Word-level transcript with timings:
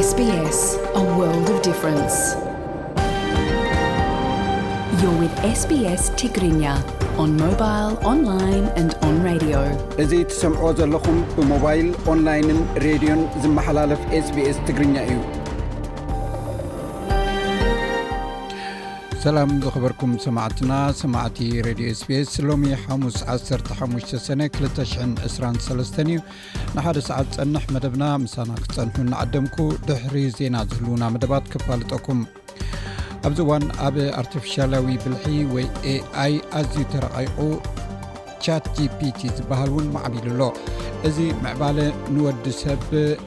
ስስ 0.00 0.10
ዋ 1.18 1.28
ን 1.36 1.42
ዮ 5.02 5.08
ውድ 5.20 5.38
ስቢስ 5.62 6.02
ትግርኛ 6.20 6.62
ኦን 7.22 7.30
ሞባይል 7.42 7.90
ኦንላይን 8.10 8.66
ኣንድ 8.80 8.92
ኦንራድ 9.08 9.44
እዙ 10.04 10.12
ትሰምዕዎ 10.32 10.70
ዘለኹም 10.80 11.18
ብሞባይል 11.38 11.88
ኦንላይንን 12.14 12.60
ሬድዮን 12.86 13.22
ዝመሓላለፍ 13.44 14.00
ስbስ 14.28 14.56
ትግርኛ 14.68 14.96
እዩ 15.10 15.18
ሰላም 19.22 19.50
ዝኸበርኩም 19.62 20.10
ሰማዕትና 20.24 20.72
ሰማዕቲ 20.98 21.38
ሬድዮ 21.66 21.86
ስpስ 22.00 22.32
ሎሚ 22.48 22.66
ሓሙስ 22.82 23.16
15 23.78 24.12
ሰነ 24.26 24.42
223 24.56 25.98
እዩ 26.06 26.18
ንሓደ 26.74 26.98
ሰዓት 27.08 27.30
ፀንሕ 27.38 27.64
መደብና 27.76 28.04
ምሳና 28.24 28.50
ክትፀንሑ 28.60 28.94
ንዓደምኩ 29.10 29.56
ድሕሪ 29.88 30.16
ዜና 30.38 30.56
ዝህልውና 30.70 31.02
መደባት 31.14 31.50
ክፋልጠኩም 31.54 32.20
ኣብዚ 33.28 33.38
እዋን 33.46 33.66
ኣብ 33.88 33.96
ኣርትፊሻላዊ 34.20 34.86
ብልሒ 35.06 35.34
ወይ 35.56 35.66
aኣይ 35.94 36.36
ኣዝዩ 36.60 36.82
ተረቓይቑ 36.94 37.36
ቻት 38.46 38.64
gpቲ 38.76 39.20
ዝበሃል 39.36 39.70
ውን 39.76 39.86
ማዓቢሉ 39.94 40.26
ሎ 40.40 40.44
እዚ 41.08 41.16
ምዕባለ 41.44 41.78
ንወዲ 42.14 42.44
ሰብ 42.60 42.82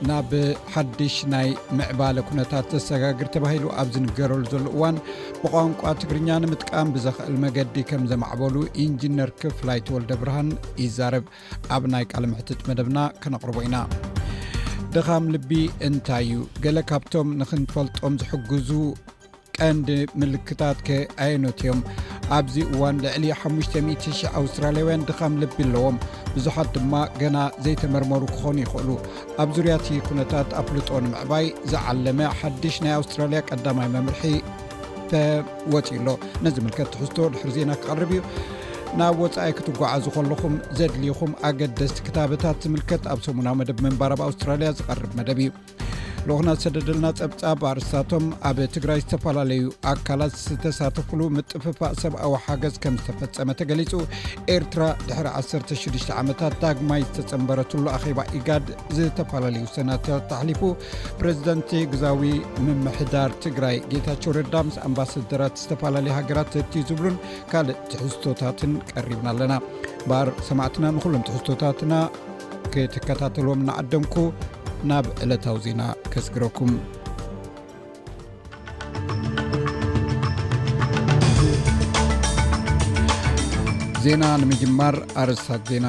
ናብ 0.10 0.32
ሓድሽ 0.74 1.16
ናይ 1.34 1.50
ምዕባለ 1.80 2.18
ኩነታት 2.30 2.68
ዘሰጋግር 2.78 3.28
ተባሂሉ 3.36 3.66
ኣብ 3.82 3.88
ዝንገረሉ 3.96 4.42
ዘሎ 4.54 4.64
እዋን 4.76 4.98
ብቋንቋ 5.44 5.82
ትግርኛ 6.02 6.30
ንምጥቃም 6.44 6.92
ብዘኽእል 6.96 7.38
መገዲ 7.46 7.76
ከም 7.92 8.04
ዘማዕበሉ 8.12 8.56
ኢንጂነር 8.86 9.32
ክፍላይተወልደ 9.44 10.12
ብርሃን 10.24 10.50
ይዛርብ 10.84 11.26
ኣብ 11.78 11.86
ናይ 11.94 12.06
ቃል 12.12 12.28
ምሕትት 12.34 12.62
መደብና 12.72 12.98
ከነቕርቦ 13.24 13.58
ኢና 13.70 13.78
ድኻም 14.96 15.26
ልቢ 15.34 15.52
እንታይ 15.88 16.26
እዩ 16.30 16.38
ገለ 16.64 16.78
ካብቶም 16.90 17.28
ንክንፈልጦም 17.42 18.14
ዝሕግዙ 18.22 18.70
እንዲ 19.70 19.88
ምልክታት 20.22 20.78
ከ 20.88 20.96
ኣይነት 21.26 21.58
እዮም 21.64 21.80
ኣብዚ 22.38 22.56
እዋን 22.74 22.96
ልዕሊ 23.04 23.24
50000 23.42 24.30
ኣውስትራልያውያን 24.40 25.04
ድከም 25.10 25.34
ልብ 25.42 25.56
ኣለዎም 25.66 25.98
ብዙሓት 26.36 26.70
ድማ 26.76 26.94
ገና 27.22 27.38
ዘይተመርመሩ 27.66 28.22
ክኾኑ 28.36 28.58
ይኽእሉ 28.64 28.90
ኣብ 29.44 29.50
ዙርያቲ 29.58 29.88
ኩነታት 30.08 30.50
ኣፕልጦንምዕባይ 30.62 31.46
ዝዓለመ 31.74 32.20
ሓድሽ 32.40 32.78
ናይ 32.86 32.96
ኣውስትራልያ 33.00 33.42
ቀዳማይ 33.50 33.90
መምርሒ 33.98 34.24
ተወፅኢ 35.14 36.00
ሎ 36.08 36.18
ነዝምልከት 36.48 36.90
ትሕዝቶ 36.96 37.18
ድሕሪ 37.36 37.50
ዜና 37.58 37.72
ክቐርብ 37.82 38.12
እዩ 38.18 38.22
ናብ 39.00 39.18
ወፃኢ 39.26 39.52
ክትጓዓዙ 39.58 40.06
ከለኹም 40.16 40.56
ዘድልኹም 40.80 41.32
ኣገደስቲ 41.50 41.98
ክታበታት 42.08 42.58
ዝምልከት 42.66 43.04
ኣብ 43.14 43.20
ሰሙናዊ 43.28 43.56
መደብ 43.62 43.80
መንባር 43.88 44.14
ኣብ 44.18 44.24
ኣውስትራልያ 44.30 44.70
ዝቐርብ 44.80 45.12
መደብ 45.22 45.40
እዩ 45.46 45.52
ልኹና 46.30 46.50
ዝተደደልና 46.62 47.06
ፀብጻብ 47.20 47.62
ኣርስታቶም 47.70 48.26
ኣብ 48.48 48.58
ትግራይ 48.74 49.00
ዝተፈላለዩ 49.04 49.62
ኣካላት 49.92 50.34
ዝተሳተፍሉ 50.42 51.22
ምጥፍፋእ 51.36 51.94
ሰብኣዊ 52.02 52.34
ሓገዝ 52.46 52.76
ከም 52.84 52.96
ዝተፈፀመ 53.00 53.50
ተገሊፁ 53.62 53.94
ኤርትራ 54.56 54.84
ድሪ16 55.08 56.12
ዓመታት 56.22 56.54
ዳግማይ 56.64 57.02
ዝተፀንበረትሉ 57.16 57.86
ኣኼባ 57.96 58.20
ኢጋድ 58.40 58.68
ዝተፈላለዩ 58.98 59.64
ሰናትት 59.78 60.22
ተሕሊፉ 60.34 60.62
ፕሬዚደንቲ 61.24 61.72
ግዛዊ 61.96 62.32
ምምሕዳር 62.68 63.34
ትግራይ 63.48 63.78
ጌታቸው 63.94 64.36
ረዳ 64.40 64.54
ምስ 64.70 64.78
ኣምባሳድራት 64.90 65.58
ዝተፈላለዩ 65.64 66.14
ሃገራት 66.20 66.54
ዘትዩ 66.60 66.84
ዝብሉን 66.92 67.18
ካልእ 67.54 67.82
ትሕዝቶታትን 67.94 68.74
ቀሪብና 68.94 69.28
ኣለና 69.36 69.56
ባር 70.12 70.30
ሰማዕትና 70.50 70.86
ንኩሎም 70.98 71.26
ትሕዝቶታትና 71.30 71.94
ክትከታተልዎም 72.74 73.62
ናዓደንኩ 73.68 74.18
ናብ 74.90 75.08
ዕለታዊ 75.24 75.58
ዜና 75.66 75.82
ከስግረኩም 76.14 76.72
ዜና 84.06 84.24
ንምጅማር 84.42 84.96
ኣርስታት 85.22 85.62
ዜና 85.72 85.88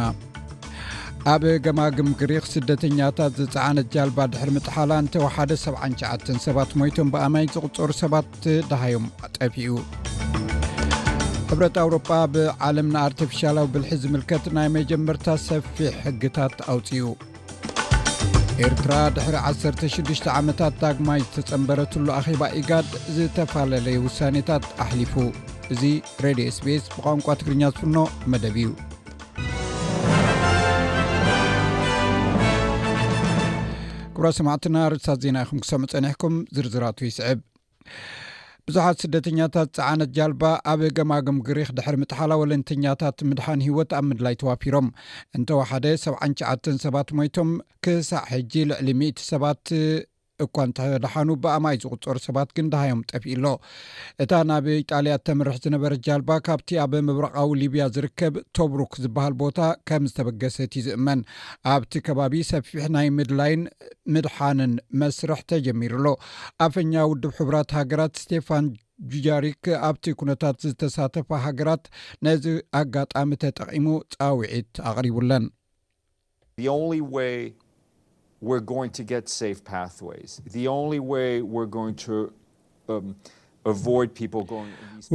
ኣብ 1.34 1.43
ገማግምግሪኽ 1.66 2.44
ስደተኛታት 2.53 3.33
ዝፀዓነት 3.41 3.87
ጃልባ 3.97 4.19
ድሕሪ 4.34 4.50
ምጥሓላ 4.59 4.93
ንተወሓደ 5.06 5.50
79 5.65 6.39
ሰባት 6.47 6.71
ሞይቶም 6.83 7.11
ብኣማይ 7.16 7.47
ዝቕፀሩ 7.56 7.91
ሰባት 8.03 8.39
ድሃዮም 8.71 9.06
ጠፊኡ 9.37 9.69
ሕብረት 11.50 11.77
ኣውሮጳ 11.84 12.11
ብዓለም 12.37 12.89
ንኣርተፊሻላዊ 12.97 13.66
ብልሒ 13.75 13.93
ዝምልከት 14.05 14.45
ናይ 14.59 14.69
መጀመርታ 14.78 15.27
ሰፊሕ 15.49 15.95
ሕግታት 16.06 16.56
ኣውፅኡ 16.75 17.05
ኤርትራ 18.65 18.93
ድሕሪ 19.17 19.37
16 19.93 20.27
ዓመታት 20.41 20.73
ዳግማ 20.81 21.11
ዝተፀንበረትሉ 21.35 22.07
ኣኼባ 22.17 22.43
ኢጋድ 22.61 22.89
ዝተፈላለዩ 23.17 23.97
ውሳኔታት 24.07 24.65
ኣሕሊፉ 24.85 25.15
እዚ 25.75 25.83
ሬድዮ 26.25 26.49
ስፔስ 26.59 26.85
ብቋንቋ 26.95 27.27
ትግርኛ 27.43 27.63
ዝፍኖ 27.77 27.97
መደብ 28.33 28.57
እዩ 28.63 28.71
ክብራ 34.17 34.27
ሰማዕትና 34.41 34.77
ርእሳት 34.95 35.23
ዜና 35.27 35.37
ይኹም 35.45 35.63
ክሰም 35.65 35.84
ፀኒሕኩም 35.95 36.37
ዝርዝራቱ 36.57 36.99
ይስዕብ 37.09 37.41
ብዙሓት 38.69 38.99
ስደተኛታት 39.05 39.71
ፀዓነት 39.78 40.11
ጃልባ 40.17 40.43
ኣብ 40.73 40.81
ገማግምግሪክ 40.99 41.71
ድሕር 41.77 41.97
ምትሓላ 42.00 42.33
ወለንተኛታት 42.41 43.19
ምድሓን 43.28 43.65
ሂወት 43.67 43.91
ኣብ 43.99 44.05
ምድላይ 44.11 44.34
ተዋፊሮም 44.43 44.89
እንተወሓደ 45.39 45.87
79 46.05 46.71
ሰባት 46.87 47.09
ሞይቶም 47.21 47.51
ክሳዕ 47.87 48.25
ሕጂ 48.33 48.53
ልዕሊ 48.71 48.89
10 49.01 49.27
ሰባት 49.33 49.62
እኳ 50.44 50.54
እንተድሓኑ 50.69 51.28
ብኣማይ 51.44 51.76
ዝቁፀሩ 51.82 52.16
ሰባት 52.26 52.50
ግን 52.56 52.66
ዳሃዮም 52.72 53.00
ጠፊኢሎ 53.10 53.44
እታ 54.25 54.32
ናብ 54.50 54.66
ኢጣልያ 54.80 55.14
ተምርሕ 55.28 55.56
ዝነበረ 55.64 55.92
ጃልባ 56.06 56.30
ካብቲ 56.48 56.70
ኣብ 56.84 56.92
ምብረቃዊ 57.08 57.50
ሊብያ 57.62 57.84
ዝርከብ 57.97 58.36
ቶብሩክ 58.58 58.92
ዝበሃል 59.04 59.34
ቦታ 59.42 59.58
ከም 59.91 60.04
ዝተበገሰት 60.12 60.72
ዩ 60.78 60.82
ዝእመን 60.88 61.22
ኣብቲ 61.75 61.92
ከባቢ 62.08 62.34
ሰፊሕ 62.53 62.84
ናይ 62.97 63.08
ምድላይን 63.19 63.64
ምድሓንን 64.14 64.75
መስርሕ 65.03 65.42
ተጀሚሩሎ 65.53 66.06
ኣፈኛ 66.66 66.92
ውድብ 67.12 67.32
ሕቡራት 67.41 67.72
ሃገራት 67.80 68.14
ስቴፋን 68.24 68.66
ጁጃሪክ 69.12 69.64
ኣብቲ 69.88 70.04
ኩነታት 70.20 70.56
ዝተሳተፈ 70.69 71.28
ሃገራት 71.47 71.84
ነዚ 72.26 72.44
ኣጋጣሚ 72.80 73.30
ተጠቂሙ 73.44 73.86
ፀዊዒት 74.19 74.76
ኣቅሪቡለን 74.91 75.44
Um, 82.92 83.08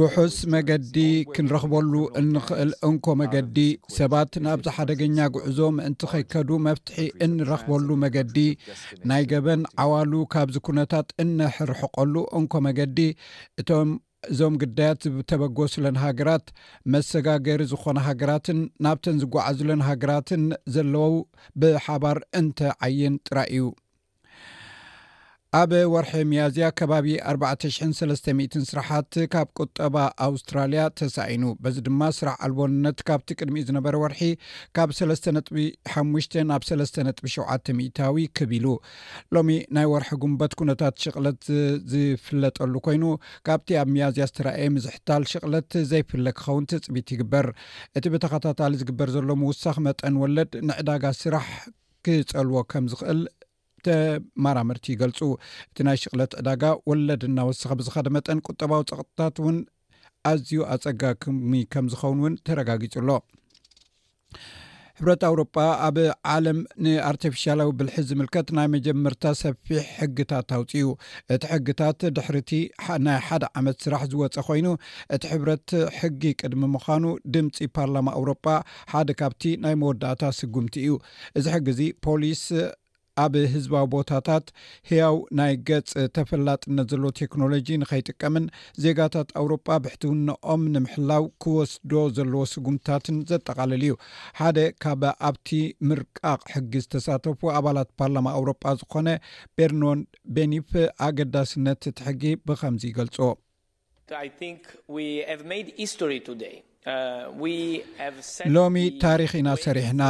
ውሑስ 0.00 0.36
መገዲ 0.54 0.94
ክንረኽበሉ 1.34 1.92
እንክእል 2.20 2.70
እንኮ 2.88 3.06
መገዲ 3.22 3.56
ሰባት 3.96 4.32
ናብዚ 4.44 4.66
ሓደገኛ 4.76 5.18
ግዕዞ 5.34 5.58
ምእንቲ 5.78 6.00
ከይከዱ 6.12 6.50
መፍትሒ 6.68 6.96
እንረክበሉ 7.26 7.88
መገዲ 8.04 8.36
ናይ 9.10 9.24
ገበን 9.32 9.62
ዓዋሉ 9.84 10.12
ካብዚ 10.34 10.56
ኩነታት 10.68 11.08
እነሕርሕቀሉ 11.24 12.14
እንኮ 12.40 12.54
መገዲ 12.68 12.98
እቶም 13.62 13.90
እዞም 14.32 14.54
ግዳያት 14.60 15.02
ዝተበጎሱለን 15.16 15.98
ሃገራት 16.04 16.46
መሰጋገሪ 16.94 17.60
ዝኾነ 17.72 17.96
ሃገራትን 18.08 18.60
ናብተን 18.86 19.20
ዝጓዓዙለን 19.22 19.84
ሃገራትን 19.88 20.44
ዘለዎው 20.76 21.16
ብሓባር 21.62 22.20
እንተ 22.40 22.58
ዓየን 22.86 23.16
ጥራይ 23.28 23.50
እዩ 23.58 23.66
ኣብ 25.58 25.70
ወርሒ 25.92 26.10
መያዝያ 26.30 26.66
ከባቢ 26.78 27.06
43 27.30 28.56
ስራሓት 28.70 29.12
ካብ 29.32 29.48
ቁጠባ 29.60 29.94
ኣውስትራልያ 30.26 30.80
ተሳኢኑ 30.98 31.44
በዚ 31.64 31.76
ድማ 31.86 32.02
ስራሕ 32.16 32.34
ኣልቦነት 32.46 32.98
ካብቲ 33.08 33.28
ቅድሚኡ 33.40 33.62
ዝነበረ 33.68 33.94
ወርሒ 34.02 34.20
ካብ 34.78 34.90
ሰስ 34.98 35.22
ነጥቢ5 35.36 36.36
ኣብ 36.56 36.64
ሰስ 36.70 36.92
ነጥቢ 37.08 37.26
7 37.36 37.72
ታዊ 37.98 38.18
ክቢሉ 38.40 38.66
ሎሚ 39.36 39.54
ናይ 39.78 39.88
ወርሒ 39.92 40.10
ጉንበት 40.24 40.54
ኩነታት 40.62 41.00
ሸቕለት 41.04 41.42
ዝፍለጠሉ 41.94 42.74
ኮይኑ 42.88 43.06
ካብቲ 43.50 43.70
ኣብ 43.84 43.90
መያዝያ 43.94 44.26
ዝተረአየ 44.32 44.68
ምዝሕታል 44.76 45.24
ሽቕለት 45.32 45.72
ዘይፍለ 45.92 46.26
ክኸውን 46.42 46.68
ትፅቢት 46.74 47.08
ይግበር 47.16 47.48
እቲ 48.00 48.04
ብተኸታታሊ 48.16 48.74
ዝግበር 48.84 49.10
ዘሎ 49.16 49.30
ምውሳኺ 49.44 49.78
መጠን 49.88 50.20
ወለድ 50.24 50.52
ንዕዳጋ 50.70 51.04
ስራሕ 51.22 51.48
ክፀልዎ 52.06 52.58
ከም 52.72 52.84
ዝኽእል 52.90 53.20
ተማራምርቲ 53.86 54.84
ይገልፁ 54.94 55.18
እቲ 55.70 55.76
ናይ 55.88 55.96
ሽቕለት 56.02 56.32
ዕዳጋ 56.42 56.62
ወለድ 56.90 57.22
እናወስኪ 57.30 57.70
ብዝኸደ 57.80 58.08
መጠን 58.18 58.42
ቁጠባዊ 58.48 58.82
ፀቅጥታት 58.92 59.36
እውን 59.42 59.58
ኣዝዩ 60.30 60.58
ኣፀጋክሚ 60.76 61.52
ከም 61.74 61.86
ዝኸውን 61.92 62.20
እውን 62.22 62.34
ተረጋጊፁሎ 62.46 63.08
ሕብረት 64.98 65.22
ኣውሮጳ 65.28 65.56
ኣብ 65.86 65.96
ዓለም 66.32 66.58
ንኣርትፍሻላዊ 66.84 67.68
ብልሒዝ 67.78 68.06
ዝምልከት 68.10 68.48
ናይ 68.58 68.66
መጀመርታ 68.72 69.22
ሰፊሕ 69.40 69.82
ሕግታት 69.98 70.46
ታውፅዩ 70.52 70.86
እቲ 71.34 71.42
ሕግታት 71.52 71.98
ድሕርቲ 72.16 72.50
ናይ 73.06 73.18
ሓደ 73.26 73.44
ዓመት 73.60 73.76
ስራሕ 73.84 74.02
ዝወፀ 74.14 74.36
ኮይኑ 74.48 74.66
እቲ 75.16 75.22
ሕብረት 75.32 75.68
ሕጊ 75.98 76.22
ቅድሚ 76.40 76.64
ምዃኑ 76.74 77.04
ድምፂ 77.36 77.60
ፓርላማ 77.78 78.08
ኣውሮጳ 78.20 78.46
ሓደ 78.94 79.08
ካብቲ 79.20 79.44
ናይ 79.66 79.76
መወዳእታ 79.82 80.24
ስጉምቲ 80.40 80.76
እዩ 80.86 80.96
እዚ 81.40 81.46
ሕጊ 81.56 81.68
ዚ 81.80 81.90
ፖሊስ 82.06 82.44
ኣብ 83.24 83.34
ህዝባዊ 83.52 83.84
ቦታታት 83.94 84.46
ህያው 84.88 85.16
ናይ 85.38 85.52
ገጽ 85.68 85.92
ተፈላጥነት 86.16 86.86
ዘሎ 86.92 87.04
ቴክኖሎጂ 87.20 87.68
ንከይጥቀምን 87.82 88.44
ዜጋታት 88.84 89.28
ኣውሮጳ 89.40 89.66
ብሕትውናኦም 89.84 90.62
ንምሕላው 90.74 91.24
ክወስዶ 91.44 91.92
ዘለዎ 92.18 92.42
ስጉምትታትን 92.52 93.16
ዘጠቃለል 93.30 93.74
እዩ 93.86 93.94
ሓደ 94.40 94.58
ካብ 94.84 95.02
ኣብቲ 95.30 95.48
ምርቃቕ 95.90 96.40
ሕጊ 96.54 96.72
ዝተሳተፉ 96.84 97.40
ኣባላት 97.58 97.90
ፓርላማ 98.02 98.26
ኣውሮጳ 98.40 98.64
ዝኮነ 98.82 99.08
ቤርኖርድ 99.58 100.04
ቤኒፍ 100.36 100.70
ኣገዳስነት 101.08 101.82
ትሕጊ 102.00 102.24
ብከምዚ 102.46 102.84
ይገልፁ 102.92 103.18
ሎሚ 108.54 108.76
ታሪክ 109.04 109.30
ኢና 109.38 109.48
ሰሪሕና 109.64 110.02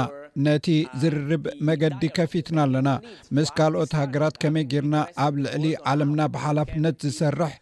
ነቲ 0.46 0.66
uh, 0.78 0.90
ዝርርብ 1.02 1.44
መገዲ 1.68 2.02
ከፊትና 2.16 2.58
ኣለና 2.66 2.88
ምስ 3.36 3.48
ካልኦት 3.58 3.92
ሃገራት 4.00 4.34
ከመይ 4.42 4.64
ጌርና 4.72 4.96
ኣብ 5.24 5.34
ልዕሊ 5.44 5.64
ዓለምና 5.92 6.20
ብሓላፍነት 6.34 6.96
ዝሰርሕ 7.06 7.52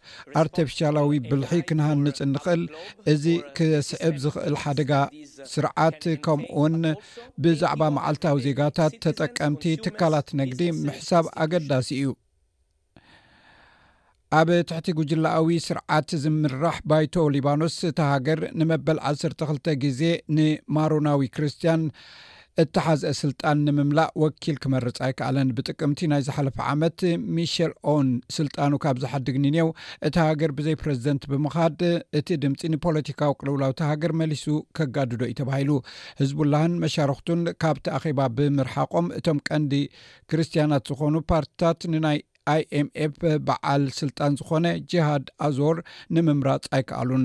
አርተፊሻላዊ 0.41 1.15
ብልሒ 1.29 1.51
ክነሃንፅ 1.69 2.19
እንኽእል 2.25 2.63
እዚ 3.13 3.25
ክስዕብ 3.59 4.15
ዝኽእል 4.25 4.55
ሓደጋ 4.65 4.91
ስርዓት 5.53 6.03
ከምኡውን 6.27 6.77
ብዛዕባ 7.45 7.81
መዓልታዊ 7.97 8.37
ዜጋታት 8.47 8.95
ተጠቀምቲ 9.07 9.63
ትካላት 9.87 10.29
ንግዲ 10.41 10.61
ምሕሳብ 10.85 11.25
ኣገዳሲ 11.43 11.89
እዩ 11.99 12.05
ኣብ 14.35 14.49
ትሕቲ 14.69 14.87
ጉጅላዊ 14.97 15.57
ስርዓት 15.65 16.09
ዝምራሕ 16.21 16.77
ባይቶ 16.89 17.13
ሊባኖስ 17.35 17.75
ተሃገር 17.99 18.39
ንመበል 18.59 18.97
ዓሰርተ 19.09 19.39
2ልተ 19.51 19.67
ግዜ 19.83 20.01
ንማሮናዊ 20.37 21.27
ክርስትያን 21.35 21.83
እተሓዘአ 22.63 23.11
ስልጣን 23.21 23.57
ንምምላእ 23.65 24.09
ወኪል 24.21 24.55
ክመርፅ 24.61 24.97
ኣይከኣለን 25.05 25.49
ብጥቅምቲ 25.57 25.99
ናይ 26.11 26.21
ዝሓለፈ 26.27 26.57
ዓመት 26.73 26.99
ሚሸል 27.35 27.71
ኦን 27.93 28.07
ስልጣኑ 28.37 28.71
ካብ 28.83 28.97
ዝሓድግ 29.03 29.35
ኒንው 29.43 29.67
እቲ 30.07 30.15
ሃገር 30.27 30.51
ብዘይ 30.59 30.75
ፕረዚደንት 30.83 31.25
ብምካድ 31.33 31.81
እቲ 32.19 32.27
ድምፂ 32.45 32.61
ንፖለቲካዊ 32.75 33.31
ቅልውላዊ 33.41 33.73
ተሃገር 33.81 34.13
መሊሱ 34.21 34.45
ከጋድዶ 34.79 35.21
እዩ 35.29 35.35
ተባሂሉ 35.41 35.71
ህዝቡላህን 36.21 36.75
መሻርክቱን 36.85 37.43
ካብቲ 37.63 37.85
ኣኼባ 37.99 38.19
ብምርሓቆም 38.39 39.07
እቶም 39.19 39.41
ቀንዲ 39.49 39.73
ክርስትያናት 40.33 40.89
ዝኾኑ 40.93 41.15
ፓርትታት 41.31 41.87
ንናይ 41.93 42.19
ኣይ 42.53 42.61
ኤም 42.79 42.87
ኤፍ 43.05 43.15
በዓል 43.47 43.83
ስልጣን 43.99 44.37
ዝኮነ 44.39 44.67
ጅሃድ 44.91 45.25
ኣዞር 45.47 45.77
ንምምራፅ 46.15 46.65
ኣይከኣሉን 46.77 47.23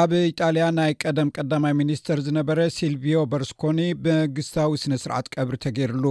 ኣብ 0.00 0.12
ኢጣልያ 0.30 0.64
ናይ 0.76 0.92
ቀደም 1.04 1.28
ቀዳማይ 1.38 1.72
ሚኒስትር 1.80 2.18
ዝነበረ 2.26 2.60
ሲልቪዮ 2.76 3.18
በርስኮኒ 3.32 3.80
መንግስታዊ 4.06 4.72
ስነ 4.82 4.94
ስርዓት 5.02 5.26
ቀብሪ 5.34 5.54
ተገይሩሉ 5.66 6.06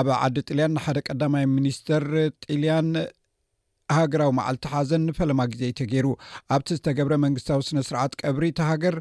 ኣብ 0.00 0.08
ዓዲ 0.22 0.36
ጥልያን 0.48 0.72
ንሓደ 0.76 0.98
ቀዳማይ 1.10 1.44
ሚኒስትር 1.56 2.04
ጥልያን 2.44 2.90
ሃገራዊ 3.96 4.30
መዓልቲሓዘን 4.38 5.02
ንፈለማ 5.08 5.40
ግዜ 5.50 5.62
እ 5.72 5.76
ተገይሩ 5.80 6.06
ኣብቲ 6.54 6.68
ዝተገብረ 6.78 7.14
መንግስታዊ 7.24 7.60
ስነ-ስርዓት 7.70 8.12
ቀብሪ 8.22 8.46
ቲሃገር 8.58 8.94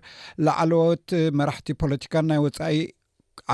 ላዓለዎት 0.48 1.08
መራሕቲ 1.40 1.70
ፖለቲካን 1.84 2.28
ናይ 2.32 2.42
ወፃኢ 2.46 2.78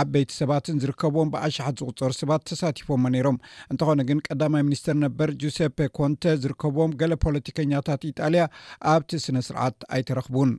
ዓበይቲ 0.01 0.29
ሰባትን 0.39 0.79
ዝርከብዎም 0.83 1.29
ብኣሸሓት 1.33 1.79
ዝቁፀሩ 1.81 2.11
ሰባት 2.21 2.43
ተሳቲፎዎ 2.49 2.95
ነይሮም 3.15 3.37
እንትኾነ 3.71 3.99
ግን 4.09 4.19
ቀዳማይ 4.27 4.63
ሚኒስትር 4.67 4.95
ነበር 5.05 5.29
ጆሴፐ 5.43 5.77
ኮንተ 5.99 6.33
ዝርከብም 6.43 6.93
ገለ 7.01 7.13
ፖለቲከኛታት 7.25 8.03
ኢጣልያ 8.11 8.43
ኣብቲ 8.93 9.11
ስነ 9.25 9.37
ስርዓት 9.47 9.77
ኣይተረኽቡን 9.95 10.51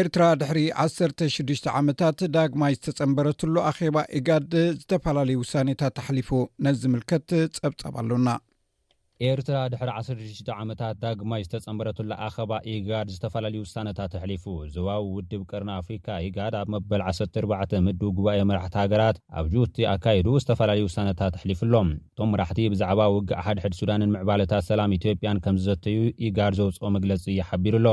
ኤርትራ 0.00 0.22
ድሕሪ 0.40 0.60
1ሰርተሽዱሽተ 0.84 1.66
ዓመታት 1.80 2.18
ዳግማይ 2.36 2.74
ዝተፀንበረትሉ 2.80 3.54
ኣኼባ 3.70 3.98
እጋድ 4.18 4.52
ዝተፈላለዩ 4.80 5.36
ውሳኔታት 5.44 5.94
ተሓሊፉ 6.00 6.30
ነዝምልከት 6.66 7.30
ፀብፀብ 7.60 7.94
ኣሎና 8.02 8.28
ኤርትራ 9.26 9.58
ድሕሪ 9.72 9.90
100 10.22 10.54
ዓመታት 10.62 10.94
ዳግማይ 11.02 11.42
ዝተጸመረትሉኣኸባ 11.44 12.50
ኢጋድ 12.72 13.06
ዝተፈላለዩ 13.14 13.62
ሳነታት 13.70 14.12
ኣሕሊፉ 14.18 14.44
ዘባዊ 14.74 15.00
ውድብ 15.14 15.42
ቅርና 15.50 15.70
ኣፍሪካ 15.82 16.06
ኢጋድ 16.26 16.54
ኣብ 16.60 16.68
መበል 16.74 17.02
14 17.12 17.72
ምዱ 17.86 18.00
ጉባኤ 18.18 18.40
መራሕቲ 18.50 18.74
ሃገራት 18.82 19.18
ኣብ 19.38 19.46
ጁቲ 19.54 19.78
ኣካይዱ 19.94 20.26
ዝተፈላለዩ 20.44 20.86
ሳነታት 20.96 21.32
ተሕሊፉ 21.38 21.60
ኣሎም 21.68 21.88
እቶም 21.96 22.30
መራሕቲ 22.34 22.60
ብዛዕባ 22.74 23.00
ውግእ 23.16 23.34
ሓድሕድ 23.46 23.76
ሱዳንን 23.80 24.12
ምዕባለታት 24.18 24.66
ሰላም 24.70 24.96
ኢትዮጵያን 24.98 25.42
ከም 25.46 25.58
ዝዘተዩ 25.62 25.98
ኢጋድ 26.28 26.54
ዘውፅኦ 26.60 26.90
መግለፂ 26.98 27.24
ይሓቢሩ 27.40 27.74
ኣሎ 27.82 27.90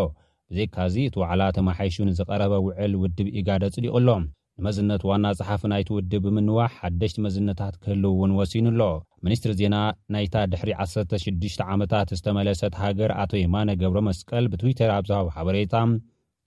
ብዘይካዚ 0.51 0.95
እቲ 1.09 1.15
ወዕላ 1.23 1.41
ተማሓይሹንዝቐረበ 1.59 2.53
ውዕል 2.69 2.95
ውድብ 3.03 3.29
ኢጋድ 3.39 3.63
ኣጽሊቕ 3.69 3.93
ኣሎም 4.01 4.25
ንመዝነት 4.61 5.01
ዋና 5.09 5.25
ፀሓፊ 5.37 5.61
ናይ 5.71 5.83
ትውድብ 5.87 6.23
ብምንዋሕ 6.23 6.71
ሓደሽቲ 6.79 7.17
መዝነታት 7.25 7.75
ክህልው 7.83 8.11
ውን 8.21 8.31
ወሲኑ 8.39 8.65
ኣሎ 8.71 8.81
ሚኒስትሪ 9.25 9.51
ዜና 9.61 9.75
ናይታ 10.13 10.35
ድሕሪ 10.51 10.71
16ሽ 10.83 11.55
ዓመታት 11.73 12.09
ዝተመለሰት 12.17 12.73
ሃገር 12.81 13.11
ኣቶ 13.21 13.31
የማነ 13.39 13.69
ገብረ 13.81 13.99
መስቀል 14.09 14.47
ብትዊተር 14.53 14.91
ኣብዝሃብ 14.97 15.27
ሓበሬታ 15.35 15.77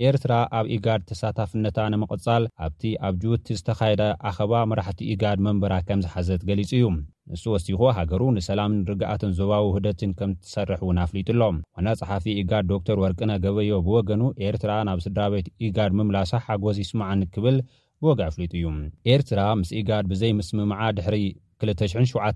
ኤርትራ 0.07 0.33
ኣብ 0.59 0.67
ኢጋድ 0.75 1.03
ተሳታፍነታ 1.11 1.79
ንምቕፃል 1.93 2.45
ኣብቲ 2.65 2.83
ኣብ 3.09 3.15
ጁቲ 3.23 3.47
ዝተኻየደ 3.59 4.03
ኣኸባ 4.31 4.53
መራሕቲ 4.73 5.01
ኢጋድ 5.15 5.39
መንበራ 5.47 5.75
ከም 5.89 6.01
ዝሓዘት 6.05 6.43
ገሊጹ 6.51 6.71
እዩ 6.79 6.87
ንሱ 7.33 7.45
ወሲኮ 7.55 7.81
ሃገሩ 7.99 8.23
ንሰላምን 8.37 8.81
ርግኣትን 8.91 9.33
ዞባዊ 9.39 9.65
ውህደትን 9.71 10.11
ከም 10.21 10.33
ትሰርሕ 10.45 10.81
እውን 10.87 11.01
ኣፍሊጡኣሎ 11.07 11.41
ዋና 11.79 11.87
ፅሓፊ 12.03 12.25
ኢጋድ 12.43 12.67
ዶክተር 12.75 13.01
ወርቅነ 13.05 13.31
ገበዮ 13.47 13.73
ብወገኑ 13.89 14.23
ኤርትራ 14.51 14.71
ናብ 14.91 15.01
ስድራ 15.07 15.23
ቤት 15.35 15.49
ኢጋድ 15.69 15.93
ምምላሳ 16.01 16.33
ሓጎዝ 16.47 16.79
ይስማዓኒ 16.85 17.23
ክብል 17.37 17.59
ወግዕ 18.05 18.25
ኣፍሊጡ 18.31 18.53
እዩ 18.59 18.65
ኤርትራ 19.13 19.41
ምስ 19.61 19.71
ኢጋድ 19.81 20.05
ብዘይ 20.11 20.33
ምስምምዓ 20.39 20.81
ድሕሪ 20.97 21.17
27 21.65 22.19
ዓ 22.25 22.27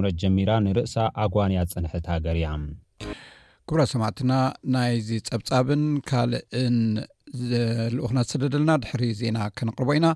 ም 0.00 0.10
ጀሚራ 0.22 0.50
ንርእሳ 0.64 0.94
ኣጓንእያ 1.24 1.60
ፅንሕት 1.72 2.06
ሃገር 2.12 2.36
እያ 2.40 2.48
ክብሮ 3.68 3.80
ሰማዕትና 3.92 4.32
ናይዚ 4.74 5.08
ፀብጻብን 5.28 5.84
ካልእን 6.08 6.76
ዘልኡኽና 7.52 8.18
ዝስደደለና 8.26 8.72
ድሕሪ 8.82 9.04
ዜና 9.20 9.38
ከነቕርቦ 9.58 9.88
ኢና 9.98 10.06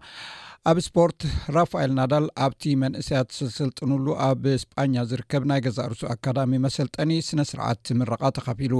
ኣብ 0.70 0.78
ስፖርት 0.86 1.20
ራፋኤል 1.56 1.92
ናዳል 1.98 2.24
ኣብቲ 2.44 2.62
መንእሰያት 2.80 3.28
ሰሰልጥኑሉ 3.36 4.06
ኣብ 4.26 4.42
እስፓኛ 4.56 4.94
ዝርከብ 5.10 5.42
ናይ 5.50 5.60
ገዛ 5.66 5.78
ርሱ 5.92 6.02
ኣካዳሚ 6.14 6.52
መሰልጠኒ 6.64 7.12
ስነ 7.28 7.40
ስርዓት 7.50 7.86
ምረቃ 8.00 8.22
ተካፊሉ 8.38 8.74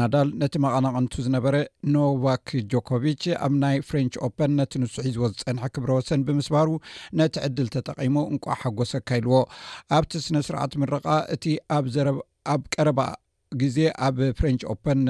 ናዳል 0.00 0.28
ነቲ 0.42 0.54
መቐናቅንቱ 0.64 1.14
ዝነበረ 1.26 1.54
ኖቫክ 1.96 2.50
ጆኮቭች 2.74 3.24
ኣብ 3.46 3.54
ናይ 3.64 3.78
ፍረንች 3.90 4.16
ኦፐን 4.28 4.52
ነቲ 4.60 4.74
ንሱሒ 4.82 5.06
ዝዎ 5.16 5.24
ዝፀንሐ 5.38 5.64
ክብረ 5.76 5.90
ወሰን 6.00 6.26
ብምስባሩ 6.28 6.68
ነቲ 7.22 7.34
ዕድል 7.48 7.70
ተጠቒሞ 7.76 8.16
እንቋ 8.34 8.44
ሓጎሰካይልዎ 8.64 9.36
ኣብቲ 10.00 10.12
ስነ 10.26 10.44
ስርዓት 10.50 10.74
ምረቃ 10.84 11.08
እቲ 11.36 11.44
ኣኣብ 11.78 12.62
ቀረባ 12.74 13.00
ግዜ 13.60 13.78
ኣብ 14.06 14.16
ፍረንች 14.38 14.60
ኦፐን 14.72 15.00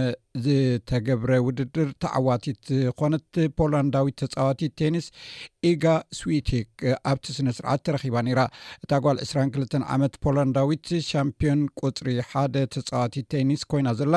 ዝተገብረ 0.44 1.30
ውድድር 1.46 1.88
ተዓዋቲት 2.02 2.66
ኾነት 3.00 3.26
ፖላንዳዊት 3.58 4.16
ተፃዋቲት 4.22 4.72
ቴኒስ 4.80 5.06
ኢጋ 5.70 5.84
ስዊቲክ 6.20 6.68
ኣብቲ 7.10 7.26
ስነ 7.38 7.48
ስርዓት 7.58 7.82
ተረኺባ 7.88 8.16
ነይራ 8.28 8.40
እታ 8.84 8.92
ጓል 9.06 9.18
22ል 9.26 9.84
ዓመት 9.96 10.16
ፖላንዳዊት 10.26 10.86
ሻምፒዮን 11.10 11.62
ቁፅሪ 11.84 12.10
ሓደ 12.32 12.56
ተፃዋቲት 12.74 13.28
ቴኒስ 13.36 13.62
ኮይና 13.72 13.88
ዘላ 14.00 14.14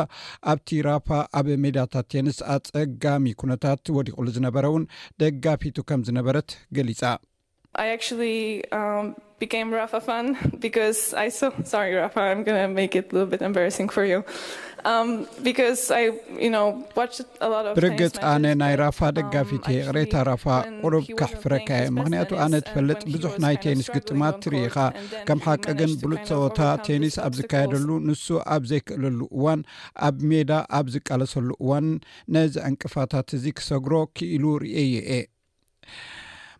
ኣብቲ 0.53 0.69
ራፓ 0.89 1.09
ኣብ 1.39 1.49
ሜድታት 1.65 2.07
ቴንስ 2.15 2.39
ኣፀጋሚ 2.55 3.27
ኩነታት 3.43 3.83
ወዲቑሉ 3.99 4.27
ዝነበረ 4.39 4.65
እውን 4.73 4.85
ደጋፊቱ 5.23 5.77
ከም 5.91 6.03
ዝነበረት 6.09 6.49
ገሊፃ 6.77 7.01
ብርግጽ 7.75 9.65
ኣነ 18.31 18.45
ናይ 18.59 18.73
ራፋ 18.81 18.99
ደጋፊት 19.17 19.65
እ 19.73 19.81
ቅሬታ 19.87 20.13
ራፋ 20.29 20.43
ቁሩብ 20.83 21.05
ካሕፍረካየ 21.19 21.85
ምኽንያቱ 21.97 22.31
ኣነ 22.45 22.53
እትፈልጥ 22.63 22.99
ብዙሕ 23.13 23.33
ናይ 23.45 23.55
ቴኒስ 23.65 23.87
ግጥማት 23.97 24.37
እትርኢኻ 24.39 24.77
ከም 25.29 25.39
ሓቂ 25.47 25.65
ግን 25.81 25.91
ብሉጥ 26.05 26.23
ሰቦታ 26.31 26.59
ቴኒስ 26.87 27.17
ኣብ 27.27 27.33
ዝካየደሉ 27.41 27.89
ንሱ 28.07 28.25
ኣብ 28.57 28.63
ዘይክእለሉ 28.73 29.19
እዋን 29.37 29.61
ኣብ 30.09 30.17
ሜዳ 30.31 30.51
ኣብ 30.79 30.85
ዝቃለሰሉ 30.97 31.49
እዋን 31.63 31.87
ነዚ 32.37 32.55
ዕንቅፋታት 32.69 33.27
እዚ 33.39 33.45
ክሰግሮ 33.59 33.93
ክኢሉ 34.15 34.43
ርእ 34.63 34.77
የ 34.95 35.01
እአ 35.21 35.23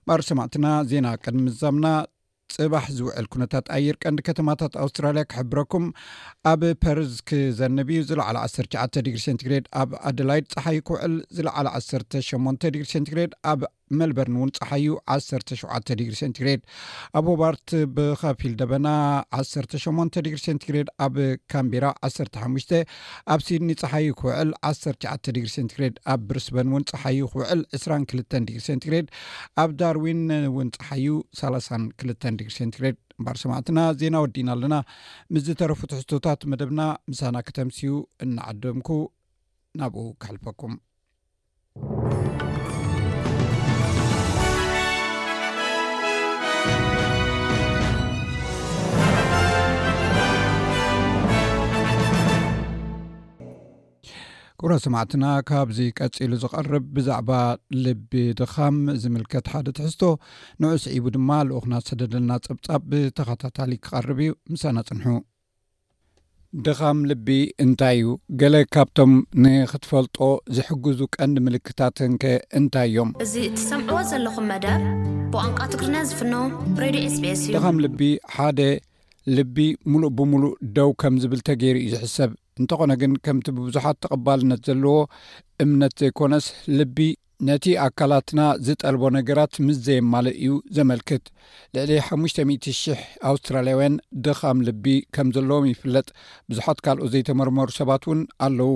ማር 0.09 0.21
ሰማዕትና 0.29 0.67
ዜና 0.89 1.07
ቅድሚ 1.21 1.39
ምዛምና 1.45 1.87
ፅባሕ 2.55 2.85
ዝውዕል 2.97 3.25
ኩነታት 3.33 3.65
ኣየር 3.75 3.95
ቀንዲ 4.03 4.19
ከተማታት 4.27 4.73
ኣውስትራልያ 4.83 5.21
ክሕብረኩም 5.31 5.85
ኣብ 6.51 6.61
ፓርዝ 6.83 7.13
ክዘንብ 7.29 7.89
እዩ 7.95 8.01
ዝለዕሊ 8.09 8.37
19 8.43 9.01
ግሪ 9.07 9.17
ሴንቲግሬድ 9.27 9.65
ኣብ 9.81 9.93
ኣደላይድ 10.09 10.45
ፀሓይ 10.53 10.77
ክውዕል 10.89 11.15
ዝለዕሊ 11.37 11.67
18 11.79 12.69
ግሪ 12.77 12.83
ሴንቲግሬድ 12.93 13.33
ኣብ 13.53 13.61
ሜልበርን 13.99 14.35
እውን 14.39 14.51
ፀሓዩ 14.57 14.85
17 15.15 15.91
ዲግሪ 15.99 16.15
ሴንትግሬድ 16.21 16.61
ኣብ 17.17 17.25
ሆባርት 17.31 17.69
ብከፊል 17.95 18.53
ደበና 18.61 18.87
18 19.39 20.19
ዲግሪ 20.27 20.39
ሴንትግሬድ 20.47 20.89
ኣብ 21.05 21.15
ካምቢራ 21.53 21.85
1ሓ 22.09 22.81
ኣብ 23.33 23.41
ሲድኒ 23.47 23.69
ፀሓዩ 23.81 24.07
ክውዕል 24.21 24.49
19 24.71 25.31
ግሪ 25.41 25.47
ሴንትግሬድ 25.57 25.95
ኣብ 26.13 26.21
ብርስበን 26.29 26.69
እውን 26.71 26.85
ፀሓዩ 26.91 27.19
ክውዕል 27.33 27.61
22 27.79 28.37
ዲግሪ 28.47 28.61
ሴንቲግሬድ 28.69 29.07
ኣብ 29.63 29.71
ዳርዊን 29.81 30.23
እውን 30.51 30.69
ፀሓዩ 30.77 31.07
3 31.41 31.75
2 32.07 32.29
ዲግሪ 32.39 32.53
ሰንትግሬድ 32.61 32.97
እምባር 33.19 33.37
ሰማዕትና 33.41 33.79
ዜና 33.99 34.15
ወዲእና 34.23 34.49
ኣለና 34.55 34.75
ምስዝተረፉ 35.35 35.79
ትሕቶታት 35.91 36.41
መደብና 36.53 36.81
ምሳና 37.11 37.35
ክተምስኡ 37.47 37.95
እናዓደምኩ 38.25 38.89
ናብኡ 39.81 40.05
ካሕልፈኩም 40.23 40.73
ኩብሮ 54.61 54.73
ሰማዕትና 54.83 55.25
ካብዚ 55.49 55.77
ቀፂሉ 55.97 56.31
ዝቐርብ 56.41 56.83
ብዛዕባ 56.95 57.29
ልቢ 57.85 58.11
ድኻም 58.39 58.75
ዝምልከት 59.03 59.47
ሓደ 59.53 59.67
ትሕዝቶ 59.77 60.03
ንዑ 60.63 60.69
ስዒቡ 60.83 61.05
ድማ 61.15 61.29
ልኡክናት 61.47 61.87
ሰደድለና 61.89 62.31
ፀብጻብ 62.45 62.83
ብተኸታታሊ 62.91 63.71
ክቐርብ 63.85 64.19
እዩ 64.25 64.31
ምሳና 64.53 64.77
ፅንሑ 64.89 65.05
ድኻም 66.67 66.99
ልቢ 67.09 67.27
እንታይ 67.65 67.97
እዩ 68.01 68.11
ገሌ 68.43 68.55
ካብቶም 68.75 69.11
ንክትፈልጦ 69.45 70.17
ዝሕግዙ 70.59 70.99
ቀንዲ 71.17 71.37
ምልክታትንከ 71.49 72.23
እንታይ 72.61 72.87
እዮም 72.91 73.11
እዚ 73.27 73.33
እትሰምዕዎ 73.51 73.99
ዘለኹም 74.13 74.47
መደብ 74.53 74.85
ብቋንቃ 75.35 75.59
ትግሪና 75.75 75.97
ዝፍኖ 76.11 76.33
ሬድዮ 76.85 77.05
ስቤስ 77.17 77.43
ድኻም 77.57 77.81
ልቢ 77.87 78.01
ሓደ 78.37 78.61
ልቢ 79.37 79.57
ሙሉእ 79.91 80.13
ብምሉእ 80.17 80.55
ደው 80.79 80.91
ከም 81.03 81.15
ዝብል 81.25 81.43
ተገይሩ 81.49 81.75
ዩ 81.85 81.89
ዝሕሰብ 81.97 82.31
እንተኾነ 82.61 82.91
ግን 83.01 83.13
ከምቲ 83.25 83.47
ብብዙሓት 83.57 83.97
ተቐባልነት 84.03 84.59
ዘለዎ 84.67 84.97
እምነት 85.63 85.93
ዘይኮነስ 86.01 86.45
ልቢ 86.79 86.97
ነቲ 87.47 87.65
ኣካላትና 87.85 88.41
ዝጠርቦ 88.65 89.01
ነገራት 89.15 89.53
ምስ 89.65 89.77
ዘየማለ 89.85 90.27
እዩ 90.41 90.51
ዘመልክት 90.77 91.23
ልዕሊ 91.75 91.91
500000 92.09 93.01
ኣውስትራልያውያን 93.31 93.95
ድኻም 94.25 94.59
ልቢ 94.67 94.85
ከም 95.15 95.29
ዘለዎም 95.37 95.67
ይፍለጥ 95.71 96.07
ብዙሓት 96.51 96.79
ካልኦ 96.85 97.03
ዘይተመርመሩ 97.15 97.67
ሰባት 97.79 98.05
እውን 98.07 98.21
ኣለዉ 98.47 98.69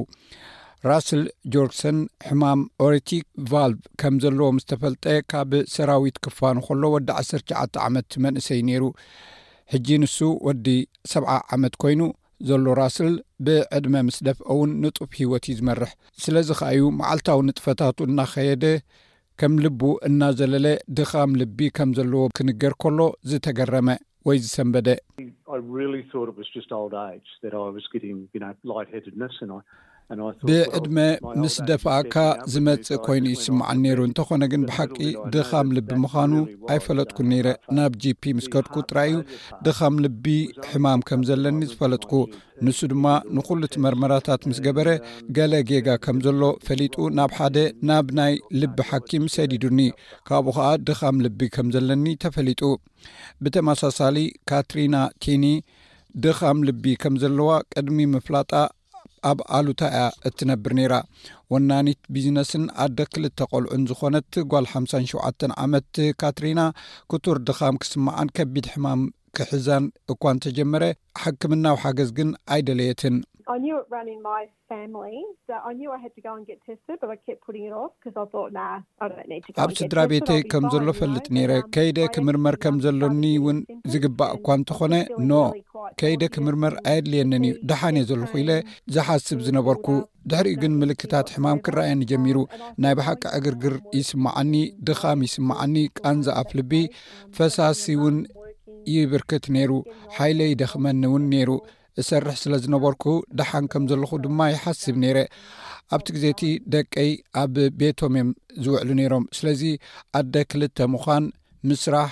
ራስል 0.89 1.21
ጆርሰን 1.53 1.97
ሕማም 2.27 2.59
ኦሬቲክ 2.85 3.25
ቫልቭ 3.51 3.81
ከም 4.01 4.15
ዘለዎ 4.23 4.47
ምስተፈልጠ 4.59 5.05
ካብ 5.31 5.51
ሰራዊት 5.77 6.19
ክፋኑ 6.25 6.55
ከሎ 6.67 6.83
ወዲ 6.95 7.09
19 7.25 7.81
ዓመት 7.87 8.11
መንእሰይ 8.25 8.61
ነይሩ 8.69 8.83
ሕጂ 9.73 9.87
ንሱ 10.03 10.17
ወዲ 10.47 10.67
ሰብዓ 11.15 11.31
ዓመት 11.55 11.73
ኮይኑ 11.83 11.99
ዘሎ 12.47 12.73
ራስል 12.79 13.13
ብዕድመ 13.45 13.93
ምስ 14.07 14.17
ደፍኦ 14.27 14.47
እውን 14.55 14.71
ንጡፍ 14.83 15.13
ሂወት 15.21 15.45
ዩ 15.49 15.53
ዝመርሕ 15.59 15.91
ስለዚ 16.25 16.49
ከእዩ 16.59 16.81
መዓልታዊ 16.99 17.39
ንጥፈታቱ 17.47 17.97
እናኸየደ 18.09 18.65
ከም 19.39 19.53
ልቡ 19.65 19.81
እናዘለለ 20.07 20.67
ድኻም 20.99 21.33
ልቢ 21.41 21.59
ከም 21.79 21.89
ዘለዎ 21.97 22.23
ክንገር 22.39 22.73
ከሎ 22.83 22.99
ዝተገረመ 23.31 23.89
ወይ 24.27 24.37
ዝሰንበደ 24.43 24.87
ብዕድመ 30.47 30.97
ምስ 31.41 31.55
ደፋእካ 31.69 32.15
ዝመፅእ 32.51 32.99
ኮይኑ 33.05 33.25
ይስምዓል 33.33 33.77
ነይሩ 33.83 33.99
እንተኾነ 34.07 34.43
ግን 34.51 34.61
ብሓቂ 34.69 34.95
ድኻም 35.33 35.67
ልቢ 35.77 35.89
ምዃኑ 36.03 36.31
ኣይፈለጥኩ 36.73 37.17
ነይረ 37.31 37.47
ናብ 37.77 37.91
gፒ 38.03 38.23
ምስ 38.37 38.45
ከድኩ 38.53 38.75
ጥራዩ 38.89 39.13
ድኻም 39.65 39.95
ልቢ 40.05 40.25
ሕማም 40.69 41.01
ከም 41.09 41.21
ዘለኒ 41.29 41.59
ዝፈለጥኩ 41.73 42.11
ንሱ 42.67 42.79
ድማ 42.93 43.05
ንኩሉ 43.35 43.61
እቲ 43.67 43.75
መርመራታት 43.85 44.41
ምስ 44.49 44.57
ገበረ 44.67 44.89
ገሌ 45.35 45.53
ጌጋ 45.69 45.87
ከም 46.05 46.17
ዘሎ 46.25 46.41
ፈሊጡ 46.69 46.95
ናብ 47.19 47.31
ሓደ 47.37 47.57
ናብ 47.91 48.07
ናይ 48.21 48.33
ልቢ 48.63 48.77
ሓኪም 48.89 49.25
ሰዲዱኒ 49.35 49.79
ካብኡ 50.29 50.55
ከዓ 50.59 50.69
ድኻም 50.89 51.19
ልቢ 51.27 51.39
ከም 51.57 51.69
ዘለኒ 51.75 52.05
ተፈሊጡ 52.25 52.63
ብተመሳሳሊ 53.43 54.17
ካትሪና 54.51 54.95
ቲኒ 55.25 55.45
ድኻም 56.25 56.59
ልቢ 56.69 56.85
ከም 57.05 57.15
ዘለዋ 57.23 57.49
ቅድሚ 57.75 57.97
ምፍላጣ 58.17 58.51
ኣብ 59.29 59.39
ኣሉታ 59.57 59.81
እያ 59.95 60.05
እትነብር 60.27 60.73
ነራ 60.79 60.93
ወናኒት 61.53 62.01
ቢዝነስን 62.15 62.63
ኣደ 62.83 62.99
ክልተ 63.13 63.47
ቆልዑን 63.51 63.83
ዝኾነት 63.89 64.33
ጓል 64.51 64.67
ሓሸ 64.73 65.11
ዓመት 65.63 65.93
ካትሪና 66.21 66.61
ክቱር 67.13 67.39
ድኻም 67.49 67.79
ክስምዓን 67.83 68.33
ከቢድ 68.37 68.67
ሕማም 68.73 69.01
ክሕዛን 69.37 69.83
እኳ 70.11 70.21
ን 70.35 70.41
ተጀመረ 70.45 70.83
ሓክምናዊ 71.23 71.75
ሓገዝ 71.81 72.09
ግን 72.19 72.29
ኣይደልየትን 72.53 73.15
ኣብ 79.61 79.71
ስድራ 79.79 79.99
ቤተ 80.11 80.29
ከም 80.51 80.65
ዘሎ 80.73 80.87
ፈልጥ 80.99 81.25
ነረ 81.35 81.53
ከይደ 81.75 81.99
ክምርመር 82.15 82.55
ከም 82.63 82.75
ዘሎኒ 82.85 83.23
እውን 83.39 83.57
ዝግባእ 83.93 84.31
እኳ 84.37 84.47
እንተኾነ 84.59 84.95
ኖ 85.29 85.39
ከይደ 86.01 86.21
ክምርመር 86.35 86.73
ኣየድልየኒን 86.91 87.45
እዩ 87.49 87.55
ደሓነ 87.71 87.95
ዘለኹ 88.09 88.31
ኢለ 88.43 88.51
ዝሓስብ 88.97 89.39
ዝነበርኩ 89.47 89.87
ድሕሪኡ 90.31 90.55
ግን 90.65 90.73
ምልክታት 90.83 91.27
ሕማም 91.37 91.63
ክንረኣየኒ 91.65 92.01
ጀሚሩ 92.13 92.37
ናይ 92.85 92.95
ባሓቂ 92.99 93.23
እግርግር 93.39 93.75
ይስማዓኒ 93.99 94.53
ድኻም 94.89 95.23
ይስማዓኒ 95.27 95.75
ቃንዝ 96.01 96.27
ኣፍ 96.39 96.51
ልቢ 96.59 96.73
ፈሳሲ 97.39 97.83
እውን 97.97 98.17
ይብርክት 98.95 99.45
ነይሩ 99.59 99.71
ሓይለ 100.17 100.39
ይደኽመኒ 100.51 101.03
እውን 101.11 101.23
ነይሩ 101.33 101.49
እሰርሕ 102.01 102.33
ስለ 102.43 102.53
ዝነበርኩ 102.63 103.03
ደሓን 103.39 103.65
ከም 103.71 103.83
ዘለኹ 103.91 104.11
ድማ 104.25 104.39
ይሓስብ 104.53 104.95
ነረ 105.03 105.17
ኣብቲ 105.95 106.07
ግዜ 106.15 106.25
እቲ 106.33 106.41
ደቀይ 106.73 107.11
ኣብ 107.41 107.55
ቤቶም 107.79 108.13
እዮም 108.19 108.29
ዝውዕሉ 108.63 108.89
ነይሮም 108.99 109.25
ስለዚ 109.37 109.61
ኣደ 110.19 110.35
ክልተ 110.51 110.77
ምዃን 110.93 111.25
ምስራሕ 111.69 112.11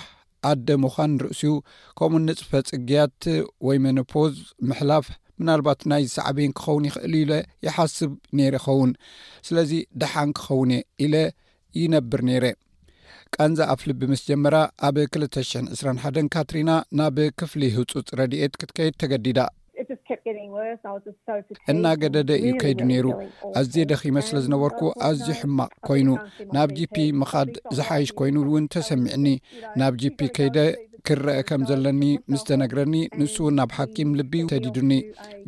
ኣደ 0.51 0.67
ምዃን 0.83 1.11
ንርእሱዩ 1.17 1.51
ከምኡ 1.99 2.21
ንፅፈ 2.27 2.51
ፅግያት 2.71 3.23
ወይ 3.67 3.77
መኖፖዝ 3.85 4.35
ምሕላፍ 4.69 5.05
ምናልባት 5.41 5.81
ናይ 5.91 6.03
ሳዕበን 6.15 6.51
ክኸውን 6.59 6.87
ይኽእል 6.89 7.15
ኢለ 7.21 7.33
ይሓስብ 7.65 8.11
ነረ 8.37 8.53
ይኸውን 8.61 8.91
ስለዚ 9.49 9.71
ደሓን 10.03 10.31
ክኸውንእ 10.39 10.81
ኢለ 11.05 11.15
ይነብር 11.81 12.21
ነይረ 12.29 12.45
ቃንዛ 13.35 13.59
ኣፍልቢምስ 13.75 14.21
ጀመራ 14.29 14.55
ኣብ 14.89 14.97
2ሽ21 15.05 16.33
ካትሪና 16.35 16.69
ናብ 16.99 17.17
ክፍሊ 17.41 17.61
ህፁፅ 17.77 18.07
ረድኤት 18.21 18.53
ክትከይድ 18.61 18.95
ተገዲዳ 19.03 19.39
እና 21.71 21.85
ገደደ 22.01 22.31
እዩ 22.45 22.49
ከይዱ 22.61 22.79
ነይሩ 22.89 23.05
ኣዝየ 23.59 23.83
ደኺመ 23.91 24.17
ስለ 24.27 24.37
ዝነበርኩ 24.45 24.79
ኣዝዩ 25.09 25.29
ሕማቅ 25.39 25.71
ኮይኑ 25.87 26.09
ናብ 26.55 26.69
ጂፒ 26.79 26.95
ምኻድ 27.19 27.51
ዝሓይሽ 27.77 28.09
ኮይኑ 28.19 28.35
እውን 28.47 28.65
ተሰሚዕኒ 28.75 29.27
ናብ 29.81 29.93
ጂፒ 30.01 30.19
ከይደ 30.37 30.57
ክረአ 31.07 31.35
ከም 31.47 31.61
ዘለኒ 31.69 32.03
ምስ 32.31 32.41
ተነግረኒ 32.47 32.95
ንሱ 33.19 33.35
ናብ 33.57 33.69
ሓኪም 33.77 34.09
ልቢ 34.19 34.33
ተዲዱኒ 34.51 34.91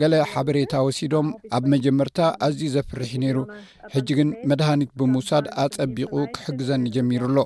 ገለ 0.02 0.14
ሓበሬታ 0.34 0.74
ወሲዶም 0.88 1.28
ኣብ 1.58 1.64
መጀመርታ 1.74 2.18
ኣዝዩ 2.46 2.70
ዘፍርሕ 2.76 3.12
ነይሩ 3.26 3.38
ሕጂ 3.96 4.08
ግን 4.20 4.30
መድሃኒት 4.52 4.92
ብምውሳድ 5.02 5.48
ኣፀቢቑ 5.66 6.14
ክሕግዘኒ 6.36 6.86
ጀሚሩ 6.98 7.24
ኣሎ 7.32 7.38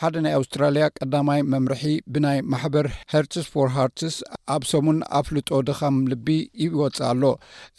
ሓደ 0.00 0.16
ናይ 0.24 0.34
ኣውስትራልያ 0.38 0.84
ቀዳማይ 0.96 1.40
መምርሒ 1.52 1.82
ብናይ 2.14 2.38
ማሕበር 2.52 2.86
ሃርትስ 3.12 3.46
ፎር 3.52 3.68
ሃርትስ 3.76 4.16
ኣብ 4.54 4.62
ሰሙን 4.72 4.98
ኣፍልጦ 5.18 5.48
ድኻም 5.68 5.96
ልቢ 6.10 6.26
ይወፅእ 6.64 7.06
ኣሎ 7.10 7.22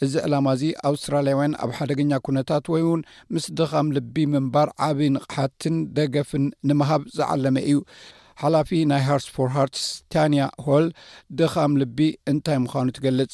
እዚ 0.04 0.12
ዕላማ 0.26 0.46
እዚ 0.56 0.62
ኣውስትራልያውያን 0.90 1.54
ኣብ 1.62 1.70
ሓደገኛ 1.78 2.10
ኩነታት 2.28 2.64
ወይ 2.74 2.82
እውን 2.86 3.02
ምስ 3.36 3.46
ድኻም 3.60 3.90
ልቢ 3.98 4.16
ምንባር 4.34 4.70
ዓብዪ 4.88 5.08
ንቕሓትን 5.16 5.76
ደገፍን 5.98 6.46
ንምሃብ 6.70 7.04
ዝዓለመ 7.18 7.56
እዩ 7.70 7.78
ሓላፊ 8.42 8.70
ናይ 8.90 9.00
ሃርስፎርሃርትስ 9.06 9.84
ታንያ 10.14 10.42
ሆል 10.66 10.84
ድኻም 11.38 11.72
ልቢ 11.80 11.98
እንታይ 12.32 12.58
ምዃኑ 12.64 12.86
ትገልጽ 12.98 13.32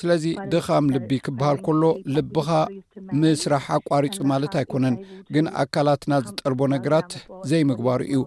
ስለዚ 0.00 0.24
ድኻም 0.54 0.86
ልቢ 0.94 1.10
ክበሃል 1.26 1.58
ከሎ 1.66 1.82
ልብኻ 2.16 2.48
ምስራሕ 3.22 3.66
ኣቋሪፁ 3.78 4.18
ማለት 4.32 4.52
ኣይኮነን 4.62 4.96
ግን 5.36 5.46
ኣካላትና 5.62 6.18
ዝጠርቦ 6.26 6.60
ነገራት 6.74 7.12
ዘይምግባሩ 7.52 8.00
እዩ 8.10 8.20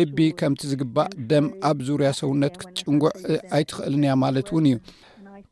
ልቢ 0.00 0.18
ከምቲ 0.42 0.60
ዝግባእ 0.72 1.10
ደም 1.30 1.48
ኣብ 1.70 1.80
ዙርያ 1.88 2.10
ሰውነት 2.20 2.54
ክትጭንጉዕ 2.62 3.12
ኣይትኽእልንያ 3.58 4.12
ማለት 4.24 4.50
እውን 4.52 4.66
እዩ 4.72 4.76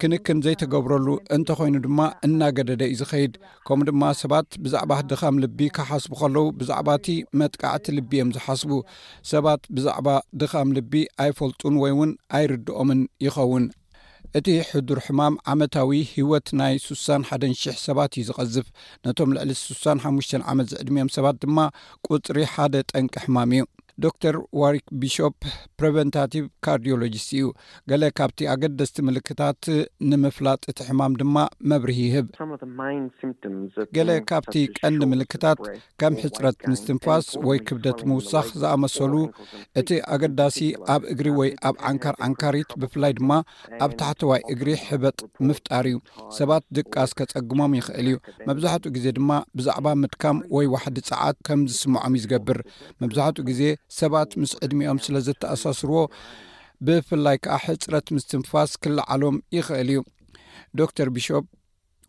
ክንክን 0.02 0.38
ዘይተገብረሉ 0.44 1.06
እንተኮይኑ 1.36 1.76
ድማ 1.86 2.00
እናገደደ 2.26 2.82
እዩ 2.90 2.94
ዝኸይድ 3.00 3.32
ከምኡ 3.66 3.84
ድማ 3.88 4.02
ሰባት 4.20 4.48
ብዛዕባ 4.64 4.92
ድኻም 5.10 5.36
ልቢ 5.42 5.58
ካሓስቡ 5.76 6.12
ከለዉ 6.20 6.44
ብዛዕባ 6.60 6.88
እቲ 6.98 7.08
መጥቃዕቲ 7.40 7.86
ልቢእዮም 7.96 8.30
ዝሓስቡ 8.36 8.72
ሰባት 9.32 9.62
ብዛዕባ 9.78 10.08
ድኻም 10.42 10.70
ልቢ 10.76 10.92
ኣይፈልጡን 11.24 11.76
ወይ 11.82 11.92
እውን 11.96 12.12
ኣይርድኦምን 12.38 13.02
ይኸውን 13.26 13.66
እቲ 14.40 14.48
ሕዱር 14.70 14.98
ሕማም 15.04 15.34
ዓመታዊ 15.52 16.00
ህወት 16.14 16.48
ናይ 16.60 16.74
61000 16.88 17.78
ሰባት 17.86 18.10
እዩ 18.20 18.24
ዝቐዝፍ 18.30 18.66
ነቶም 19.06 19.30
ልዕሊ 19.36 19.50
65 19.64 20.34
ዓመት 20.52 20.68
ዝዕድሚዮም 20.72 21.10
ሰባት 21.18 21.38
ድማ 21.44 21.58
ቁፅሪ 22.10 22.38
ሓደ 22.54 22.74
ጠንቂ 22.92 23.14
ሕማም 23.26 23.52
እዩ 23.56 23.64
ዶተር 24.02 24.34
ዋሪክ 24.60 24.84
ቢሾፕ 25.00 25.34
ፕሬቨንታቲቭ 25.78 26.44
ካርዲሎጅስ 26.64 27.24
እዩ 27.36 27.44
ገለ 27.90 28.02
ካብቲ 28.18 28.40
ኣገደስቲ 28.52 28.96
ምልክታት 29.08 29.60
ንምፍላጥ 30.10 30.60
እቲ 30.70 30.78
ሕማም 30.88 31.14
ድማ 31.20 31.36
መብርህ 31.70 31.98
ይህብ 32.04 32.26
ገለ 33.96 34.10
ካብቲ 34.30 34.54
ቀንዲ 34.80 35.00
ምልክታት 35.12 35.60
ከም 36.02 36.14
ሕፅረት 36.22 36.58
ምስትንፋስ 36.70 37.26
ወይ 37.48 37.58
ክብደት 37.70 38.00
ምውሳኽ 38.12 38.48
ዝኣመሰሉ 38.62 39.14
እቲ 39.82 39.90
ኣገዳሲ 40.16 40.58
ኣብ 40.96 41.02
እግሪ 41.14 41.28
ወይ 41.40 41.50
ኣብ 41.70 41.76
ዓንካር 41.90 42.16
ዓንካሪት 42.28 42.72
ብፍላይ 42.84 43.14
ድማ 43.20 43.30
ኣብ 43.86 43.92
ታሕተዋይ 44.02 44.42
እግሪ 44.56 44.68
ሕበጥ 44.88 45.18
ምፍጣር 45.50 45.88
እዩ 45.92 45.98
ሰባት 46.38 46.64
ድቃስ 46.78 47.10
ከፀግሞም 47.20 47.76
ይክእል 47.80 48.06
እዩ 48.12 48.16
መብዛሕትኡ 48.50 48.92
ግዜ 48.98 49.06
ድማ 49.20 49.30
ብዛዕባ 49.60 49.86
ምጥካም 50.04 50.38
ወይ 50.58 50.66
ዋሕዲ 50.76 50.96
ፀዓት 51.10 51.36
ከም 51.48 51.60
ዝስምዖም 51.72 52.14
ዩዝገብር 52.20 52.58
መብዛሕትኡ 53.04 53.42
ግዜ 53.52 53.62
ሰባት 53.98 54.30
ምስ 54.40 54.50
ዕድሚኦም 54.64 54.98
ስለ 55.06 55.14
ዘተኣሳስርዎ 55.28 55.98
ብፍላይ 56.88 57.36
ከዓ 57.44 57.56
ሕፅረት 57.68 58.06
ምስትንፋስ 58.16 58.70
ክልዓሎም 58.82 59.38
ይክእል 59.56 59.88
እዩ 59.94 60.00
ዶክተር 60.80 61.08
ቢሾ 61.16 61.28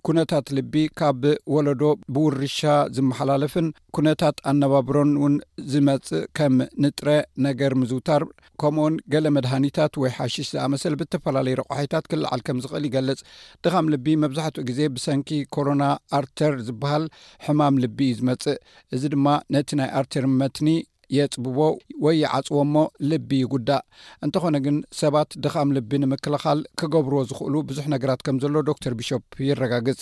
ኩነታት 0.08 0.46
ልቢ 0.58 0.74
ካብ 1.00 1.24
ወለዶ 1.56 1.82
ብውርሻ 2.14 2.60
ዝመሓላለፍን 2.96 3.68
ኩነታት 3.96 4.38
ኣነባብሮን 4.52 5.12
ውን 5.24 5.34
ዝመፅእ 5.72 6.24
ከም 6.38 6.56
ንጥረ 6.84 7.10
ነገር 7.48 7.72
ምዝውታር 7.82 8.24
ከምኡኡን 8.62 8.96
ገሌ 9.14 9.26
መድሃኒታት 9.36 9.94
ወይ 10.04 10.12
ሓሽሽ 10.18 10.48
ዝኣመሰል 10.54 10.96
ብተፈላለዩ 11.02 11.56
ረቕዋሒታት 11.62 12.08
ክልዓል 12.14 12.42
ከም 12.48 12.60
ዝክእል 12.64 12.86
ይገልጽ 12.90 13.22
ድኻም 13.68 13.92
ልቢ 13.96 14.08
መብዛሕትኡ 14.24 14.64
ግዜ 14.70 14.80
ብሰንኪ 14.96 15.30
ኮሮና 15.58 15.84
ኣርተር 16.20 16.56
ዝበሃል 16.70 17.06
ሕማም 17.48 17.78
ልቢ 17.86 18.00
እዩ 18.12 18.18
ዝመፅእ 18.22 18.58
እዚ 18.98 19.04
ድማ 19.16 19.28
ነቲ 19.56 19.70
ናይ 19.82 19.92
ኣርተር 20.02 20.28
መትኒ 20.42 20.70
የጽብዎ 21.16 21.62
ወይ 22.06 22.16
ይዓጽዎ 22.24 22.58
እሞ 22.66 22.76
ልቢ 23.12 23.32
ይጉዳእ 23.44 23.84
እንተኾነ 24.26 24.56
ግን 24.66 24.78
ሰባት 25.02 25.32
ድኻም 25.44 25.70
ልቢ 25.78 25.92
ንምክልኻል 26.04 26.60
ክገብርዎ 26.82 27.22
ዝኽእሉ 27.30 27.56
ብዙሕ 27.72 27.86
ነገራት 27.96 28.22
ከም 28.28 28.38
ዘሎ 28.44 28.56
ዶ 28.68 28.76
ተር 28.86 28.94
ብሾፕ 29.00 29.26
ይረጋግጽ 29.48 30.00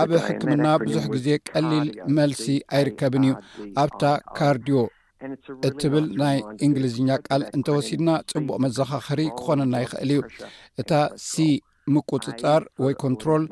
ኣብ 0.00 0.10
ሕክምና 0.28 0.64
ብዙሕ 0.84 1.04
ግዜ 1.14 1.26
ቀሊል 1.50 1.86
መልሲ 2.18 2.44
ኣይርከብን 2.78 3.24
እዩ 3.28 3.34
ኣብታ 3.82 4.04
ካርድዮ 4.38 4.76
እትብል 5.68 6.04
ናይ 6.22 6.36
እንግሊዝኛ 6.66 7.08
ቃል 7.28 7.42
እንተወሲድና 7.56 8.10
ጽቡቅ 8.30 8.56
መዘኻኽሪ 8.64 9.20
ክኾነና 9.38 9.74
ይኽእል 9.84 10.10
እዩ 10.16 10.20
እታ 10.82 10.90
ሲ 11.28 11.48
ምቁፅጣር 11.94 12.62
ወይ 12.84 12.94
ኮንትሮል 13.04 13.44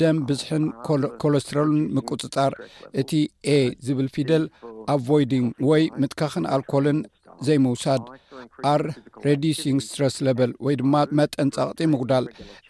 ደም 0.00 0.18
ብዝሕን 0.28 0.64
ኮለስትሮልን 1.22 1.82
ምቁፅጣር 1.98 2.52
እቲ 3.02 3.10
ኤ 3.56 3.58
ዝብል 3.86 4.08
ፊደል 4.16 4.44
ኣቫይድንግ 4.94 5.48
ወይ 5.70 5.82
ምጥካክን 6.02 6.46
ኣልኮልን 6.56 6.98
ዘይምውሳድ 7.46 8.02
ኣር 8.70 8.82
ሬዲሽንግ 9.26 9.78
ስትረስ 9.84 10.14
ለበል 10.26 10.50
ወይ 10.64 10.74
ድማ 10.80 10.94
መጠን 11.18 11.48
ፀቕጢ 11.56 11.80
ምጉዳል 11.92 12.24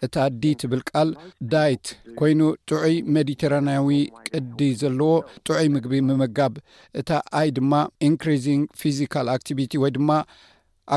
እታ 0.05 0.15
ዲ 0.41 0.51
ትብል 0.61 0.81
ቃል 0.89 1.09
ዳይት 1.51 1.85
ኮይኑ 2.19 2.41
ጥዑይ 2.69 2.95
ሜዲተራናያዊ 3.15 3.91
ቅዲ 4.29 4.59
ዘለዎ 4.81 5.11
ጥዑይ 5.47 5.67
ምግቢ 5.75 5.93
ምምጋብ 6.09 6.55
እታ 7.01 7.09
ኣይ 7.41 7.49
ድማ 7.57 7.73
ኢንሪዚንግ 8.09 8.65
ፊዚካል 8.81 9.29
ኣክቲቪቲ 9.37 9.73
ወይ 9.83 9.93
ድማ 9.97 10.11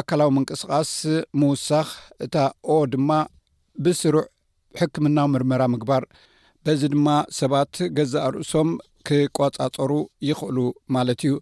ኣካላዊ 0.00 0.30
ምንቅስቃስ 0.36 0.92
ምውሳኽ 1.42 1.90
እታ 2.26 2.34
ኦ 2.76 2.78
ድማ 2.94 3.10
ብስሩዕ 3.84 4.22
ሕክምና 4.78 5.18
ምርመራ 5.32 5.62
ምግባር 5.72 6.04
በዚ 6.64 6.80
ድማ 6.92 7.06
ሰባት 7.38 7.74
ገዛ 7.96 8.14
ርእሶም 8.34 8.70
ክቆጻፀሩ 9.08 9.92
ይኽእሉ 10.28 10.58
ማለት 10.94 11.20
እዩ 11.26 11.34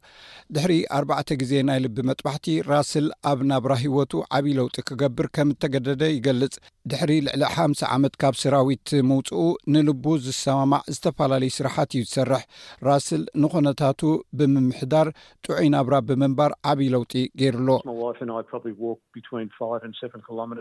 ድሕሪ 0.54 0.72
ኣርባዕተ 0.98 1.28
ግዜ 1.40 1.52
ናይ 1.68 1.78
ልቢ 1.84 1.98
መጥባሕቲ 2.10 2.46
ራስል 2.70 3.06
ኣብ 3.30 3.38
ናብራ 3.50 3.72
ሂወቱ 3.84 4.12
ዓብዪ 4.38 4.52
ለውጢ 4.58 4.76
ክገብር 4.88 5.26
ከም 5.36 5.48
እተገደደ 5.54 6.02
ይገልፅ 6.16 6.52
ድሕሪ 6.90 7.12
ልዕሊ 7.26 7.42
ሓ 7.54 7.66
ዓመት 7.96 8.14
ካብ 8.22 8.34
ስራዊት 8.42 8.90
ምውፅኡ 9.10 9.40
ንልቡ 9.74 10.04
ዝሰማማዕ 10.26 10.82
ዝተፈላለዩ 10.96 11.52
ስራሓት 11.58 11.90
እዩ 11.98 12.04
ዝሰርሕ 12.10 12.42
ራስል 12.88 13.22
ንኾነታቱ 13.44 14.02
ብምምሕዳር 14.38 15.10
ጥዑይ 15.46 15.68
ናብራ 15.76 15.94
ብምንባር 16.10 16.54
ዓብዪ 16.72 16.88
ለውጢ 16.96 17.14
ገይሩ 17.42 17.56
ሎ 17.70 17.74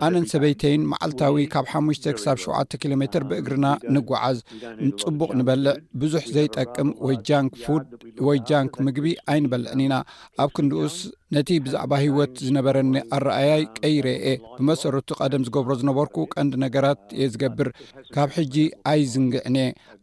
ኣነን 0.07 0.25
ሰበይተይን 0.33 0.83
መዓልታዊ 0.93 1.45
ካብ 1.53 1.65
5ሽ 1.83 2.01
ክሳብ 2.17 2.37
7 2.47 2.79
ኪሎ 2.81 2.93
ሜትር 3.03 3.23
ብእግርና 3.29 3.67
ንጓዓዝ 3.95 4.37
ንፅቡቅ 4.87 5.29
ንበልዕ 5.39 5.73
ብዙሕ 6.01 6.23
ዘይጠቅም 6.35 6.89
ወይ 7.07 7.17
ጃንክ 7.27 7.51
ፉድ 7.65 7.85
ወይ 8.27 8.37
ጃንክ 8.49 8.73
ምግቢ 8.85 9.07
ኣይንበልዕኒኢና 9.33 9.95
ኣብ 10.43 10.49
ክንድኡስ 10.55 10.95
ነቲ 11.35 11.49
ብዛዕባ 11.65 11.91
ሂወት 12.03 12.33
ዝነበረኒ 12.45 12.91
ኣረኣያይ 13.15 13.63
ቀይረየ 13.77 14.17
የ 14.33 14.39
ብመሰረቱ 14.57 15.09
ቀደም 15.21 15.43
ዝገብሮ 15.47 15.71
ዝነበርኩ 15.81 16.15
ቀንዲ 16.33 16.53
ነገራት 16.65 17.01
እየ 17.17 17.27
ዝገብር 17.33 17.69
ካብ 18.15 18.29
ሕጂ 18.37 18.55
ኣይዝንግዕኒ 18.91 19.57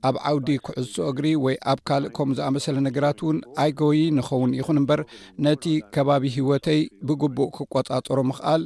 ኣብ 0.08 0.16
ዓውዲ 0.30 0.48
ኩዕሶ 0.68 0.94
እግሪ 1.12 1.26
ወይ 1.44 1.56
ኣብ 1.72 1.80
ካልእ 1.90 2.12
ከምኡ 2.18 2.36
ዝኣመሰለ 2.40 2.76
ነገራት 2.88 3.20
እውን 3.24 3.38
ኣይ 3.64 3.72
ገበይ 3.80 4.02
ንኸውን 4.18 4.56
ይኹን 4.60 4.80
እምበር 4.82 5.02
ነቲ 5.46 5.64
ከባቢ 5.96 6.24
ሂወተይ 6.38 6.80
ብግቡእ 7.10 7.52
ክቈፃፀሮ 7.58 8.18
ምክኣል 8.32 8.64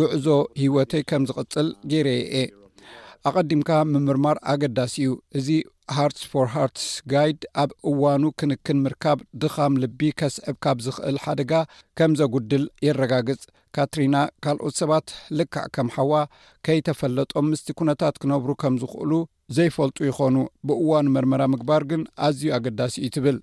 ጉዕዞ 0.00 0.26
ሂወተይ 0.64 1.04
ከም 1.12 1.24
ዝቕፅል 1.30 1.68
ገይረ 1.92 2.08
የ 2.18 2.26
አ 2.40 2.50
ኣቐዲምካ 3.30 3.70
ምምርማር 3.90 4.36
ኣገዳሲ 4.52 4.94
እዩ 5.06 5.10
እዚ 5.38 5.48
ሃርትስ 5.96 6.22
ፎር 6.30 6.46
ሃርትስ 6.54 6.86
ጋይድ 7.12 7.42
ኣብ 7.62 7.70
እዋኑ 7.90 8.22
ክንክን 8.40 8.78
ምርካብ 8.84 9.18
ድኻም 9.42 9.74
ልቢ 9.82 10.00
ከስዕብ 10.20 10.56
ካብ 10.64 10.78
ዝኽእል 10.86 11.16
ሓደጋ 11.24 11.52
ከም 11.98 12.12
ዘጕድል 12.20 12.64
የረጋግጽ 12.86 13.42
ካትሪና 13.76 14.16
ካልኦት 14.46 14.76
ሰባት 14.80 15.06
ልካዕ 15.40 15.66
ከም 15.78 15.88
ሓዋ 15.96 16.12
ከይተፈለጦም 16.68 17.46
ምስቲ 17.52 17.68
ኩነታት 17.80 18.16
ክነብሩ 18.24 18.50
ከም 18.64 18.74
ዝኽእሉ 18.84 19.12
ዘይፈልጡ 19.58 19.98
ይኾኑ 20.10 20.36
ብእዋኑ 20.68 21.06
መርመራ 21.18 21.42
ምግባር 21.54 21.84
ግን 21.92 22.04
ኣዝዩ 22.28 22.44
ኣገዳሲ 22.58 22.94
እዩ 23.04 23.10
ትብል 23.18 23.38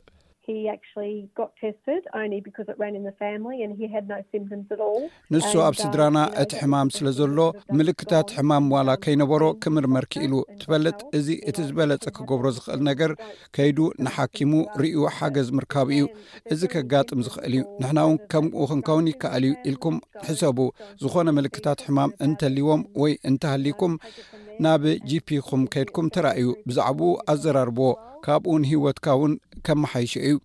ንሱ 5.33 5.49
ኣብ 5.65 5.73
ስድራና 5.81 6.17
uh, 6.27 6.31
እቲ 6.43 6.51
ሕማም 6.61 6.87
ስለ 6.95 7.07
ዘሎ 7.17 7.37
ምልክታት 7.79 8.29
ሕማም 8.37 8.65
ዋላ 8.75 8.89
ከይነበሮ 9.03 9.43
ክምርመር 9.65 10.05
ክኢሉ 10.13 10.33
እትፈልጥ 10.53 10.97
እዚ 11.19 11.27
እቲ 11.51 11.57
ዝበለፀ 11.67 12.03
ክገብሮ 12.17 12.45
ዝኽእል 12.57 12.81
ነገር 12.89 13.11
ከይዱ 13.57 13.79
ንሓኪሙ 14.05 14.53
ርእዩ 14.83 14.97
ሓገዝ 15.17 15.49
ምርካብ 15.59 15.87
እዩ 15.95 16.05
እዚ 16.55 16.61
ከጋጥም 16.75 17.21
ዝኽእል 17.29 17.55
እዩ 17.59 17.63
ንሕና 17.83 17.99
እውን 18.07 18.17
ከምኡ 18.33 18.57
ክንከውን 18.73 19.09
ይከኣል 19.13 19.45
ዩ 19.51 19.53
ኢልኩም 19.71 19.97
ሕሰቡ 20.29 20.59
ዝኾነ 21.05 21.27
ምልክታት 21.39 21.79
ሕማም 21.87 22.13
እንተልይዎም 22.27 22.83
ወይ 23.03 23.15
እንተሃሊይኩም 23.31 23.95
ናብ 24.63 24.83
gፒኹም 25.09 25.61
ከይድኩም 25.73 26.07
ተራእዩ 26.15 26.47
ብዛዕባኡ 26.69 27.11
ኣዘራርብዎ 27.33 27.89
ካብኡንሂወትካ 28.25 29.05
እውን 29.17 29.33
ከመሓይሸ 29.65 30.13
እዩ 30.29 30.35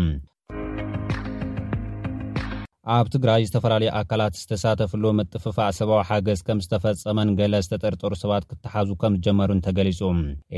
ኣብ 2.94 3.08
ትግራይ 3.12 3.42
ዝተፈላለዩ 3.48 3.90
ኣካላት 4.00 4.34
ዝተሳተፍሉ 4.40 5.04
መጥፍፋእ 5.20 5.70
ሰብዊ 5.78 6.00
ሓገዝ 6.10 6.40
ከም 6.48 6.60
ዝተፈፀመን 6.64 7.30
ገለ 7.40 7.54
ዝተጠርጠሩ 7.66 8.12
ሰባት 8.22 8.46
ክተሓዙ 8.50 8.90
ከም 9.02 9.14
ዝጀመሩን 9.20 9.62
ተገሊጹ 9.68 10.00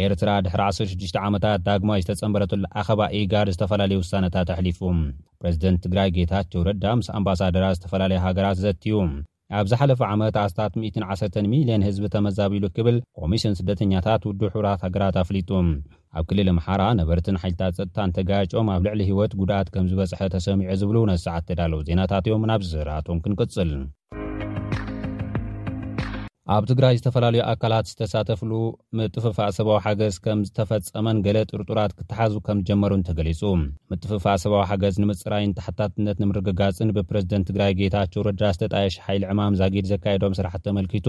ኤርትራ 0.05 0.29
ድሕሪ 0.45 0.61
16 0.69 1.19
ዓመታት 1.27 1.59
ዳግማ 1.67 1.91
ዝተጸንበረተሉ 2.03 2.63
ኣኸባ 2.81 3.01
ኢጋድ 3.19 3.49
ዝተፈላለዩ 3.55 3.97
ውሳነታት 4.01 4.49
ኣሕሊፉ 4.55 4.79
ፕረዚደንት 5.41 5.83
ትግራይ 5.85 6.09
ጌታቸው 6.17 6.65
ረዳ 6.69 6.83
ምስ 7.01 7.09
ኣምባሳደራት 7.19 7.77
ዝተፈላለዩ 7.79 8.19
ሃገራት 8.27 8.59
ዘትዩ 8.65 8.93
ኣብ 9.57 9.65
ዝሓለፈ 9.71 9.99
ዓመት 10.13 10.35
ኣስታት 10.43 10.73
1 10.87 11.35
,ሊዮን 11.53 11.83
ህዝቢ 11.87 12.05
ተመዛቢሉ 12.15 12.65
ክብል 12.77 12.95
ኮሚሽን 13.19 13.57
ስደተኛታት 13.59 14.21
ውድ 14.29 14.41
ሕብራት 14.55 14.81
ሃገራት 14.85 15.17
ኣፍሊጡ 15.23 15.49
ኣብ 16.19 16.25
ክልል 16.29 16.49
ምሓራ 16.57 16.81
ነበርትን 16.99 17.37
ሓይልታት 17.41 17.73
ፀጥታንተጋያጮም 17.77 18.67
ኣብ 18.73 18.81
ልዕሊ 18.85 19.01
ሂወት 19.09 19.31
ጉድኣት 19.39 19.69
ከም 19.73 19.87
ዝበፅሐ 19.91 20.19
ተሰሚዑ 20.35 20.67
ዝብሉ 20.81 20.97
ነሰዓት 21.09 21.43
ተዳለው 21.49 21.79
ዜናታት 21.87 22.27
እዮም 22.29 22.45
ናብዘራኣቶም 22.51 23.17
ክንቅፅል 23.23 23.71
ኣብ 26.55 26.63
ትግራይ 26.69 26.95
ዝተፈላለዩ 26.99 27.41
ኣካላት 27.51 27.85
ዝተሳተፍሉ 27.91 28.51
ምጥፍፋእ 28.97 29.51
ሰብዊ 29.57 29.75
ሓገዝ 29.85 30.15
ከም 30.25 30.39
ዝተፈፀመን 30.47 31.21
ገለ 31.25 31.37
ርጡራት 31.61 31.95
ክተሓዙ 31.99 32.33
ከም 32.47 32.59
ዝጀመሩን 32.63 33.01
ተገሊፁ 33.07 33.41
ምጥፍፋእ 33.93 34.37
ሰብዊ 34.43 34.59
ሓገዝ 34.71 34.97
ንምፅራይን 35.03 35.55
ተሓታትነት 35.59 36.19
ንምርግጋፅን 36.23 36.93
ብፕረዚደንት 36.97 37.47
ትግራይ 37.51 37.73
ጌታቸው 37.79 38.23
ወድራስ 38.27 38.57
ዝተጣየሽ 38.59 38.97
ሓይል 39.07 39.25
ዕማም 39.33 39.57
ዛጊድ 39.61 39.87
ዘካየዶም 39.93 40.37
ስራሕት 40.41 40.63
ተመልኪቱ 40.67 41.07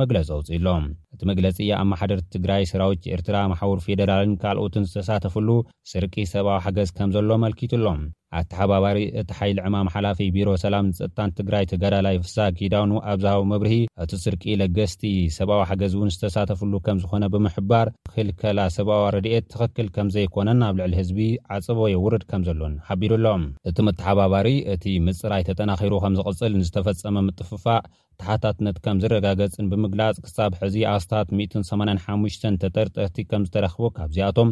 መግለፂ 0.00 0.28
ኣውፅኢሎም 0.36 0.84
እቲ 1.14 1.20
መግለፂ 1.30 1.56
የ 1.68 1.72
ኣማሓደር 1.82 2.18
ትግራይ 2.34 2.62
ስራዊች 2.72 3.02
ኤርትራ 3.14 3.36
ማሕውር 3.52 3.78
ፌደራልን 3.86 4.34
ካልኦትን 4.42 4.86
ዝተሳተፍሉ 4.88 5.48
ስርቂ 5.92 6.14
ሰብኣዊ 6.32 6.58
ሓገዝ 6.64 6.90
ከም 6.96 7.12
ዘሎ 7.16 7.30
መልኪቱኣሎም 7.44 8.00
ኣተሓባባሪ 8.38 8.98
እቲ 9.20 9.30
ሓይሊ 9.38 9.58
ዕማም 9.66 9.88
ሓላፊ 9.94 10.18
ቢሮ 10.34 10.48
ሰላም 10.62 10.86
ንፀጥጣን 10.88 11.30
ትግራይ 11.38 11.64
ትጋዳላይ 11.70 12.16
ፍሳ 12.24 12.36
ኪዳን 12.58 12.90
ኣብዝሃቦ 13.12 13.40
መብርሂ 13.52 13.74
እቲ 14.04 14.12
ስርቂ 14.24 14.42
ለገስቲ 14.62 15.02
ሰብኣዊ 15.38 15.62
ሓገዝ 15.70 15.94
እውን 15.96 16.12
ዝተሳተፍሉ 16.16 16.72
ከም 16.88 16.98
ዝኾነ 17.04 17.24
ብምሕባር 17.34 17.86
ክልከላ 18.16 18.60
ሰብዊ 18.76 18.98
ረድኤት 19.16 19.46
ትኽክል 19.54 19.88
ከም 19.96 20.10
ዘይኮነን 20.16 20.60
ኣብ 20.68 20.76
ልዕሊ 20.80 20.94
ህዝቢ 21.00 21.20
ዓፀበየ 21.56 22.02
ውርድ 22.04 22.24
ከም 22.32 22.44
ዘሎን 22.48 22.74
ሓቢሩኣሎም 22.90 23.44
እቲ 23.70 23.78
መተሓባባሪ 23.88 24.50
እቲ 24.74 24.84
ምፅራይ 25.08 25.44
ተጠናኺሩ 25.50 25.94
ከም 26.04 26.16
ዝቕፅል 26.20 26.52
ንዝተፈፀመ 26.60 27.16
ምጥፍፋእ 27.28 27.80
ታሓታትነት 28.22 28.76
ከም 28.84 28.96
ዝረጋገፅን 29.02 29.66
ብምግላጽ 29.72 30.16
ክሳብ 30.24 30.52
ሕዚ 30.60 30.76
ኣስታት 30.94 31.28
185 31.40 32.48
ተጠርጠርቲ 32.62 33.18
ከም 33.30 33.42
ዝተረኽቦ 33.48 33.84
ካብዚኣቶም 33.98 34.50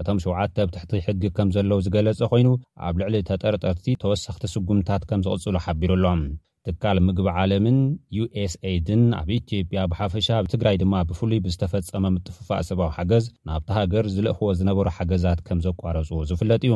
እቶም 0.00 0.18
7ተ 0.24 0.56
ኣብትሕቲ 0.64 0.92
ሕጊ 1.06 1.22
ከም 1.36 1.50
ዘለዉ 1.54 1.78
ዝገለጸ 1.86 2.18
ኮይኑ 2.32 2.48
ኣብ 2.86 2.96
ልዕሊ 3.02 3.14
ተጠርጠርቲ 3.30 3.86
ተወሳኽቲ 4.02 4.44
ስጉምታት 4.54 5.04
ከም 5.10 5.20
ዝቕፅሉ 5.26 5.54
ሓቢሩ 5.66 5.90
ኣሎም 6.00 6.20
ትካል 6.68 6.98
ምግቢ 7.06 7.26
ዓለምን 7.40 7.78
ዩስ 8.16 8.54
aድን 8.72 9.02
ኣብ 9.20 9.28
ኢትዮጵያ 9.38 9.80
ብሓፈሻ 9.90 10.28
ብትግራይ 10.44 10.76
ድማ 10.82 10.94
ብፍሉይ 11.10 11.40
ብዝተፈፀመ 11.46 12.04
ምጥፍፋእ 12.16 12.64
ሰብዊ 12.70 12.88
ሓገዝ 12.98 13.24
ናብቲ 13.48 13.68
ሃገር 13.78 14.06
ዝለእኽዎ 14.14 14.50
ዝነበሩ 14.60 14.86
ሓገዛት 14.98 15.40
ከም 15.48 15.58
ዘቋረፁ 15.66 16.10
ዝፍለጥ 16.30 16.62
እዩ 16.68 16.74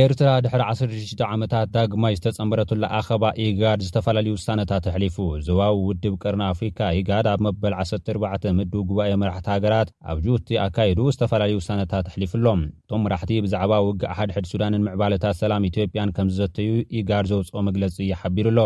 ኤርትራ 0.00 0.28
ድሕሪ 0.44 0.62
100 1.00 1.24
ዓመታት 1.34 1.66
ዳግማይ 1.74 2.14
ዝተጸመረትላኣኸባ 2.18 3.24
ኢጋድ 3.42 3.80
ዝተፈላለዩ 3.86 4.32
ውሳነታት 4.36 4.84
ኣሕሊፉ 4.90 5.16
ዘባዊ 5.46 5.74
ውድብ 5.88 6.14
ቅርና 6.22 6.42
ኣፍሪካ 6.52 6.78
ኢጋድ 7.00 7.26
ኣብ 7.32 7.40
መበል 7.46 7.74
14 7.82 8.48
ምዱ 8.58 8.72
ጉባኤ 8.88 9.10
መራሕቲ 9.22 9.46
ሃገራት 9.54 9.90
ኣብ 10.12 10.18
ጁቲ 10.24 10.48
ኣካይዱ 10.64 10.98
ዝተፈላለዩ 11.16 11.56
ውሳነታት 11.60 12.04
ተሕሊፉኣሎም 12.08 12.62
እቶም 12.84 13.02
መራሕቲ 13.06 13.32
ብዛዕባ 13.44 13.72
ውግእ 13.88 14.08
ሓድሕድ 14.20 14.48
ሱዳንን 14.52 14.84
ምዕባለታት 14.86 15.38
ሰላም 15.42 15.68
ኢትዮጵያን 15.70 16.14
ከምዚዘተዩ 16.16 16.70
ኢጋድ 17.00 17.28
ዘውፅኦ 17.32 17.62
መግለጺ 17.68 17.96
ይሓቢሩ 18.10 18.46
ኣሎ 18.54 18.62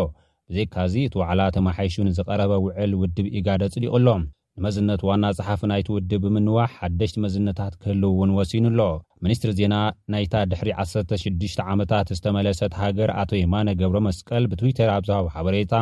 ብዘይካዚ 0.53 0.95
እቲ 1.09 1.15
ወዕላ 1.23 1.41
ተማሓይሹን 1.59 2.09
ዝቐረበ 2.21 2.53
ውዕል 2.69 2.95
ውድብ 3.03 3.29
ኢጋድ 3.41 3.65
ኣጽሊቕሎም 3.69 4.25
ንመዝነት 4.61 5.03
ዋና 5.11 5.25
ጸሓፍ 5.41 5.61
ናይቲውድብ 5.73 6.23
ብምንዋሕ 6.31 6.71
ሓደሽቲ 6.79 7.19
መዝነታት 7.27 7.75
ክህል 7.83 8.03
እውን 8.13 8.33
ወሲኑ 8.41 8.65
ኣሎ 8.73 8.81
ሚኒስትሪ 9.25 9.51
ዜና 9.61 9.75
ናይታ 10.13 10.35
ድሕሪ 10.51 10.71
16ሽ 10.81 11.55
ዓመታት 11.73 12.09
ዝተመለሰት 12.19 12.73
ሃገር 12.83 13.11
ኣቶ 13.23 13.31
የማነ 13.43 13.69
ገብሮ 13.81 13.99
መስቀል 14.09 14.45
ብትዊተር 14.51 14.91
ኣብዝሃብ 14.99 15.27
ሓበሬታ 15.35 15.73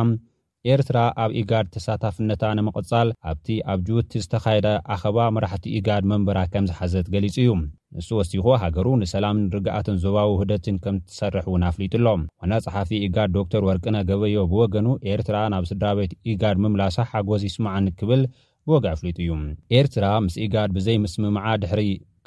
ኤርትራ 0.73 0.97
ኣብ 1.23 1.31
ኢጋድ 1.39 1.67
ተሳታፍነታ 1.73 2.43
ንምቕፃል 2.57 3.09
ኣብቲ 3.31 3.47
ኣብ 3.71 3.79
ጁቲ 3.87 4.11
ዝተካየደ 4.23 4.67
ኣኸባ 4.93 5.17
መራሕቲ 5.35 5.65
ኢጋድ 5.79 6.03
መንበራ 6.11 6.39
ከም 6.53 6.65
ዝሓዘት 6.69 7.07
ገሊፁ 7.13 7.35
እዩ 7.43 7.51
ንሱ 7.97 8.07
ወሲኮ 8.19 8.45
ሃገሩ 8.63 8.87
ንሰላምን 9.03 9.45
ርግኣትን 9.55 9.99
ዞባዊ 10.05 10.31
ውህደትን 10.35 10.77
ከም 10.85 10.95
ትሰርሕ 11.09 11.45
እውን 11.49 11.63
ኣፍሊጡኣሎ 11.69 12.07
ዋና 12.41 12.51
ፀሓፊ 12.65 12.89
እጋድ 13.07 13.29
ዶክተር 13.37 13.61
ወርቅነ 13.69 13.97
ገበዮ 14.09 14.39
ብወገኑ 14.53 14.87
ኤርትራ 15.13 15.37
ናብ 15.53 15.65
ስድራቤት 15.71 16.13
ኢጋድ 16.33 16.59
ምምላሳ 16.65 16.97
ሓጎስ 17.13 17.43
ይስማዓንክብል 17.49 18.23
ብወግዕ 18.67 18.91
ኣፍሊጡ 18.95 19.17
እዩ 19.25 19.31
ኤርትራ 19.79 20.05
ምስ 20.25 20.35
ኢጋድ 20.47 20.71
ብዘይምስምምዓ 20.77 21.45
ድሕሪ 21.63 21.83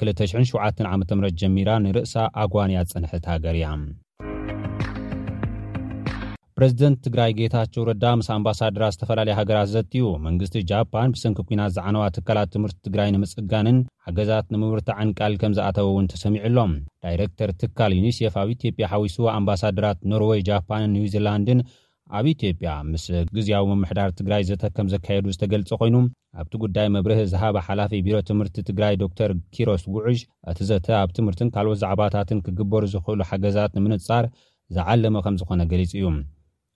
27ዓም 0.09 1.01
ጀሚራ 1.39 1.69
ንርእሳ 1.83 2.13
ኣጓንእያ 2.43 2.79
ፅንሕት 2.91 3.25
ሃገር 3.31 3.55
እያ 3.59 3.67
ፕሬዚደንት 6.55 6.97
ትግራይ 7.05 7.31
ጌታቸው 7.37 7.85
ረዳ 7.89 8.05
ምስ 8.19 8.27
ኣምባሳድራት 8.35 8.93
ዝተፈላለየ 8.95 9.35
ሃገራት 9.39 9.69
ዘትዩ 9.73 10.03
መንግስቲ 10.25 10.55
ጃፓን 10.71 11.13
ብስንኪ 11.13 11.39
ኩናት 11.49 11.71
ዝዓነዋ 11.77 12.03
ትካላት 12.15 12.49
ትምህርቲ 12.55 12.77
ትግራይ 12.87 13.09
ንምፅጋንን 13.15 13.77
ሓገዛት 14.07 14.45
ንምብርታዕን 14.53 15.13
ቃል 15.19 15.35
ከም 15.43 15.55
ዝኣተወ 15.59 15.87
ውን 15.95 16.09
ተሰሚዑሎም 16.13 16.73
ዳይረክተር 17.05 17.51
ትካል 17.61 17.93
ዩኒሴፍ 17.99 18.35
ኣብ 18.41 18.51
ኢትዮጵያ 18.57 18.87
ሓዊስዎ 18.93 19.25
ኣምባሳድራት 19.37 20.01
ኖርዌይ 20.13 20.43
ጃፓንን 20.49 20.93
ኒውዚላንድን 20.97 21.61
ኣብ 22.17 22.25
ኢትዮጵያ 22.31 22.69
ምስ 22.91 23.03
ግዜያዊ 23.35 23.63
ምምሕዳር 23.71 24.09
ትግራይ 24.19 24.41
ዘተ 24.49 24.63
ከም 24.75 24.87
ዘካየዱ 24.93 25.25
ዝተገልፀ 25.35 25.69
ኮይኑ 25.81 25.95
ኣብቲ 26.41 26.53
ጉዳይ 26.63 26.87
መብርህ 26.95 27.19
ዝሃበ 27.31 27.55
ሓላፊ 27.67 27.91
ቢሮ 28.05 28.15
ትምህርቲ 28.29 28.55
ትግራይ 28.69 28.95
ዶክተር 29.03 29.31
ኪሮስ 29.55 29.83
ጉዑጅ 29.95 30.19
እቲ 30.51 30.59
ዘተ 30.71 30.87
ኣብ 31.01 31.09
ትምህርትን 31.17 31.49
ካልኦት 31.55 31.79
ዛዕባታትን 31.83 32.39
ክግበሩ 32.45 32.83
ዝኽእሉ 32.93 33.19
ሓገዛት 33.29 33.71
ንምንፃር 33.77 34.27
ዝዓለመ 34.75 35.15
ከም 35.27 35.37
ዝኾነ 35.41 35.61
ገሊጹ 35.71 35.91
እዩ 36.01 36.09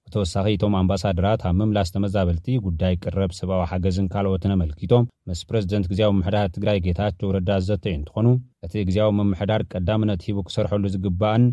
ብተወሳኺ 0.07 0.45
እቶም 0.55 0.73
ኣምባሳድራት 0.81 1.43
ኣብ 1.49 1.53
ምምላስ 1.59 1.89
ተመዛበልቲ 1.93 2.47
ጉዳይ 2.65 2.93
ቅረብ 3.03 3.31
ሰብኣዊ 3.39 3.61
ሓገዝን 3.71 4.07
ካልኦትን 4.13 4.51
ኣመልኪቶ 4.55 4.93
ምስ 5.29 5.39
ፕረዚደንት 5.49 5.87
ግዜዊ 5.91 6.09
ምሕዳር 6.19 6.49
ትግራይ 6.55 6.79
ጌታቸው 6.87 7.29
ረዳዝ 7.37 7.63
ዘተ 7.69 7.85
እዩ 7.91 7.95
እንትኾኑ 8.01 8.27
እቲ 8.67 8.73
ግዜያዊ 8.89 9.09
ምምሕዳር 9.19 9.63
ቀዳምነት 9.73 10.21
ሂቡ 10.27 10.37
ክሰርሐሉ 10.49 10.83
ዝግባአን 10.95 11.45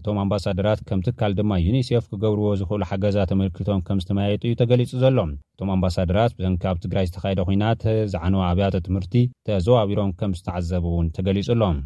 እቶም 0.00 0.16
ኣምባሳደራት 0.22 0.80
ከም 0.86 1.00
ትካል 1.06 1.32
ድማ 1.38 1.50
ዩኒሴፍ 1.66 2.04
ክገብርዎ 2.12 2.46
ዝኽእሉ 2.60 2.82
ሓገዛ 2.90 3.18
ተምልክቶም 3.30 3.80
ከም 3.86 3.98
ዝተመያየጡ 4.02 4.42
እዩ 4.48 4.54
ተገሊጹ 4.62 4.90
ዘሎ 5.02 5.18
እቶም 5.56 5.68
ኣምባሳደራት 5.74 6.32
ብተንክብ 6.38 6.78
ትግራይ 6.84 7.06
ዝተካየደ 7.10 7.40
ኮይናት 7.48 7.82
ዝዓነዋ 8.14 8.42
ኣብያተ 8.52 8.80
ትምህርቲ 8.86 9.14
ተዘዋቢሮም 9.48 10.10
ከም 10.20 10.32
ዝተዓዘቡእውን 10.38 11.12
ተገሊፁ 11.18 11.48
ኣሎም 11.56 11.78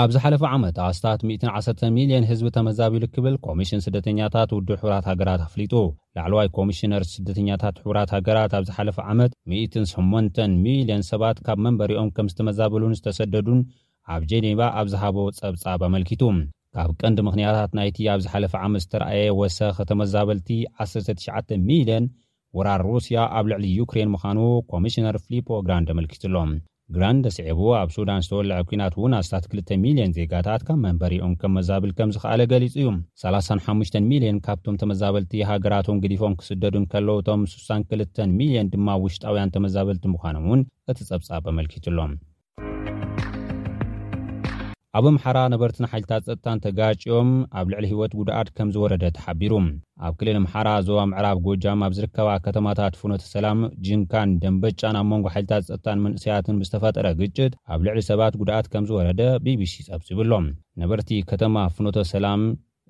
ኣብዝሓለፈ 0.00 0.42
ዓመት 0.54 0.76
ኣስታት 0.86 1.20
1 1.26 1.82
ሚልዮን 1.98 2.26
ህዝቢ 2.30 2.48
ተመዛቢሉ 2.56 3.04
ክብል 3.14 3.34
ኮሚሽን 3.46 3.82
ስደተኛታት 3.84 4.50
ውድብ 4.56 4.70
ሕብራት 4.82 5.04
ሃገራት 5.10 5.40
ኣፍሊጡ 5.46 5.72
ላዕለዋይ 6.16 6.48
ኮሚሽነር 6.58 7.02
ስደተኛታት 7.12 7.76
ሕብራት 7.84 8.10
ሃገራት 8.16 8.52
ኣብዝ 8.58 8.70
ሓለፈ 8.76 8.98
ዓመት 9.12 9.32
8 9.94 10.40
ሚልዮን 10.66 11.04
ሰባት 11.12 11.38
ካብ 11.46 11.60
መንበሪኦም 11.66 12.12
ከም 12.18 12.28
ዝተመዛብሉን 12.32 12.96
ዝተሰደዱን 13.00 13.62
ኣብ 14.14 14.22
ጀኔባ 14.30 14.60
ኣብ 14.80 14.86
ዝሃቦ 14.92 15.16
ጸብጻብ 15.38 15.80
ኣመልኪቱ 15.86 16.22
ካብ 16.76 16.90
ቀንዲ 17.00 17.18
ምኽንያታት 17.26 17.70
ናይቲ 17.78 17.96
ኣብ 18.12 18.20
ዝሓለፈ 18.24 18.52
ዓመስተ 18.66 18.92
ረኣየ 19.02 19.30
ወሰኪ 19.40 19.76
ተመዛበልቲ 19.90 20.48
19,ል0ን 20.84 22.04
ወራር 22.58 22.82
ሩስያ 22.90 23.18
ኣብ 23.38 23.44
ልዕሊ 23.52 23.64
ዩክሬን 23.78 24.10
ምዃኑ 24.14 24.38
ኮሚሽነር 24.72 25.16
ፍሊፖ 25.24 25.48
ግራንድ 25.66 25.88
ኣመልኪቱሎም 25.94 26.50
ግራንድ 26.96 27.24
ኣስዕቡ 27.30 27.58
ኣብ 27.80 27.88
ሱዳን 27.96 28.22
ዝተወላዐ 28.26 28.58
ኩናት 28.72 28.94
እውን 28.98 29.14
ኣስታት 29.20 29.44
2 29.56 29.74
,ልዮን 29.92 30.12
ዜጋታት 30.18 30.62
ካብ 30.68 30.76
መንበሪ 30.84 31.14
ኦም 31.26 31.32
ከም 31.40 31.52
መዛብል 31.58 31.92
ከም 32.00 32.12
ዝኽኣለ 32.16 32.40
ገሊጹ 32.52 32.74
እዩ 32.84 32.88
35,ልዮን 33.24 34.38
ካብቶም 34.46 34.78
ተመዛበልቲ 34.84 35.32
ሃገራቶም 35.50 36.00
ግዲፎም 36.06 36.38
ክስደዱን 36.42 36.86
ከለውእቶም 36.94 37.42
62 37.56 38.22
,ልዮን 38.40 38.70
ድማ 38.74 38.88
ውሽጣውያን 39.06 39.54
ተመዛበልቲ 39.56 40.06
ምዃኖም 40.14 40.46
እውን 40.48 40.62
እቲ 40.92 40.98
ጸብጻብ 41.12 41.44
ኣመልኪቱ 41.54 41.86
ሎም 41.98 42.14
ኣብ 44.96 45.04
ኣምሓራ 45.08 45.38
ነበርትን 45.52 45.88
ሓይልታት 45.92 46.22
ፀጥታን 46.26 46.60
ተጋጭኦም 46.64 47.30
ኣብ 47.58 47.66
ልዕሊ 47.72 47.86
ህወት 47.92 48.12
ጉድኣት 48.18 48.48
ከም 48.56 48.68
ዝወረደ 48.74 49.04
ተሓቢሩ 49.16 49.52
ኣብ 50.06 50.12
ክልል 50.20 50.38
ምሓራ 50.44 50.68
ዞባ 50.86 51.00
ምዕራብ 51.10 51.38
ጎጃም 51.46 51.80
ኣብ 51.86 51.92
ዝርከባ 51.98 52.28
ከተማታት 52.44 52.96
ፍኖቶ 53.00 53.22
ሰላም 53.34 53.58
ጅንካን 53.86 54.30
ደንበጫን 54.44 54.98
ኣብ 55.00 55.06
መንጎ 55.12 55.26
ሓይልታት 55.34 55.66
ፀጥታን 55.70 56.02
መንእስያትን 56.04 56.58
ብዝተፈጠረ 56.62 57.08
ግጭት 57.20 57.52
ኣብ 57.74 57.82
ልዕሊ 57.88 58.00
ሰባት 58.10 58.36
ጉድኣት 58.42 58.68
ከም 58.74 58.86
ዝወረደ 58.90 59.20
bቢሲ 59.46 59.76
ጸብፅብሎም 59.88 60.46
ነበርቲ 60.82 61.10
ከተማ 61.32 61.56
ፍኖቶ 61.76 61.96
ሰላም 62.14 62.40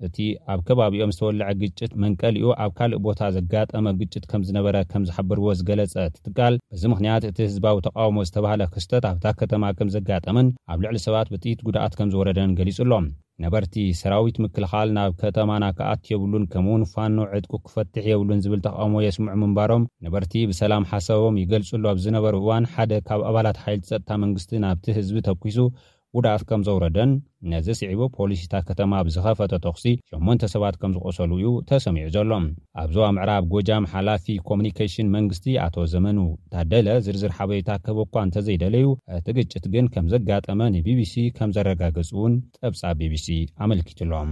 እቲ 0.05 0.17
ኣብ 0.53 0.59
ከባቢኦም 0.65 1.11
ዝተወልዐ 1.15 1.45
ግጭት 1.61 1.91
መንቀሊኡ 2.03 2.47
ኣብ 2.63 2.71
ካልእ 2.77 2.99
ቦታ 3.05 3.21
ዘጋጠመ 3.35 3.85
ግጭት 3.99 4.25
ከም 4.31 4.41
ዝነበረ 4.47 4.75
ከም 4.91 5.03
ዝሓበርዎ 5.09 5.47
ዝገለጸ 5.59 5.95
ትጥቃል 6.15 6.55
በዚ 6.71 6.83
ምክንያት 6.93 7.23
እቲ 7.29 7.37
ህዝባዊ 7.47 7.77
ተቃውሞ 7.87 8.17
ዝተባሃለ 8.29 8.61
ክስተት 8.75 9.05
ኣብታ 9.11 9.25
ከተማ 9.39 9.63
ከም 9.79 9.89
ዘጋጠመን 9.95 10.49
ኣብ 10.73 10.81
ልዕሊ 10.85 10.99
ሰባት 11.07 11.31
ብትኢት 11.35 11.61
ጉዳኣት 11.69 11.95
ከም 11.99 12.11
ዝወረደን 12.13 12.53
ገሊጹ 12.59 12.77
ኣሎም 12.85 13.07
ነበርቲ 13.43 13.73
ሰራዊት 14.01 14.37
ምክልኻል 14.43 14.87
ናብ 14.99 15.11
ከተማና 15.23 15.63
ክኣት 15.79 16.05
የብሉን 16.11 16.45
ከምእውን 16.53 16.83
ፋኖ 16.93 17.17
ዕጥቁ 17.39 17.51
ክፈትሕ 17.65 18.05
የብሉን 18.11 18.41
ዝብል 18.45 18.61
ተቃሞ 18.67 18.93
የስምዑ 19.07 19.35
ምንባሮም 19.41 19.83
ነበርቲ 20.05 20.33
ብሰላም 20.53 20.87
ሓሳቦም 20.93 21.37
ይገልፁሉ 21.43 21.83
ኣብ 21.91 21.99
ዝነበሩ 22.05 22.35
እዋን 22.43 22.65
ሓደ 22.73 22.93
ካብ 23.09 23.21
ኣባላት 23.31 23.59
ሓይል 23.65 23.83
ፀጥታ 23.91 24.09
መንግስቲ 24.23 24.51
ናብቲ 24.65 24.87
ህዝቢ 24.99 25.17
ተኪሱ 25.29 25.59
ውድኣት 26.15 26.43
ከም 26.49 26.61
ዘውረደን 26.67 27.11
ነዘ 27.51 27.67
ስዕቡ 27.79 28.01
ፖሊሲታ 28.17 28.53
ከተማ 28.67 28.91
ብዝኸፈተ 29.07 29.53
ተኽሲ 29.65 29.83
8 30.19 30.45
ሰባት 30.53 30.75
ከም 30.81 30.91
ዝቆሰሉ 30.95 31.31
እዩ 31.39 31.49
ተሰሚዑ 31.69 32.05
ዘሎም 32.15 32.45
ኣብዞዋ 32.83 33.07
ምዕራብ 33.17 33.43
ጎጃም 33.53 33.87
ሓላፊ 33.93 34.25
ኮሙኒኬሽን 34.49 35.11
መንግስቲ 35.15 35.47
ኣቶ 35.65 35.75
ዘመኑ 35.93 36.19
እታደለ 36.47 36.87
ዝርዝር 37.07 37.33
ሓበይታ 37.39 37.69
ከህቦ 37.85 37.99
እኳ 38.07 38.15
እንተዘይደለዩ 38.27 38.85
እቲ 39.17 39.27
ግጭት 39.39 39.65
ግን 39.75 39.87
ከም 39.95 40.07
ዘጋጠመ 40.13 40.59
ንቢቢሲ 40.75 41.15
ከም 41.39 41.53
ዘረጋገፁ 41.57 42.09
እውን 42.17 42.35
ጠብፃ 42.59 42.81
ቢቢሲ 43.01 43.27
ኣመልኪትሎም 43.65 44.31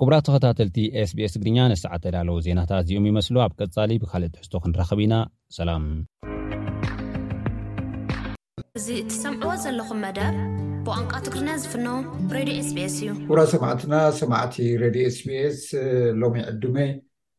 ኩቡራ 0.00 0.16
ተኸታተልቲ 0.26 0.76
ስቢስ 1.10 1.32
እግርኛ 1.38 1.58
ነሳዓ 1.72 1.94
ተዳለዉ 2.04 2.36
ዜናታት 2.46 2.82
እዚኦም 2.84 3.08
ይመስሉ 3.12 3.36
ኣብ 3.46 3.52
ቀፃሊ 3.62 3.90
ብካልእ 4.04 4.32
ትሕዝቶ 4.34 4.54
ክንረኸብ 4.64 5.00
ኢና 5.06 5.14
ሰላ 5.56 5.68
እዚ 8.78 8.88
ትሰምዕዎ 9.10 9.52
ዘለኹም 9.62 9.98
መደብ 10.04 10.34
ብቋንቋ 10.86 11.12
ትግሪና 11.26 11.48
ዝፍኖ 11.62 11.86
ሬድዮ 12.34 12.58
ስስ 12.66 12.92
እዩ 12.98 13.06
ጉራ 13.30 13.40
ሰማዕትና 13.52 13.94
ሰማዕቲ 14.18 14.56
ረድ 14.82 14.96
ስቢስ 15.16 15.56
ሎሚ 16.22 16.34
ዕድመይ 16.50 16.90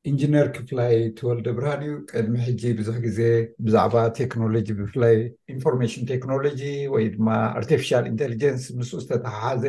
እንጂነር 0.10 0.48
ክፍላይ 0.56 0.94
ትወልደ 1.20 1.48
ብርሃን 1.60 1.84
እዩ 1.86 1.94
ቅድሚ 2.14 2.36
ጂ 2.64 2.74
ብዙሕ 2.80 2.98
ግዜ 3.06 3.20
ብዛዕባ 3.68 3.96
ቴክኖሎጂ 4.20 4.68
ብፍላይ 4.80 5.16
ኢንፎርሽን 5.56 6.04
ቴክኖሎጂ 6.12 6.62
ወይ 6.96 7.06
ድማ 7.16 7.30
ኣርል 7.60 7.84
ኢንቴጀን 8.12 8.58
ምስ 8.82 8.92
ዝተተሓሓዘ 9.06 9.64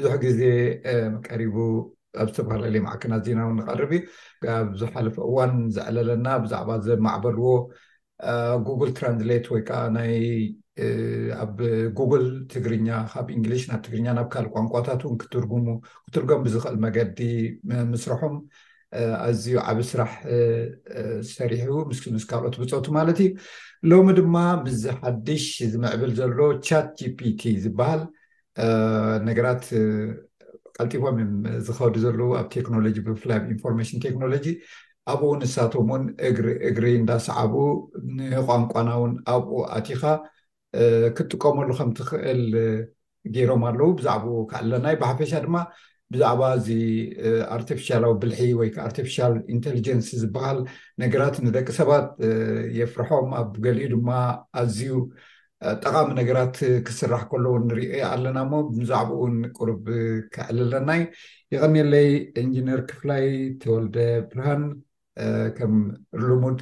ብዙሕ 0.00 0.14
ግዜ 0.26 0.42
ቀሪቡ 1.28 1.56
ኣብ 2.22 2.28
ዝተፈላለዩ 2.34 2.82
ማዕክናት 2.88 3.22
ዜና 3.30 3.40
እውን 3.46 3.56
ንቀርብ 3.60 3.92
ዩ 3.98 4.02
ብዝሓለፈ 4.72 5.16
እዋን 5.30 5.54
ዝዕለለና 5.78 6.26
ብዛዕባ 6.46 6.70
ዘማዕበልዎ 6.88 7.46
ጉግል 8.66 8.90
ትራንስሌትወይዓ 9.00 9.70
ኣብ 11.42 11.56
ጉግል 11.98 12.24
ትግርኛ 12.52 12.88
ካብ 13.12 13.26
እንግሊሽ 13.36 13.62
ናብ 13.70 13.80
ትግርኛ 13.86 14.06
ናብ 14.18 14.26
ካልእ 14.32 14.50
ቋንቋታት 14.54 15.00
እውን 15.06 15.18
ክትሙክትርጎም 15.22 16.40
ብዝኽእል 16.46 16.76
መገዲ 16.84 17.18
ምስርሖም 17.90 18.34
ኣዝዩ 19.26 19.54
ዓብ 19.70 19.78
ስራሕ 19.90 20.12
ሰሪሑ 21.34 21.70
ምስምስ 21.90 22.24
ካልኦት 22.30 22.56
ብፀቱ 22.62 22.86
ማለት 22.98 23.18
እዩ 23.26 23.30
ሎሚ 23.90 24.08
ድማ 24.18 24.36
ምዚ 24.64 24.82
ሓዱሽ 24.98 25.46
ዝምዕብል 25.72 26.12
ዘሎ 26.20 26.38
ቻት 26.66 26.86
ጂፒቲ 27.00 27.40
ዝበሃል 27.64 28.02
ነገራት 29.30 29.64
ቀልጢቦም 30.78 31.16
እዮም 31.22 31.32
ዝከዱ 31.66 31.94
ዘለው 32.04 32.30
ኣብ 32.42 32.46
ቴክኖሎጂ 32.58 32.96
ብፍላይኣብ 33.06 33.44
ኢንፎርማሽን 33.56 34.02
ቴክኖሎጂ 34.06 34.46
ኣብኡ 35.12 35.30
ንሳቶምውን 35.40 36.04
እግሪ 36.28 36.46
እግሪ 36.70 36.86
እንዳሰዓቡ 37.00 37.54
ንቋንቋና 38.20 38.90
ውን 39.02 39.12
ኣብኡ 39.34 39.50
ኣቲካ 39.78 40.02
ክጥቀመሉ 41.16 41.68
ከምትክእል 41.78 42.42
ገይሮም 43.34 43.62
ኣለው 43.68 43.90
ብዛዕባኡ 43.98 44.38
ክዕለና 44.52 44.86
ብሓፈሻ 45.02 45.32
ድማ 45.44 45.56
ብዛዕባ 46.14 46.40
እዚ 46.58 46.68
ኣርቲፊሻላዊ 47.56 48.12
ብልሒ 48.22 48.40
ወይ 48.60 48.68
ኣርፊል 48.86 49.34
ኢንቴጀንስ 49.54 50.08
ዝበሃል 50.22 50.58
ነገራት 51.02 51.36
ንደቂ 51.46 51.66
ሰባት 51.80 52.06
የፍርሖም 52.78 53.28
ኣብ 53.42 53.52
ገሊኡ 53.66 53.88
ድማ 53.94 54.10
ኣዝዩ 54.62 54.92
ጠቃሚ 55.84 56.08
ነገራት 56.20 56.56
ክስራሕ 56.86 57.22
ከለዎ 57.30 57.52
ንሪኦ 57.68 57.92
ኣለና 58.12 58.38
ሞ 58.52 58.54
ብዛዕባኡውን 58.80 59.36
ቁርብ 59.58 59.84
ክዕልለናዩ 60.34 61.02
ይቀኒለይ 61.56 62.10
እንጂነር 62.42 62.80
ክፍላይ 62.90 63.26
ተወልደ 63.62 63.96
ብርሃን 64.30 64.64
ከም 65.56 65.74
ልሙድ 66.28 66.60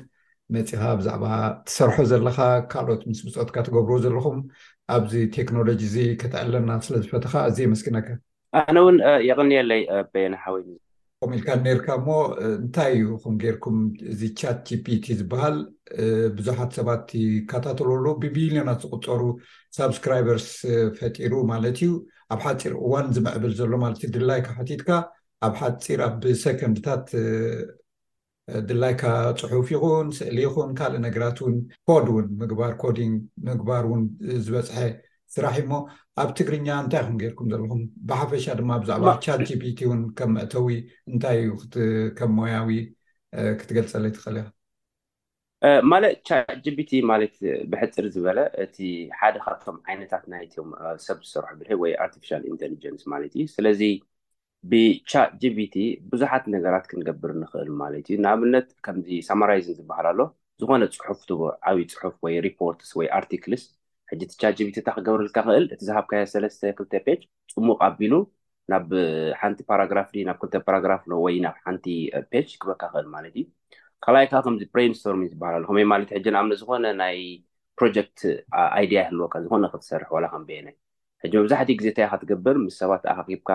መፂካ 0.57 0.83
ብዛዕባ 1.01 1.25
ትሰርሖ 1.67 1.97
ዘለካ 2.13 2.39
ካልኦት 2.73 3.03
ምስ 3.09 3.19
ምፅኦትካ 3.27 3.57
ትገብርዎ 3.67 3.97
ዘለኩም 4.05 4.39
ኣብዚ 4.95 5.13
ቴክኖሎጂ 5.37 5.81
እዚ 5.89 5.97
ከተዕለና 6.21 6.71
ስለዝፈትካ 6.87 7.33
ኣዘ 7.49 7.57
የመስኪነከ 7.65 8.09
ኣነ 8.61 8.77
እውን 8.85 8.97
የቅኒለይ 9.29 9.83
ና 10.33 10.37
ሓወይ 10.45 10.65
ም 11.31 11.35
ኢልካ 11.37 11.49
እኔርካ 11.59 11.87
እሞ 12.01 12.09
እንታይ 12.61 12.93
እዩ 13.01 13.07
ኩም 13.25 13.35
ገርኩም 13.43 13.77
እዚ 14.13 14.21
ቻት 14.41 14.59
ጂፒቲ 14.69 15.05
ዝበሃል 15.21 15.57
ብዙሓት 16.39 16.71
ሰባት 16.79 17.07
ይከታተልሉ 17.23 18.05
ብቢልዮናት 18.23 18.81
ዝቁፀሩ 18.85 19.23
ሳብስክራይበርስ 19.77 20.49
ፈጢሩ 20.99 21.33
ማለት 21.53 21.77
እዩ 21.85 21.93
ኣብ 22.35 22.41
ሓፂር 22.47 22.75
እዋን 22.87 23.07
ዝምዕብል 23.17 23.53
ዘሎ 23.61 23.73
ማለትእዩ 23.85 24.11
ድላይካ 24.17 24.49
ሓቲትካ 24.59 24.91
ኣብ 25.47 25.55
ሓፂር 25.63 26.01
ኣብሰኮንድታት 26.09 27.07
ድላይካ 28.69 29.03
ፅሑፍ 29.41 29.67
ይኹን 29.75 30.07
ስእሊ 30.19 30.37
ይኹን 30.47 30.71
ካልእ 30.79 31.03
ነገራት 31.07 31.39
ውን 31.45 31.55
ኮድ 31.89 32.07
ውን 32.15 32.27
ምግባር 32.41 32.73
ኮዲን 32.83 33.13
ምግባር 33.49 33.85
ውን 33.91 34.03
ዝበፅሐ 34.47 34.77
ስራሕ 35.35 35.55
እሞ 35.65 35.73
ኣብ 36.23 36.31
ትግርኛ 36.39 36.69
እንታይ 36.85 37.03
ኩን 37.09 37.17
ገርኩም 37.23 37.51
ዘለኩም 37.53 37.83
ብሓፈሻ 38.09 38.47
ድማ 38.59 38.71
ብዛዕባ 38.83 39.07
ቻር 39.27 39.43
ጂቢቲ 39.51 39.79
እውን 39.87 40.03
ከም 40.19 40.31
መእተዊ 40.39 40.67
እንታይ 41.13 41.39
እዩ 41.45 41.53
ከም 42.19 42.33
ሞያዊ 42.41 42.73
ክትገልፀለትኽእል 43.61 44.39
ኢ 44.43 45.81
ማለት 45.93 46.15
ቻጂቢቲ 46.29 46.91
ማለት 47.13 47.35
ብሕፅር 47.73 48.07
ዝበለ 48.15 48.39
እቲ 48.65 48.77
ሓደ 49.19 49.37
ካብቶም 49.47 49.77
ዓይነታት 49.91 50.25
ናይትዮም 50.33 50.71
ሰብ 51.07 51.19
ዝስርሑ 51.29 51.49
ብል 51.61 51.69
ወይ 51.85 51.93
ኣርል 52.05 52.45
ኢንቴሊጀንስ 52.53 53.03
ማለት 53.15 53.33
እዩ 53.39 53.45
ስለዚ 53.57 53.83
ብቻጂቪቲ 54.71 55.75
ብዙሓት 56.11 56.45
ነገራት 56.55 56.85
ክንገብር 56.91 57.31
ንክእል 57.43 57.69
ማለት 57.81 58.05
እዩ 58.11 58.17
ንኣብነት 58.25 58.67
ከምዚ 58.87 59.09
ሳማራይዝን 59.29 59.77
ዝበሃል 59.79 60.07
ኣሎ 60.11 60.21
ዝኮነ 60.61 60.83
ፅሑፍ 60.99 61.23
ር 61.39 61.41
ዓብይ 61.71 61.87
ፅሑፍ 61.95 62.15
ወይ 62.27 62.35
ሪፖርትስ 62.47 62.91
ወይ 62.99 63.07
ኣርቲክልስ 63.19 63.65
ሕጂ 64.11 64.21
ቲቻጂቪቲእታ 64.33 64.89
ክገብርልካ 64.97 65.37
ክእል 65.47 65.65
እቲ 65.75 65.81
ዝሃብካ 65.89 66.13
ሰለስተ 66.35 66.63
ክልተ 66.79 66.93
ፔጅ 67.07 67.21
ፅሙቕ 67.55 67.79
ኣቢሉ 67.89 68.15
ናብ 68.73 68.89
ሓንቲ 69.41 69.59
ፓራግራፍ 69.71 70.09
ናብ 70.29 70.39
ክ 70.43 70.61
ፓራግራፍ 70.69 71.03
ወይ 71.25 71.37
ናብ 71.47 71.57
ሓንቲ 71.65 71.87
ፔጅ 72.33 72.49
ክበርካ 72.63 72.83
ክእል 72.95 73.07
ማለት 73.15 73.35
እዩ 73.41 73.47
ካልኣይ 74.05 74.27
ካ 74.33 74.43
ከምዚ 74.47 74.63
ብሬንስቶርሚን 74.75 75.31
ዝበሃልኣሎከይማለት 75.33 76.11
እሕ 76.19 76.25
ንኣብነት 76.35 76.59
ዝኮነ 76.63 76.87
ናይ 77.03 77.19
ፕሮጀክት 77.81 78.21
ኣይድያ 78.79 79.01
ይህልወካ 79.05 79.35
ዝኮነ 79.45 79.65
ክትሰርሕ 79.73 80.11
ከምበየኒ 80.35 80.69
ሕጂ 81.25 81.33
መብዛሕትኡ 81.41 81.75
ግዜ 81.81 81.89
ታይ 81.97 82.07
ካ 82.13 82.15
ትገብር 82.23 82.57
ምስ 82.65 82.77
ሰባት 82.83 83.03
ኣካኺብካ 83.13 83.51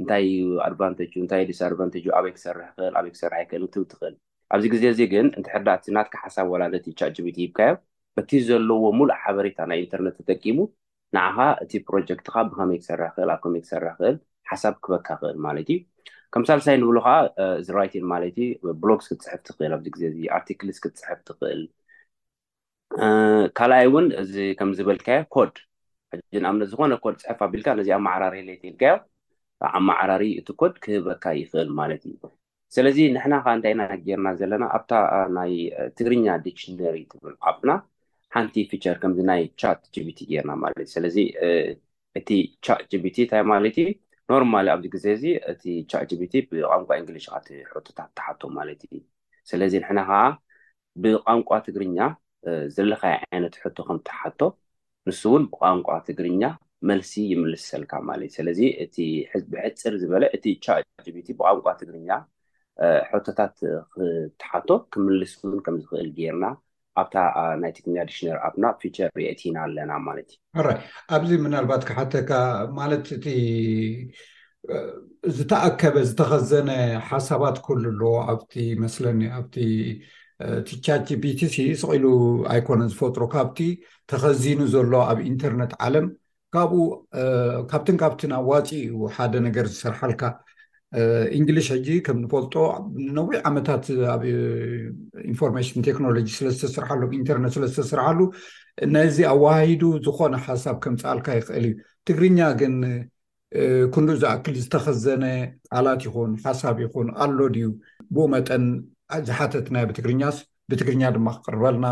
እንታ 0.00 0.12
ኣድንጅእታ 0.66 1.32
ዲስኣድንጅኣበይ 1.50 2.32
ክሰርሕክእልበይ 2.36 3.10
ክሰር 3.14 3.32
ይክእል 3.40 3.62
ብ 3.66 3.70
ትኽእል 3.92 4.14
ኣብዚ 4.54 4.64
ግዜ 4.74 4.84
እዚ 4.92 5.00
ግን 5.12 5.26
እንትሕድዳ 5.38 5.70
ናትካ 5.96 6.14
ሓሳብ 6.24 6.46
ወትቻብት 6.52 7.18
ሂብካዮ 7.42 7.72
በቲ 8.16 8.30
ዘለዎ 8.48 8.82
ሙሉእ 8.98 9.16
ሓበሬታ 9.22 9.58
ናይ 9.70 9.78
ኢንተርነት 9.84 10.14
ተጠቂሙ 10.20 10.56
ንዓካ 11.16 11.38
እቲ 11.64 11.72
ፕሮጀክትካ 11.88 12.34
ብከመይ 12.50 12.78
ክሰርሕክልኣብከይክሰርሕክእል 12.82 14.16
ሓሳብ 14.50 14.74
ክበካ 14.84 15.08
ክእል 15.20 15.36
ማለት 15.46 15.68
እዩ 15.74 15.78
ከም 16.34 16.42
ሳብሳይ 16.48 16.76
ንብሉከዓ 16.82 17.14
እዚራይት 17.60 17.94
ማለት 18.12 18.36
ዩ 18.42 18.46
ብሎክስ 18.82 19.06
ክትፅሕፍ 19.10 19.40
ትኽእል 19.48 19.72
ኣብዚ 19.76 19.86
ዜ 20.14 20.18
ኣርቲክልስ 20.38 20.78
ክትፅሕፍ 20.84 21.18
ትኽእል 21.28 21.62
ካልኣይ 23.58 23.86
ውን 23.94 24.06
ዚከምዝበልካዮ 24.32 25.20
ኮድ 25.36 25.52
ጅን 26.34 26.44
ኣብነት 26.50 26.68
ዝኮነ 26.72 26.92
ኮድ 27.04 27.14
ፅሕፍ 27.24 27.38
ኣቢልካ 27.46 27.68
ነዚኣ 27.80 27.96
ማዕራርለትልካ 28.06 28.82
ዮ 28.92 28.96
ኣማዕራሪ 29.78 30.24
እትኮድ 30.40 30.74
ክህበካ 30.84 31.24
ይኽእል 31.40 31.68
ማለት 31.80 32.02
እዩ 32.10 32.16
ስለዚ 32.76 32.98
ንሕና 33.14 33.34
ከዓ 33.44 33.52
እንታይ 33.56 33.72
ኢናና 33.74 33.92
ጌርና 34.04 34.28
ዘለና 34.40 34.64
ኣብታ 34.76 34.92
ናይ 35.38 35.52
ትግርኛ 35.96 36.26
ዲክሽነሪ 36.44 36.98
ትብል 37.10 37.34
ኣፍና 37.50 37.70
ሓንቲ 38.34 38.54
ፊቸር 38.70 38.96
ከምዚ 39.02 39.18
ናይ 39.30 39.42
ቻት 39.60 39.82
ጂቢቲ 39.94 40.18
ጌርና 40.30 40.52
ማለት 40.62 40.78
እዩ 40.82 40.88
ስለዚ 40.96 41.16
እቲ 42.18 42.28
ቻ 42.66 42.76
ጂቢቲ 42.92 43.16
እንታይ 43.24 43.42
ማለትዩ 43.52 43.86
ኖርማሊ 44.30 44.66
ኣብዚ 44.74 44.86
ግዜ 44.94 45.06
እዚ 45.16 45.24
እቲ 45.52 45.64
ቻ 45.90 46.00
ቢቲ 46.22 46.34
ብቋንቋ 46.50 46.88
እንግሊሽ 47.00 47.26
ካ 47.32 47.40
ሕታት 47.72 47.98
ተሓቶ 48.18 48.40
ማለት 48.58 48.80
እዩ 48.88 48.96
ስለዚ 49.50 49.72
ንሕና 49.82 50.00
ከዓ 50.08 50.20
ብቋንቋ 51.04 51.50
ትግርኛ 51.66 51.98
ዘለለካይ 52.76 53.14
ዓይነት 53.32 53.54
ሕቶ 53.64 53.76
ከም 53.88 53.98
ትሓቶ 54.08 54.40
ንሱ 55.08 55.22
እውን 55.30 55.44
ብቋንቋ 55.52 55.88
ትግርኛ 56.08 56.42
መልሲ 56.90 57.12
ይምልስ 57.32 57.62
ሰልካ 57.72 57.92
ማለት 58.08 58.24
እዩ 58.30 58.34
ስለዚ 58.38 58.60
እ 58.84 58.86
ብሕፅር 59.52 59.94
ዝበለ 60.02 60.24
እቲ 60.36 60.44
ቻጂቢቲ 60.66 61.28
ብቋንቋ 61.38 61.66
ትግርኛ 61.80 62.10
ሕቶታት 63.10 63.56
ክተሓቶ 63.94 64.70
ክምልስ 64.92 65.32
ን 65.50 65.56
ከምዝኽእል 65.64 66.10
ገርና 66.18 66.44
ኣብታ 67.00 67.16
ናይ 67.62 67.70
ቴክድሽነር 67.76 68.38
ኣፍና 68.46 68.64
ፊቸር 68.80 69.10
ርቲኢና 69.20 69.56
ኣለና 69.66 69.92
ማለት 70.08 70.30
እዩ 70.36 70.62
ራይ 70.66 70.78
ኣብዚ 71.18 71.30
ምናልባት 71.44 71.82
ክሓተካ 71.88 72.30
ማለት 72.80 73.06
እቲ 73.18 73.26
ዝተኣከበ 75.36 75.96
ዝተኸዘነ 76.08 76.70
ሓሳባት 77.10 77.56
ኩህል 77.66 77.84
ኣለዎ 77.92 78.10
ኣብቲ 78.32 78.54
መስኒኣቲ 78.82 79.54
እቲቻቢቲ 80.60 81.40
ስሉ 81.82 82.04
ኣይኮነ 82.52 82.80
ዝፈጥሮ 82.92 83.24
ካብቲ 83.34 83.58
ተኸዚኑ 84.10 84.60
ዘሎ 84.74 84.92
ኣብ 85.10 85.18
ኢንተርነት 85.30 85.72
ዓለም 85.86 86.06
ካብኡ 86.54 86.80
ካብትን 87.70 87.96
ካብቲንብ 88.02 88.40
ዋፂ 88.50 88.68
ዩ 88.88 88.94
ሓደ 89.16 89.34
ነገር 89.46 89.66
ዝሰርሓልካ 89.74 90.22
እንግሊሽ 91.36 91.66
ሕጂ 91.74 91.88
ከም 92.06 92.16
ንፈልጦ 92.24 92.54
ነዊይ 93.16 93.38
ዓመታት 93.48 93.84
ኣብ 94.14 94.22
ኢንፎርማሽን 95.30 95.84
ቴክኖሎጂ 95.86 96.26
ስለዝተስርሓሉ 96.38 97.00
ኣብኢንተርነት 97.08 97.52
ስለዝተስርሓሉ 97.56 98.18
ናዚ 98.94 99.16
ኣዋሂዱ 99.32 99.82
ዝኮነ 100.06 100.34
ሓሳብ 100.48 100.76
ከምፃኣልካ 100.86 101.28
ይኽእል 101.38 101.64
እዩ 101.70 101.72
ትግርኛ 102.10 102.40
ግን 102.60 102.76
ኩን 103.94 104.06
ዝኣክል 104.20 104.54
ዝተኸዘነ 104.64 105.24
ቃላት 105.72 106.02
ይኹን 106.08 106.32
ሓሳብ 106.44 106.76
ይኹን 106.84 107.08
ኣሎ 107.24 107.38
ድዩ 107.56 107.66
ብኡ 108.14 108.24
መጠን 108.34 108.64
ዝሓተትናይ 109.30 109.86
ብትግርኛስ 109.88 110.36
ብትግርኛ 110.70 111.02
ድማ 111.16 111.28
ክቅርበልና 111.36 111.86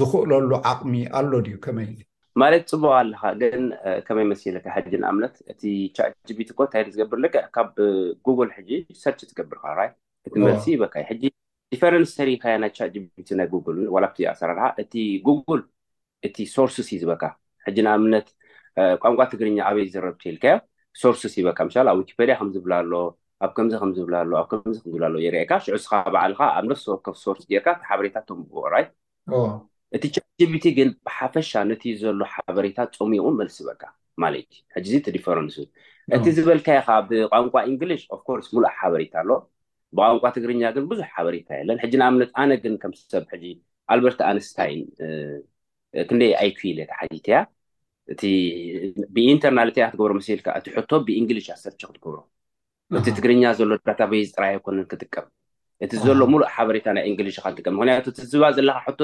ዝኽእለሉ 0.00 0.50
ዓቅሚ 0.72 0.92
ኣሎ 1.20 1.32
ድዩ 1.48 1.56
ከመይ 1.64 1.90
ማለት 2.40 2.62
ፅቡቅ 2.72 2.90
ኣለካ 2.98 3.22
ግን 3.40 3.62
ከመይ 4.06 4.26
መስለካ 4.32 4.64
ሕጂ 4.76 4.90
ንእምነት 5.02 5.34
እቲ 5.52 5.62
ቻጂቢቲ 5.96 6.48
ኮንታይ 6.58 6.82
ዝገብር 6.92 7.18
ልክዕ 7.24 7.42
ካብ 7.56 7.68
ጉግል 8.26 8.50
ሕጂ 8.56 8.70
ሰርች 9.04 9.20
ትገብርካ 9.30 9.64
ይ 9.86 9.90
እቲ 10.28 10.34
መልሲ 10.46 10.64
ይበካ 10.74 10.94
ሕጂ 11.10 11.22
ዲፈረንስ 11.72 12.10
ሰሪካዮ 12.20 12.54
ናይ 12.62 12.70
ቻጂቢቲ 12.78 13.28
ናይ 13.40 13.46
ጉግል 13.54 13.78
ላብትይኣሰራለካ 14.04 14.64
እቲ 14.82 14.94
ጉግል 15.26 15.60
እቲ 16.28 16.36
ሶርስስ 16.56 16.88
እዩ 16.94 16.98
ዝበካ 17.02 17.22
ሕጂ 17.66 17.76
ንኣምነት 17.86 18.28
ቋንቋ 19.02 19.20
ትግርኛ 19.32 19.58
ኣበይ 19.70 19.86
ዘረብ 19.94 20.16
ክልካዮ 20.22 20.54
ሶርስስ 21.02 21.32
ይበካ 21.40 21.58
ኣብ 21.92 21.98
ውኪፔድያ 22.00 22.34
ከምዝብላሎ 22.40 22.92
ኣብ 23.44 23.50
ከምዚ 23.56 23.74
ምዝብኣብዝብላሎ 23.90 25.14
የርአካ 25.26 25.50
ሽዑስካ 25.64 25.92
በዓልካ 26.14 26.40
ኣብ 26.58 26.64
ነፍሰወከብ 26.72 27.14
ሶርስ 27.24 27.42
ጌርካ 27.52 27.68
ሓበሬታቶም 27.88 28.40
ቅራይ 28.64 28.84
እቲ 29.96 30.04
ቸጂቢቲ 30.16 30.64
ግን 30.78 30.88
ብሓፈሻ 31.06 31.50
ነት 31.70 31.82
ዘሎ 32.02 32.20
ሓበሬታ 32.34 32.78
ፀሚቁ 32.98 33.24
መልስበካ 33.38 33.82
ማለትዩ 34.22 34.58
ሕጂ 34.74 34.86
ዚ 34.92 34.96
ትዲፈረንስ 35.06 35.56
እቲ 36.16 36.24
ዝበልካ 36.36 36.66
ይ 36.78 36.80
ካ 36.86 36.90
ብቋንቋ 37.08 37.54
ንግሊሽ 37.74 38.02
ኮርስ 38.26 38.46
ሙሉእ 38.54 38.70
ሓበሬታ 38.78 39.14
ኣሎ 39.22 39.30
ብቋንቋ 39.98 40.24
ትግርኛ 40.36 40.62
ግን 40.76 40.84
ብዙሕ 40.92 41.08
ሓበሬታ 41.16 41.48
የለን 41.60 41.78
ሕጂ 41.84 41.92
ንኣምነት 42.02 42.30
ኣነ 42.42 42.50
ግን 42.64 42.74
ከምሰብ 42.82 43.24
ኣልበርት 43.92 44.20
ኣንስታይን 44.30 44.80
ክንደይ 46.08 46.32
ኣይኩል 46.42 46.78
የ 46.82 46.86
ሓት 47.00 47.26
ያ 47.32 47.36
እ 48.12 48.30
ብኢንተርናልት 49.16 49.76
ክትገብሮ 49.82 50.12
መስልካ 50.20 50.46
እቲ 50.58 50.66
ሕቶ 50.76 50.90
ብእንግሊሽ 51.08 51.46
ኣሰርቸ 51.56 51.80
ክትገብሮ 51.90 52.18
እቲ 52.98 53.06
ትግርኛ 53.18 53.44
ዘሎ 53.58 53.70
ድራታበይ 53.84 54.22
ዝጥራይ 54.28 54.52
ይኮነን 54.56 54.86
ክጥቀም 54.92 55.26
እቲ 55.84 55.92
ዘሎ 56.06 56.18
ሙሉእ 56.32 56.50
ሓበሬታ 56.54 56.86
ናይ 56.96 57.04
እንግሊሽ 57.10 57.36
ከንጥቀም 57.44 57.76
ምክንያቱ 57.80 58.06
ትዝባ 58.18 58.44
ዘለካ 58.58 58.78
ሕቶ 58.88 59.00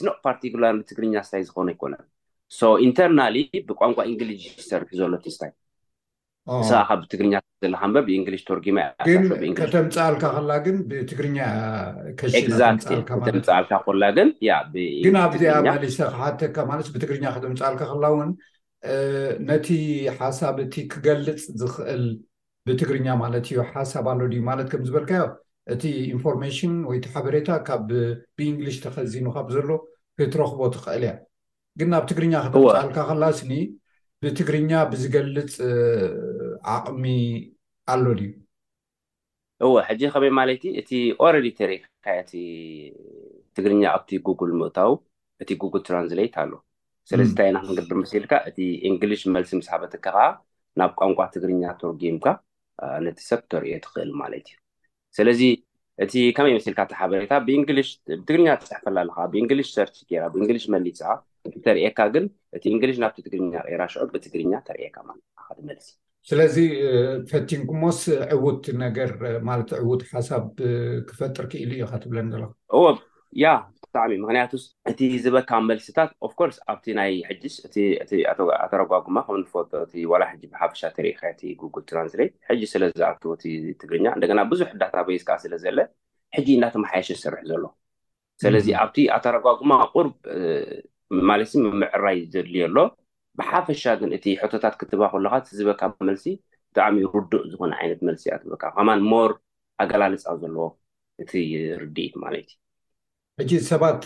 ስ 0.00 0.10
ፓርቲላር 0.26 0.74
ትግርኛ 0.88 1.14
ስታይ 1.26 1.42
ዝኮኑ 1.48 1.68
ኣይኮነን 1.72 2.04
ኢንተርናሊ 2.86 3.36
ብቋንቋ 3.68 3.98
እንግሊሽ 4.10 4.42
ዝሰርሑ 4.62 4.88
ዘሎ 5.00 5.14
ስታ 5.34 5.44
ስካ 6.70 6.90
ብትግርኛዘለበ 7.02 8.02
ብእንግሊሽ 8.08 8.42
ተርጊማ 8.48 8.78
ከተምፃኣልካ 9.60 10.24
ከላ 10.34 10.50
ግን 10.66 10.76
ብትግርኛ 10.90 11.38
ምፃልካኮላ 12.18 14.04
ግንግን 14.18 15.16
ኣዚኣ 15.54 15.88
ሰክሓተካ 16.00 16.56
ማለት 16.70 16.88
ብትግርኛ 16.96 17.24
ከተምፃልካ 17.36 17.80
ከላእውን 17.92 18.30
ነቲ 19.48 19.66
ሓሳብቲ 20.20 20.74
ክገልፅ 20.92 21.40
ዝክእል 21.62 22.04
ብትግርኛ 22.68 23.06
ማለት 23.24 23.44
እዮ 23.50 23.58
ሓሳብ 23.74 24.06
ኣሎ 24.12 24.20
ድዩማለት 24.34 24.68
ከምዝበልካዮ 24.74 25.24
እቲ 25.74 25.82
ኢንፎርሜሽን 26.14 26.72
ወይእቲ 26.88 27.06
ሓበሬታ 27.14 27.48
ካብ 27.66 27.88
ብእንግሊሽ 28.38 28.76
ተከዚኑ 28.84 29.26
ካብ 29.36 29.46
ዘሎ 29.54 29.68
ክትረክቦ 30.18 30.60
ትኽእል 30.74 31.04
እያ 31.06 31.12
ግን 31.80 31.88
ናብ 31.92 32.04
ትግርኛ 32.10 32.34
ከፃልካ 32.44 32.98
ከላ 33.08 33.24
ስኒ 33.38 33.52
ብትግርኛ 34.24 34.70
ብዝገልፅ 34.90 35.52
ዓቅሚ 36.74 37.04
ኣሎ 37.92 38.04
ድዩ 38.18 38.30
እወ 39.66 39.72
ሕጂ 39.88 40.00
ከመይ 40.12 40.32
ማለት 40.40 40.62
እቲ 40.80 40.90
ኦረሊተሪካያቲ 41.24 42.32
ትግርኛ 43.56 43.82
ኣብቲ 43.96 44.10
ጉግል 44.28 44.52
ምእታው 44.60 44.92
እቲ 45.42 45.50
ጉግል 45.62 45.82
ትራንስሌት 45.88 46.34
ኣሎ 46.42 46.52
ስለዚታይ 47.10 47.48
ኢና 47.50 47.58
ክንገብር 47.66 47.96
መስልካ 48.04 48.32
እቲ 48.50 48.58
እንግሊሽ 48.90 49.22
መልሲ 49.36 49.50
ምስ 49.58 49.66
ሓበትካ 49.72 50.04
ከዓ 50.06 50.18
ናብ 50.80 50.92
ቋንቋ 51.00 51.18
ትግርኛ 51.34 51.62
ተወጊምካ 51.82 52.26
ነቲ 53.06 53.18
ሰብ 53.30 53.40
ተርዮ 53.52 53.72
ትክእል 53.86 54.10
ማለት 54.22 54.46
እዩ 54.52 54.56
ስለዚ 55.18 55.42
እቲ 56.04 56.14
ከመይ 56.36 56.52
መስልካቲ 56.56 56.90
ሓበሬታ 57.00 57.32
ብእንግሊሽ 57.46 57.90
ብትግርኛ 58.08 58.48
ፅሕፈላ 58.64 58.98
ልካ 59.08 59.18
ብእንግሊሽ 59.32 59.68
ሰር 59.76 59.88
ራ 60.22 60.24
ብእንግሊሽ 60.34 60.64
መሊፅ 60.74 60.98
ተርኤካ 61.66 61.98
ግን 62.14 62.24
እቲ 62.56 62.64
እንግሊሽ 62.74 62.96
ናብቲ 63.02 63.16
ትግርኛ 63.26 63.54
ራ 63.82 63.86
ሽዑ 63.92 64.04
ብትግርኛ 64.14 64.52
ተርእካመልስ 64.68 65.86
እ 65.92 65.96
ስለዚ 66.30 66.56
ፈቲንክሞስ 67.30 68.00
ዕውት 68.38 68.64
ነገር 68.84 69.10
ማለት 69.48 69.70
ዕውት 69.82 70.00
ሓሳብ 70.12 70.46
ክፈጥር 71.08 71.44
ክኢሉ 71.52 71.70
እዩ 71.76 71.84
ካትብለን 71.90 72.30
ዘለያ 72.32 73.46
ጣ 73.96 74.02
ምክንያቱ 74.22 74.52
እቲ 74.90 75.00
ዝበካ 75.24 75.50
መልሲታት 75.70 76.10
ፍ 76.30 76.32
ኮርስ 76.38 76.56
ኣብቲ 76.72 76.86
ናይ 76.98 77.12
ሕ 77.26 77.28
ኣተረጓጉማ 78.64 79.16
ከምፈ 79.26 79.52
ሕጂ 80.32 80.42
ብሓፈሻ 80.54 80.82
ተርእከ 80.96 81.20
ጉግል 81.60 81.84
ትራንስሌት 81.90 82.32
ሕጂ 82.48 82.62
ስለዝኣትዎ 82.72 83.32
ትግርኛ 83.82 84.06
እንደገና 84.16 84.40
ብዙሕ 84.52 84.68
እዳታበይዝ 84.76 85.22
ከዓ 85.28 85.36
ስለዘለ 85.44 85.78
ሕጂ 86.36 86.48
እዳተመሓየሸ 86.58 87.08
ዝስርሕ 87.18 87.42
ዘሎ 87.52 87.64
ስለዚ 88.44 88.66
ኣብቲ 88.82 88.98
ኣተረጓጉማ 89.16 89.72
ቁርብ 89.94 90.14
ማለት 91.30 91.50
ምምዕራይ 91.66 92.18
ዘድልየ 92.34 92.64
ኣሎ 92.68 92.78
ብሓፈሻ 93.40 93.82
ግን 94.00 94.10
እቲ 94.16 94.26
ሕቶታት 94.42 94.74
ክትባ 94.80 95.02
ከለካ 95.12 95.34
እቲ 95.42 95.48
ዝበካ 95.60 95.82
መልሲ 96.08 96.26
ብጣዕሚ 96.76 96.96
ርዱእ 97.20 97.42
ዝኮነ 97.52 97.72
ዓይነት 97.80 98.00
መልሲ 98.08 98.24
ኣትበካ 98.36 98.62
ከማን 98.76 99.00
ሞር 99.12 99.32
ኣገላልፃ 99.84 100.24
ዘለዎ 100.44 100.66
እቲ 101.22 101.32
ርድኢት 101.82 102.14
ማለት 102.24 102.48
እዩ 102.52 102.56
ሕጂ 103.40 103.52
ሰባት 103.70 104.02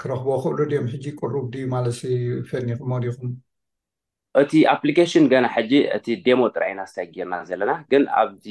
ክረክቦ 0.00 0.26
ክእሉ 0.42 0.58
ድም 0.72 0.84
ሕጂ 0.90 1.04
ቅሩብ 1.20 1.46
ድ 1.54 1.62
ማለሲ 1.72 2.00
ፈኒ 2.50 2.68
ክመሪኹም 2.80 3.30
እቲ 4.42 4.52
ኣፕሊኬሽን 4.74 5.24
ገና 5.32 5.46
ሕጂ 5.54 5.72
እቲ 5.96 6.06
ደሞ 6.26 6.40
ጥራእኢና 6.54 6.82
ዝተጊርና 6.92 7.36
ዘለና 7.48 7.72
ግን 7.92 8.04
ኣብዚ 8.20 8.44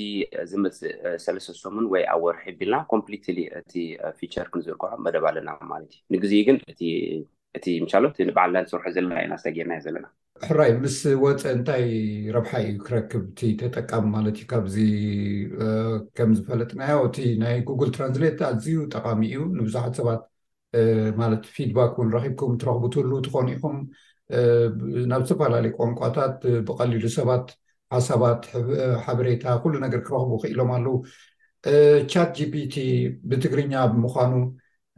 ዝምፅእ 0.51 0.95
ሰለሰሶሙን 1.25 1.85
ወይ 1.93 2.03
ኣብ 2.15 2.21
ወርሒ 2.25 2.43
ይቢልና 2.51 2.79
ኮምፕሊት 2.93 3.25
እቲ 3.61 3.73
ፊቸር 4.19 4.49
ክንዝርክሖ 4.55 4.91
መደብ 5.05 5.27
ኣለና 5.29 5.49
ማለት 5.71 5.93
እዩ 5.95 6.03
ንግዜ 6.15 6.31
ግንእ 6.49 6.63
እቲ 7.57 7.65
ምሻሎ 7.85 8.03
ንበዓላ 8.27 8.55
ዝስርሑ 8.67 8.85
ዘለና 8.95 9.13
ኢና 9.23 9.33
ሳጊርናዮ 9.43 9.79
ዘለና 9.85 10.05
ሕራይ 10.45 10.71
ምስ 10.83 10.95
ወፀ 11.23 11.41
እንታይ 11.57 11.83
ረብሓ 12.35 12.51
እዩ 12.63 12.71
ክረክብ 12.85 13.23
እቲ 13.31 13.39
ተጠቀም 13.61 14.05
ማለትእዩካዚ 14.13 14.75
ከም 16.17 16.31
ዝፈለጥናዮ 16.37 16.95
እቲ 17.07 17.17
ናይ 17.43 17.55
ጉግል 17.67 17.91
ትራንስሌት 17.97 18.39
ኣዝዩ 18.49 18.77
ጠቃሚ 18.95 19.21
እዩ 19.31 19.39
ንብዙሓት 19.59 19.93
ሰባት 19.99 20.23
ማለት 21.21 21.43
ፊድባክ 21.55 21.93
ውን 22.01 22.09
ረብኩም 22.15 22.53
ትረኽቡትህሉ 22.63 23.11
ትኮኑኢኹም 23.27 23.77
ናብ 25.11 25.21
ዝተፈላለዩ 25.27 25.71
ቋንቋታት 25.79 26.37
ብቀሊሉ 26.69 27.03
ሰባት 27.19 27.47
ሓሳባት 27.95 28.43
ሓበሬታ 29.05 29.45
ኩሉ 29.63 29.73
ነገር 29.85 29.99
ክረክቡ 30.07 30.31
ክኢሎም 30.45 30.69
ኣለው 30.77 30.95
ቻት 32.13 32.31
ጂፒቲ 32.39 32.75
ብትግርኛ 33.31 33.73
ብምኳኑ 33.93 34.35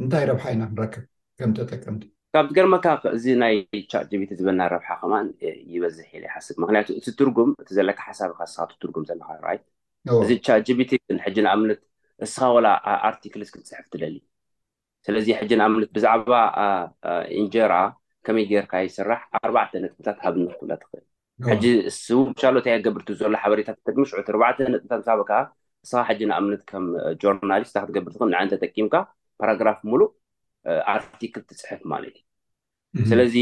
እንታይ 0.02 0.26
ረብሓ 0.32 0.46
ኢና 0.56 0.64
ክንረክብ 0.72 1.06
ከም 1.40 1.52
ተጠቀምቲ 1.58 2.04
ዩ 2.10 2.15
ካብቲ 2.36 2.52
ገርመካ 2.56 2.86
እዚ 3.16 3.26
ናይ 3.42 3.54
ቻጅቢቲ 3.92 4.30
ዝበልና 4.38 4.62
ረብሓ 4.74 4.88
ከማን 5.02 5.28
ይበዝሕ 5.74 6.08
ኢል 6.18 6.24
ይሓስብ 6.28 6.56
ምክንያቱ 6.64 6.88
እቲ 7.00 7.08
ትርጉም 7.20 7.50
እቲ 7.62 7.70
ዘለካ 7.78 8.00
ሓሳቢካ 8.08 8.40
ስካትትርጉም 8.54 9.04
ዘለካርኣይትእዚ 9.10 10.32
ቻ 10.46 10.58
ጅቢቲ 10.70 10.92
ሕጂ 11.26 11.38
ንኣምነት 11.46 11.80
ንስኻ 12.24 12.42
ኣርቲክል 13.10 13.44
ስ 13.50 13.54
ትፅሕፍ 13.68 13.86
ትደሊ 13.94 14.16
ስለዚ 15.08 15.28
ሕጂ 15.40 15.52
ንኣምነት 15.62 15.90
ብዛዕባ 15.98 16.32
እንጀራ 17.42 17.74
ከመይ 18.28 18.46
ገይርካ 18.52 18.74
ይስራሕ 18.88 19.22
ኣርባዕተ 19.42 19.72
ነጥብታት 19.86 20.20
ሃብኒ 20.26 20.44
ክፍሎ 20.56 20.70
ትኽእል 20.84 21.06
ሕ 21.50 21.96
ሻ 22.02 22.06
እንታይ 22.54 22.78
ገብርቲ 22.88 23.10
ሎ 23.32 23.36
ሓበሬታት 23.44 23.78
ጠቅሚ 23.88 24.04
ሽዑት 24.12 24.32
ርዕተ 24.40 24.60
ነጥብታትሳካዓ 24.76 25.42
ንስኻ 25.86 26.04
ሕጂ 26.12 26.22
ንኣምነት 26.34 26.62
ከም 26.74 26.86
ጆርናሊስትክትገብርትክ 27.24 28.22
ንዓይነ 28.36 28.48
ተጠቂምካ 28.56 28.94
ፓራግራፍ 29.42 29.80
ሙሉእ 29.94 30.12
ኣርቲክል 30.98 31.42
ትፅሕፍ 31.50 31.82
ማለት 31.92 32.16
እዩ 32.20 32.25
ስለዚ 33.12 33.36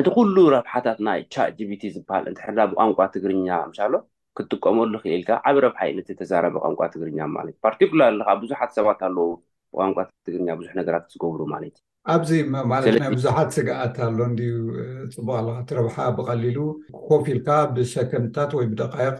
እቲ 0.00 0.06
ኩሉ 0.16 0.36
ረብሓታት 0.54 0.98
ናይ 1.08 1.20
ቻ 1.34 1.44
ጂቢቲ 1.58 1.82
ዝበሃል 1.94 2.24
እንትሕርዳ 2.30 2.60
ብቋንቋ 2.70 2.98
ትግርኛ 3.14 3.46
ሻሎ 3.78 3.92
ክትጥቀመሉ 4.38 4.92
ክእልካ 5.02 5.30
ዓብ 5.48 5.56
ረብሓ 5.64 5.80
ኢነ 5.90 5.98
ተዛረበ 6.20 6.54
ቋንቋ 6.64 6.80
ትግርኛ 6.94 7.18
ማለት 7.36 7.52
እዩ 7.56 7.60
ፓርቲክላር 7.66 8.10
ለካ 8.20 8.30
ብዙሓት 8.42 8.70
ሰባት 8.78 9.00
ኣለው 9.08 9.28
ብቋንቋ 9.74 9.98
ትግርኛ 10.26 10.48
ብዙሕ 10.60 10.72
ነገራት 10.80 11.04
ዝገብሩ 11.12 11.40
ማለት 11.54 11.76
እዩ 11.76 11.84
ኣብዚለት 12.74 13.06
ቡዙሓት 13.18 13.48
ስግኣት 13.56 13.96
ኣሎ 14.06 14.18
ፅቡቅ 15.14 15.36
ኣለካእቲ 15.44 15.78
ረብሓ 15.80 15.96
ብቀሊሉ 16.18 16.58
ክኮፍ 16.96 17.22
ኢልካ 17.34 17.48
ብሰከምታት 17.76 18.50
ወይ 18.58 18.66
ብደቃይቅ 18.72 19.16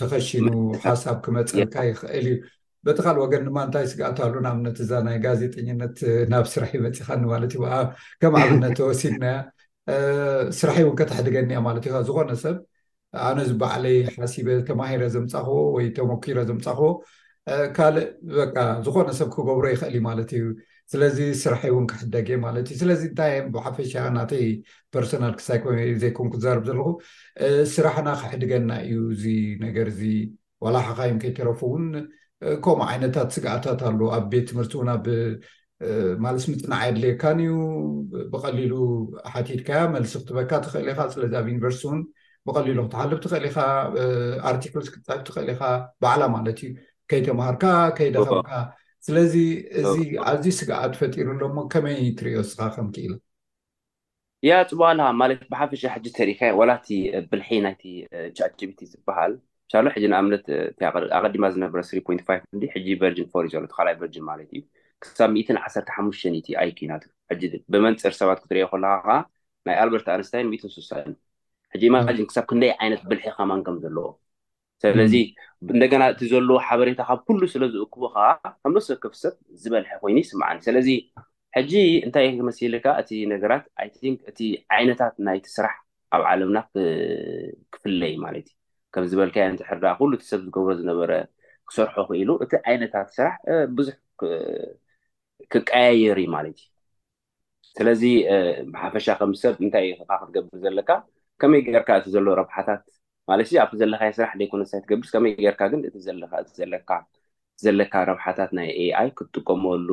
ተኸሺኑ 0.00 0.46
ሓሳብ 0.86 1.16
ክመፅልካ 1.26 1.76
ይክእል 1.90 2.26
እዩ 2.32 2.34
በቲ 2.86 2.98
ካልእ 3.04 3.20
ወገን 3.24 3.42
ድማ 3.48 3.56
እንታይ 3.66 3.84
ስጋእትሉ 3.92 4.34
ንኣብነት 4.44 4.76
እዛ 4.84 4.90
ናይ 5.06 5.16
ጋዜጠነት 5.26 5.96
ናብ 6.32 6.44
ስራሕ 6.54 6.70
መፂካኒ 6.86 7.22
ማለት 7.32 7.52
እዩ 7.56 7.62
ከም 8.22 8.34
ኣብነት 8.44 8.78
ወሲድናያ 8.88 9.36
ስራሕ 10.58 10.76
እውን 10.84 10.96
ከተሕድገኒአ 11.00 11.58
ማለት 11.68 11.84
እዩ 11.88 11.92
ዝኮነሰብ 12.08 12.56
ኣነ 13.28 13.38
ዚበዕለይ 13.50 13.96
ሓሲበ 14.16 14.48
ተማሂረ 14.68 15.02
ዘምፃኽቦ 15.14 15.56
ወይ 15.76 15.86
ተሞኪሮ 15.98 16.38
ዘምፃኽቦ 16.50 16.86
ካልእ 17.76 18.06
በ 18.54 18.54
ዝኮነ 18.84 19.08
ሰብ 19.20 19.28
ክገብሮ 19.34 19.64
ይኽእል 19.74 19.94
ዩ 19.98 20.00
ማለት 20.08 20.30
እዩ 20.36 20.44
ስለዚ 20.92 21.18
ስራሐ 21.42 21.62
እውን 21.72 21.86
ክሕደግእ 21.90 22.38
ማለት 22.46 22.66
እዩ 22.70 22.76
ስለዚ 22.82 23.02
እንታ 23.10 23.20
ብሓፈሻ 23.54 23.92
ናተይ 24.16 24.46
ፖርሶናል 24.94 25.34
ክሳይኮዘይኮም 25.40 26.28
ክዛርብ 26.34 26.64
ዘለኹ 26.70 26.88
ስራሕና 27.74 28.08
ክሕድገና 28.22 28.70
እዩ 28.88 28.98
እዚ 29.16 29.24
ነገር 29.66 29.88
ዚ 30.00 30.02
ዋላሓኻዮ 30.66 31.12
ከይተረፉእውን 31.24 31.86
ከምኡ 32.64 32.82
ዓይነታት 32.92 33.28
ስግኣታት 33.36 33.80
ኣለ 33.88 34.00
ኣብ 34.16 34.24
ቤት 34.32 34.44
ትምህርቲ 34.50 34.72
እውን 34.76 34.88
ኣብ 34.94 35.04
ማልስ 36.24 36.44
ምፅናዓይ 36.50 36.88
ኣድሌየካን 36.90 37.38
እዩ 37.44 37.54
ብቀሊሉ 38.32 38.72
ሓቲትካያ 39.32 39.80
መልሲ 39.94 40.12
ክትበካ 40.20 40.50
ትክእል 40.64 40.86
ኢካ 40.92 41.00
ስለዚ 41.14 41.32
ኣብ 41.40 41.46
ዩኒቨርስቲ 41.52 41.84
ውን 41.90 42.00
ብቀሊሉ 42.48 42.78
ክትሓልብ 42.86 43.18
ትኽእል 43.24 43.46
ኢካ 43.50 43.60
ኣርቲክል 44.50 44.84
ክ 44.94 44.94
ትኽእል 45.28 45.48
ኢካ 45.54 45.62
በዕላ 46.04 46.22
ማለት 46.36 46.58
እዩ 46.64 46.70
ከይተማሃርካ 47.12 47.64
ከይደከምካ 47.98 48.50
ስለዚ 49.06 49.34
እዚ 49.82 49.96
ኣዚ 50.30 50.44
ስግኣ 50.58 50.78
ትፈጢሩሎሞ 50.94 51.56
ከመይ 51.74 52.00
ትሪዮስካ 52.20 52.60
ከምክኢል 52.76 53.14
ያ 54.50 54.54
ፅቡቃል 54.70 54.98
ማለት 55.22 55.42
ብሓፈሻ 55.52 55.82
ሕጂ 55.94 56.06
ተሪከ 56.20 56.40
ዋላቲ 56.60 56.88
ብልሒ 57.32 57.50
ናይቲ 57.66 57.82
ብቲ 58.70 58.80
ዝበሃል 58.92 59.34
ሕ 59.94 60.06
ንኣምትቀዲማ 60.12 61.44
ዝነበረ 61.54 61.80
ስፖሕጂ 61.90 62.86
ቨርን 63.00 63.26
ፎ 63.32 63.44
ዘሎ 63.52 63.62
ተካይ 63.72 63.94
ቨርን 64.00 64.24
ማለት 64.30 64.48
እዩ 64.54 64.62
ክሳብ 65.02 65.30
ዓርሓሙሽተ 65.84 66.48
ኣይኪናት 66.62 67.04
ብመንፅር 67.72 68.12
ሰባት 68.20 68.38
ክትርየ 68.44 68.64
ከለካ 68.72 68.86
ከዓ 69.06 69.10
ናይ 69.68 69.76
ኣልበርት 69.84 70.06
ኣንስታይን 70.16 70.48
ሳ 70.90 71.02
ሕጂ 71.74 71.82
ማን 71.94 72.22
ክሳብ 72.30 72.44
ክንደይ 72.50 72.72
ዓይነት 72.80 73.02
ብልሒ 73.10 73.24
ከማን 73.38 73.60
ከም 73.66 73.76
ዘለዎ 73.84 74.06
ስለዚ 74.82 75.14
እንደገና 75.74 76.02
እቲ 76.12 76.20
ዘለዎ 76.32 76.56
ሓበሬታ 76.68 77.00
ካብ 77.08 77.20
ኩሉ 77.28 77.40
ስለዝእክቦ 77.54 78.02
ከዓ 78.14 78.26
ከምመሰከፍ 78.62 79.12
ሰብ 79.22 79.34
ዝበልሐ 79.62 79.90
ኮይኑ 80.02 80.16
ይስማዓኒ 80.24 80.58
ስለዚ 80.68 80.88
ሕጂ 81.56 81.72
እንታይ 82.06 82.28
ክመሲልካ 82.40 82.86
እቲ 83.02 83.10
ነገራት 83.32 83.64
ን 84.12 84.14
እቲ 84.32 84.38
ዓይነታት 84.76 85.14
ናይቲ 85.28 85.46
ስራሕ 85.56 85.74
ኣብ 86.16 86.22
ዓለምና 86.30 86.58
ክፍለይ 87.74 88.14
ማለት 88.26 88.46
እዩ 88.54 88.62
ከም 88.94 89.04
ዝበልካዮ 89.12 89.46
እንትሕርዳ 89.52 89.84
ኩሉ 90.00 90.10
እቲ 90.16 90.24
ሰብ 90.32 90.40
ዝገብሮ 90.46 90.70
ዝነበረ 90.80 91.12
ክሰርሖ 91.68 91.94
ክኢሉ 92.08 92.30
እቲ 92.44 92.52
ዓይነታት 92.70 93.08
ስራሕ 93.16 93.36
ብዙሕ 93.78 93.94
ክቀየየር 95.52 96.18
እዩ 96.22 96.28
ማለት 96.36 96.58
እዩ 96.64 96.68
ስለዚ 97.78 98.02
ብሓፈሻ 98.74 99.06
ከም 99.20 99.30
ሰብ 99.42 99.54
እንታይ 99.64 99.86
ካ 100.10 100.12
ክትገብር 100.20 100.58
ዘለካ 100.64 100.90
ከመይ 101.42 101.60
ገርካ 101.76 101.88
እቲ 102.00 102.06
ዘሎ 102.16 102.26
ረብሓታት 102.40 102.82
ማለት 103.30 103.46
ኣብቲ 103.64 103.74
ዘለካ 103.82 104.02
ስራሕ 104.18 104.32
ደይኮነሳይ 104.40 104.80
ትገብስ 104.84 105.10
ከመይ 105.14 105.32
ገርካ 105.46 105.62
ግን 105.72 105.80
ዘለካ 107.66 107.94
ረብሓታት 108.10 108.50
ናይ 108.58 108.68
ኤኣይ 108.82 109.08
ክጥቀመሉ 109.18 109.88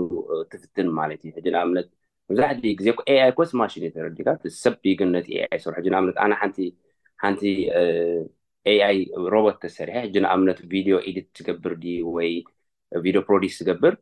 ትፍትን 0.52 0.88
ማለት 1.00 1.20
እዩ 1.26 1.32
ሕጂን 1.38 1.56
ኣብነት 1.64 1.88
መብዛሕ 2.30 2.50
ግዜ 2.80 2.88
ኣይ 3.26 3.32
ኮስ 3.40 3.52
ማሽን 3.62 3.84
እተረጅካ 3.88 4.30
ሰብ 4.64 4.76
ብግነት 4.86 5.26
ኤይ 5.36 5.58
ስርሑ 5.64 5.76
ሕን 5.88 5.96
ኣብነት 6.00 6.18
ኣነ 6.26 6.32
ሓንቲ 7.24 7.42
ኣይ 8.70 8.98
ሮቦት 9.34 9.56
ተሰሪሐ 9.64 9.96
ሕጂ 10.06 10.16
ንኣብነት 10.24 10.60
ቪድዮ 10.72 10.96
ኢዲት 11.10 11.28
ዝገብር 11.38 11.74
ወይ 12.16 12.32
ቪድዮ 13.06 13.20
ፕሮዲስ 13.28 13.54
ዝገብር 13.60 13.94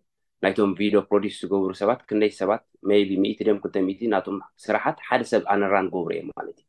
ናይቶም 0.44 0.72
ቪድዮ 0.80 1.00
ፕሮዲስ 1.10 1.34
ዝገብሩ 1.44 1.70
ሰባት 1.82 2.02
ክንደይ 2.10 2.32
ሰባት 2.42 2.64
ይቢ 3.02 3.14
ት 3.40 3.48
ድም 3.48 3.58
ክተሚቲ 3.64 4.00
ናቶም 4.14 4.38
ስራሓት 4.66 4.98
ሓደ 5.08 5.22
ሰብ 5.32 5.44
ኣነራ 5.54 5.74
ንገብሩ 5.88 6.08
እየ 6.16 6.22
ማለት 6.32 6.58
እዩ 6.60 6.64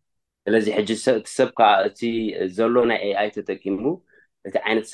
ስለዚ 0.46 0.66
ሕቲ 0.78 0.90
ሰብ 1.38 1.48
ከዓ 1.58 1.70
እ 2.08 2.46
ዘሎ 2.58 2.74
ናይ 2.90 3.02
አኣይ 3.20 3.30
ተጠቂሙ 3.36 3.82
እቲ 4.48 4.54
ዓይነት 4.66 4.88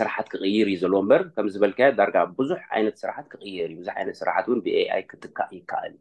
ስራሓት 0.00 0.26
ክቅይር 0.32 0.66
እዩ 0.72 0.76
ዘለዎ 0.82 1.00
ምበር 1.06 1.22
ከም 1.36 1.46
ዝበልካዮ 1.54 1.90
ዳርጋ 2.00 2.16
ብዙሕ 2.38 2.60
ዓይነት 2.76 2.96
ስራሓት 3.02 3.26
ክቅይር 3.32 3.68
እዩ 3.72 3.76
ብዙ 3.82 3.88
ዓይነት 3.98 4.16
ስራሓት 4.20 4.46
ውን 4.50 4.60
ብኤኣይ 4.66 5.02
ክትካዕ 5.10 5.48
ይከኣል 5.58 5.92
ዩ 5.96 6.00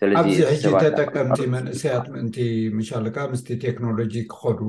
ስለ 0.00 0.10
ኣብዚዚ 0.20 0.40
ሕጂ 0.52 0.64
ተጠቀምቲ 0.84 1.40
መንእሰያት 1.56 2.06
ምእንቲ 2.14 2.38
መሻሉ 2.78 3.04
ካዓ 3.16 3.26
ምስ 3.32 3.42
ቴክኖሎጂ 3.64 4.14
ክከዱ 4.30 4.60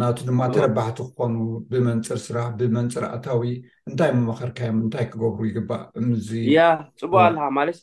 ናቱ 0.00 0.16
ድማ 0.26 0.40
ተረባህቲ 0.54 0.98
ክኮኑ 1.06 1.32
ብመንፅር 1.70 2.18
ስራሕ 2.24 2.44
ብመንፅር 2.58 3.04
ኣእታዊ 3.14 3.42
እንታይ 3.90 4.10
መመኸርካዮም 4.18 4.76
እንታይ 4.86 5.06
ክገብሩ 5.12 5.40
ይግባእያ 5.48 6.66
ፅቡቅ 7.02 7.22
ኣለሃ 7.28 7.44
ማለት 7.58 7.78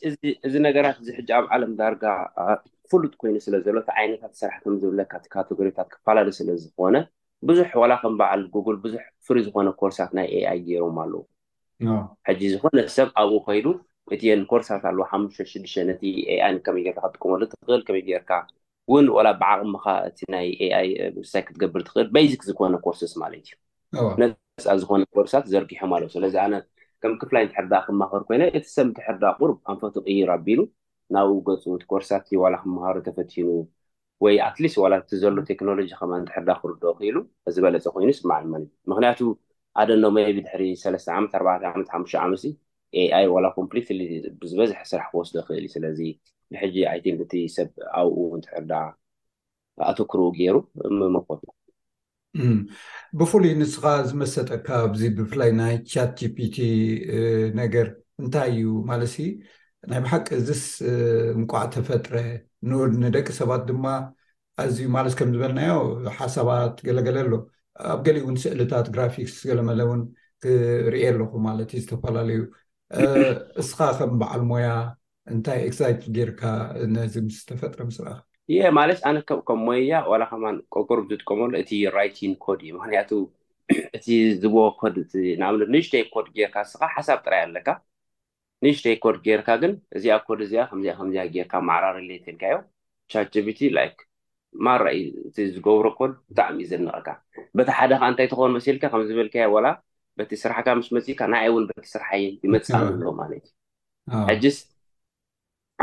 እዚ 0.48 0.54
ነገራት 0.68 0.96
እዚ 1.02 1.08
ሕጂ 1.18 1.30
ኣብ 1.38 1.46
ዓለም 1.56 1.72
ዳርጋ 1.80 2.04
ፍሉጥ 2.92 3.12
ኮይኑ 3.22 3.36
ስለ 3.46 3.54
ዘሎ 3.66 3.76
እቲ 3.82 3.90
ዓይነታት 4.02 4.32
ስራሕ 4.40 4.56
ከም 4.62 4.74
ዝብለካ 4.82 5.12
ቲ 5.24 5.28
ካተጎሪታት 5.34 5.88
ክፈላለዩ 5.94 6.34
ስለዝኮነ 6.40 6.96
ብዙሕ 7.50 7.68
ዋላ 7.82 7.92
ከም 8.02 8.16
በዓል 8.22 8.42
ጉግል 8.54 8.76
ብዙሕ 8.86 9.04
ፍሪይ 9.28 9.44
ዝኮነ 9.48 9.68
ኮርሳት 9.82 10.10
ናይ 10.18 10.28
አኣይ 10.52 10.60
ገይሮም 10.68 10.98
ኣለው 11.04 11.22
ሕጂ 12.30 12.40
ዝኮ 12.54 12.64
ነቲ 12.80 12.88
ሰብ 12.98 13.08
ኣብኡ 13.22 13.36
ኮይዱ 13.46 13.66
እቲየ 14.14 14.32
ኮርሳት 14.52 14.82
ኣለ 14.90 14.98
ሓሽተሽዱሽተ 15.12 15.84
ነ 15.88 15.92
ይ 16.10 16.22
ከመይ 16.66 16.84
ርካ 16.90 17.02
ክጥቀመሉትክል 17.12 17.80
ከመይ 17.88 18.02
ጌርካ 18.10 18.30
እውን 18.90 19.06
ላ 19.26 19.30
ብዓቅምካ 19.42 19.84
እቲ 20.08 20.18
ናይ 20.34 20.46
ኤኣይ 20.64 20.88
ውሳይ 21.18 21.42
ክትገብር 21.46 21.80
ትኽእል 21.88 22.06
ቤዚክ 22.14 22.42
ዝኮነ 22.48 22.76
ኮርሰስ 22.86 23.12
ማለት 23.22 23.46
እዩ 23.94 24.08
ነፃ 24.22 24.64
ዝኮነ 24.82 25.02
ኮርሳት 25.16 25.44
ዘርጊሖም 25.52 25.92
ኣለት 25.96 26.10
ስለዚ 26.16 26.34
ኣነ 26.44 26.54
ከም 27.02 27.12
ክፍላይ 27.20 27.42
ንትሕርዳ 27.46 27.74
ክመኸር 27.86 28.22
ኮይነ 28.28 28.42
እቲ 28.56 28.64
ሰብ 28.76 28.84
እንትሕርዳ 28.90 29.24
ቁር 29.38 29.50
ኣንፈት 29.70 29.94
ቅይሩ 30.06 30.28
ኣቢሉ 30.36 30.60
ናብ 31.14 31.28
ገፁ 31.46 31.64
ኮርሳት 31.92 32.26
ዋላ 32.42 32.54
ክመሃሮ 32.62 32.96
ተፈቲኑ 33.08 33.46
ወይ 34.24 34.34
ኣትሊስ 34.48 34.74
ዋላ 34.82 34.94
እቲ 35.02 35.10
ዘሎ 35.22 35.36
ቴክኖሎጂ 35.50 35.88
ከማ 36.00 36.12
ንትሕርዳ 36.22 36.50
ክርዶ 36.62 36.82
ክኢሉ 36.98 37.16
ዝበለፀ 37.54 37.86
ኮይኑስመዓል 37.94 38.44
ማለት 38.52 38.66
ዩ 38.70 38.70
ምክንያቱ 38.90 39.18
ኣደኖመይቢ 39.80 40.36
ድሕሪ 40.46 40.62
ሰለስተ 40.84 41.08
ዓመት 41.18 41.32
ኣ 41.38 41.40
ዓት 41.54 41.88
ሓሙሽ 41.94 42.12
ዓመት 42.24 42.42
ኣይ 43.16 43.26
ዋላ 43.34 43.44
ኮምፕሊት 43.58 43.88
ብዝበዝሕ 44.40 44.78
ስራሕ 44.90 45.06
ክወስ 45.12 45.28
ይክእል 45.36 45.58
እዩ 45.60 45.66
ስለዚ 45.74 46.00
ንሕጂ 46.52 46.76
ኣይን 46.92 47.16
እቲ 47.24 47.32
ሰብ 47.56 47.68
ኣብኡ 47.98 48.16
ውንትሕርዳ 48.34 48.72
ኣተክርኡ 49.90 50.22
ገይሩ 50.38 50.56
ምመኮት 51.00 51.40
ብፍሉይ 53.18 53.52
ንስኻ 53.60 53.84
ዝመሰጠካ 54.10 54.66
ኣዚ 54.86 55.00
ብፍላይ 55.16 55.50
ናይ 55.60 55.74
ቻት 55.92 56.10
ጂፒቲ 56.20 56.56
ነገር 57.60 57.86
እንታይ 58.22 58.50
እዩ 58.56 58.64
ማለሲ 58.90 59.16
ናይ 59.90 60.00
ብሓቂ 60.04 60.26
እዝስ 60.40 60.64
ምቋዓ 61.40 61.62
ተፈጥረ 61.74 62.14
ን 62.68 62.72
ንደቂ 63.04 63.26
ሰባት 63.40 63.62
ድማ 63.70 63.86
ኣዝዩ 64.62 64.84
ማለት 64.96 65.14
ከም 65.18 65.30
ዝበልናዮ 65.34 65.74
ሓሳባት 66.18 66.74
ገለገለ 66.88 67.16
ኣሎ 67.24 67.32
ኣብ 67.92 67.98
ገሊእእውን 68.06 68.36
ስእልታት 68.42 68.86
ግራፊክስ 68.94 69.36
ገለመለውን 69.50 70.00
ክርእ 70.42 71.02
ኣለኩ 71.10 71.32
ማለትዩ 71.48 71.80
ዝተፈላለዩ 71.84 72.40
እስኻ 73.62 73.78
ከም 73.98 74.10
በዓል 74.20 74.42
ሞያ 74.50 74.68
እንታይ 75.32 75.58
ኤክሳይት 75.68 76.00
ጌርካ 76.16 76.42
ነዚ 76.94 77.14
ምስተፈጥረ 77.26 77.80
ምስራ 77.90 78.08
የ 78.54 78.70
ማለት 78.78 78.98
ኣነ 79.08 79.16
ከከም 79.28 79.60
ሞያ 79.68 80.00
ላ 80.20 80.24
ከማ 80.30 80.44
ቆቁር 80.76 81.00
ዝጥቀመሉ 81.10 81.50
እቲ 81.62 81.70
ራይቲን 81.98 82.32
ኮድ 82.44 82.60
እዩ 82.66 82.72
ምክንያቱ 82.78 83.10
እቲ 83.96 84.06
ዝቦ 84.42 84.54
ኮድ 84.80 84.96
ንኣምት 85.40 85.68
ንሽተይ 85.74 86.02
ኮድ 86.14 86.26
ጌርካ 86.38 86.56
ስካ 86.72 86.82
ሓሳብ 86.94 87.18
ጥራይ 87.26 87.42
ኣለካ 87.46 87.68
ንሽተይ 88.66 88.96
ኮድ 89.04 89.16
ጌርካ 89.26 89.48
ግን 89.62 89.72
እዚኣ 89.98 90.16
ኮድ 90.26 90.40
እዚኣ 90.46 90.62
ከከዚ 90.72 91.14
ጌርካ 91.36 91.54
ማዕራርለትልካዮ 91.68 92.56
ቻቲ 93.14 93.34
ማራዩ 94.66 95.00
ዝገብሮ 95.52 95.86
ኮድ 95.98 96.10
ብጣዕሚእዩ 96.32 96.68
ዘንቐካ 96.72 97.08
በታ 97.56 97.68
ሓደከዓ 97.78 98.06
እንታይ 98.10 98.26
ትኾን 98.32 98.50
መሲልካ 98.56 98.82
ከምዝብልካዮ 98.92 99.52
በቲ 100.18 100.30
ስራሕካ 100.44 100.68
ምስ 100.78 100.88
መፅእካ 100.96 101.20
ናይ 101.32 101.42
ኣይ 101.46 101.50
እውን 101.52 101.64
በቲ 101.68 101.86
ስራሓየ 101.94 102.24
ይመፅለዎ 102.46 103.10
ማለትእዩ 103.20 103.52
ሕዚስ 104.30 104.58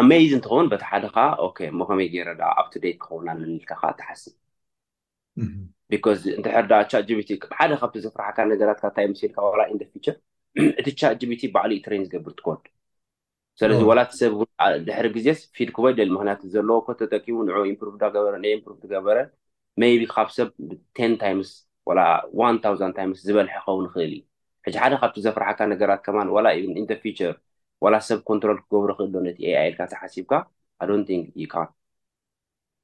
ኣሜይዝ 0.01 0.32
እንትኸውን 0.38 0.67
በቲ 0.73 0.84
ሓደካ 0.91 1.17
ሞከመይ 1.80 2.07
ገይረ 2.15 2.32
ዳ 2.41 2.43
ኣብቱደት 2.61 2.97
ክኸውና 3.03 3.27
ዘልካ 3.39 3.71
ከዓ 3.82 3.91
ትሓስብ 3.99 4.34
ቢካ 5.91 6.05
ንድሕርዳ 6.39 6.71
ቲ 7.07 7.11
ብሓደ 7.51 7.71
ካብቲ 7.84 7.97
ዘፍራሕካ 8.05 8.38
ነገራትካታ 8.53 8.97
ልካ 9.13 9.36
ኢ 9.75 9.80
እቲ 10.80 10.88
ቻጅቢቲ 10.99 11.41
ባዕሉዩ 11.55 11.80
ትሬን 11.86 12.03
ዝገብር 12.07 12.34
ትኮድ 12.39 12.61
ስለዚ 13.59 13.80
ወላቲ 13.89 14.11
ሰብ 14.21 14.32
ድሕሪ 14.88 15.07
ግዜስ 15.17 15.39
ፊድ 15.55 15.69
ክበል 15.75 16.09
ምክንያቱ 16.15 16.41
ዘለዎ 16.53 16.77
ኮ 16.86 16.95
ተጠቂቡ 17.01 17.36
ን 17.47 17.51
ኢምፕሮቭ 17.71 17.95
በረም 18.25 18.43
ገበረ 18.93 19.17
ይቢ 19.93 20.03
ካብ 20.13 20.30
ሰብ 20.38 20.49
ቴን 20.97 21.13
ታይስ 21.21 21.51
ን 22.54 22.56
ታስ 22.64 22.80
ዝበልሐ 23.28 23.54
ከውን 23.66 23.86
ክእል 23.94 24.12
እዩ 24.14 24.22
ሕጂ 24.66 24.76
ሓደ 24.84 24.94
ካብቲ 25.02 25.16
ዘፍርሓካ 25.26 25.60
ነገራት 25.74 26.02
ከማ 26.06 26.18
ኢንተርፊቸር 26.82 27.34
ወላ 27.84 27.96
ሰብ 28.08 28.20
ኮንትሮል 28.30 28.58
ክገብሮ 28.64 28.90
ክእልሎ 28.98 29.16
ነቲ 29.28 29.38
የኣልካ 29.54 29.80
ተሓሲብካ 29.94 30.32
ኣዶንክ 30.84 31.10
ዩካ 31.44 31.56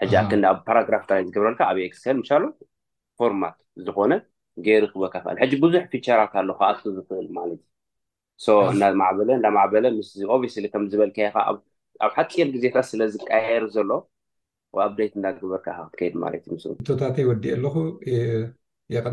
ሕጂ 0.00 0.12
ኣክኣብ 0.20 0.56
ፓራግራፍ 0.68 1.02
ጥራይ 1.08 1.22
ዝገብረልካ 1.28 1.60
ኣብይ 1.70 1.86
ክሰል 1.94 2.18
ሻሎ 2.30 2.44
ፎርማት 3.20 3.56
ዝኮነ 3.86 4.12
ገይር 4.66 4.84
ክበካ 4.92 5.14
ክእል 5.24 5.38
ሕጂ 5.42 5.52
ብዙሕ 5.64 5.82
ፊቸራት 5.94 6.32
ኣለካኣቱ 6.42 6.78
ዝክእል 6.98 7.26
ማለትዩ 7.38 7.66
እዳማበለእናማዕበለ 8.74 9.84
ስ 10.10 10.12
ከምዝበልከይካ 10.74 11.36
ኣብ 11.50 11.58
ሓፂር 12.18 12.48
ግዜታት 12.54 12.86
ስለ 12.92 13.00
ዝቀየር 13.14 13.64
ዘሎ 13.76 13.90
ኣእዳርታ 14.84 15.94
ወዲእ 17.28 17.52
ኣለኹ 17.56 17.76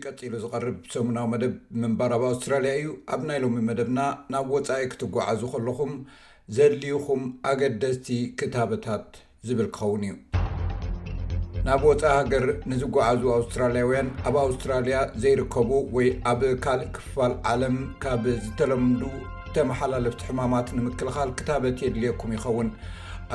ቀፂሉ 0.06 0.34
ዝቀርብ 0.44 0.76
ሰሙናዊ 0.96 1.26
መደብ 1.34 1.54
መንባር 1.84 2.12
ኣብ 2.18 2.24
ኣውስትራልያ 2.32 2.72
እዩ 2.80 2.88
ኣብ 3.16 3.22
ናይ 3.30 3.40
ሎሚ 3.46 3.60
መደብና 3.70 4.00
ናብ 4.36 4.50
ወፃኢ 4.56 4.86
ክትጓዓዙ 4.94 5.42
ከለኹም 5.54 5.94
ዘድልዩኩም 6.58 7.24
ኣገደስቲ 7.52 8.08
ክታበታት 8.40 9.08
ዝብል 9.50 9.68
ክኸውን 9.76 10.04
እዩ 10.08 10.14
ናብ 11.68 11.84
ወፃኢ 11.90 12.10
ሃገር 12.18 12.44
ንዝጓዓዙ 12.70 13.22
ኣውስትራልያውያን 13.36 14.08
ኣብ 14.30 14.36
ኣውስትራልያ 14.44 14.98
ዘይርከቡ 15.22 15.70
ወይ 15.96 16.08
ኣብ 16.32 16.42
ካልእ 16.64 16.90
ክፋል 16.96 17.32
ዓለም 17.52 17.78
ካብ 18.04 18.24
ዝተለምዱ 18.44 19.02
እተመሓላለፍቲ 19.50 20.22
ሕማማት 20.30 20.68
ንምክልኻል 20.78 21.30
ክታበት 21.40 21.80
የድልየኩም 21.86 22.34
ይኸውን 22.36 22.68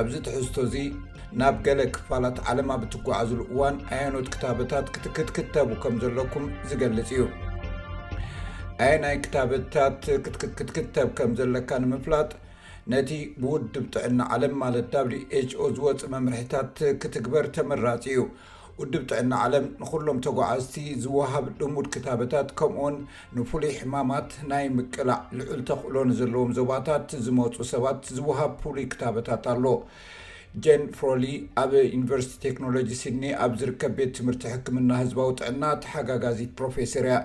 ኣብዚ 0.02 0.14
ትሕዝቶ 0.26 0.56
እዚ 0.66 0.76
ናብ 1.40 1.56
ገለ 1.68 1.80
ክፋላት 1.96 2.38
ዓለም 2.52 2.70
ኣብ 2.74 2.84
ትጓዓዙሉ 2.94 3.40
እዋን 3.54 3.78
ዓያኖት 3.96 4.28
ክታበታት 4.34 4.86
ክትክትክተቡ 4.96 5.68
ከም 5.84 5.96
ዘለኩም 6.04 6.46
ዝገልፅ 6.72 7.10
እዩ 7.16 7.24
ኣየ 8.86 8.92
ናይ 9.06 9.18
ክታበታት 9.26 10.00
ክትክትክተብ 10.26 11.10
ከም 11.20 11.32
ዘለካ 11.40 11.68
ንምፍላጥ 11.86 12.30
ነቲ 12.92 13.10
ብውድብ 13.42 13.84
ጥዕና 13.94 14.20
ዓለም 14.34 14.54
ማለት 14.62 14.92
w 15.06 15.18
hኦ 15.58 15.64
ዝወፅእ 15.76 16.08
መምርሒታት 16.14 16.78
ክትግበር 17.00 17.46
ተመራፂ 17.56 18.02
እዩ 18.12 18.22
ውድብ 18.80 19.02
ጥዕና 19.10 19.32
ዓለም 19.46 19.66
ንኩሎም 19.80 20.18
ተጓዓዝቲ 20.26 20.74
ዝወሃብ 21.04 21.46
ድሙድ 21.60 21.86
ክታበታት 21.96 22.48
ከምኡን 22.60 22.96
ንፍሉይ 23.38 23.74
ሕማማት 23.80 24.30
ናይ 24.52 24.64
ምቅላዕ 24.76 25.18
ልዑል 25.40 25.62
ተክእሎ 25.70 25.96
ንዘለዎም 26.12 26.54
ዞባታት 26.58 27.06
ዝመፁ 27.26 27.56
ሰባት 27.72 28.00
ዝወሃብ 28.16 28.52
ፍሉይ 28.64 28.86
ክታበታት 28.94 29.44
ኣሎ 29.54 29.64
ጀን 30.66 30.82
ፍሮሊ 30.98 31.24
ኣብ 31.62 31.72
ዩኒቨርሲቲ 31.94 32.36
ቴክኖሎጂ 32.44 32.88
ሲኒ 33.00 33.22
ኣብ 33.42 33.52
ዝርከብ 33.60 33.92
ቤት 33.98 34.10
ትምህርቲ 34.18 34.42
ሕክምና 34.54 34.88
ህዝባዊ 35.02 35.28
ጥዕና 35.40 35.62
ተሓጋጋዚት 35.84 36.50
ፕሮፌሰር 36.60 37.04
እያ 37.10 37.18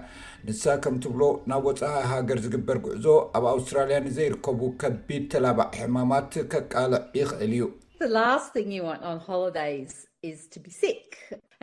ንሳ 0.48 0.64
ከምትብሎ 0.84 1.22
ናብ 1.50 1.62
ወፀሓ 1.68 2.02
ሃገር 2.12 2.40
ዝግበር 2.44 2.78
ጉዕዞ 2.86 3.06
ኣብ 3.38 3.46
ኣውስትራልያ 3.54 3.98
ንዘይርከቡ 4.08 4.60
ከቢድ 4.82 5.24
ተላባዕ 5.34 5.70
ሕማማት 5.80 6.34
ከቃልዕ 6.52 7.00
ይኽእል 7.20 7.54
እዩ 7.56 7.66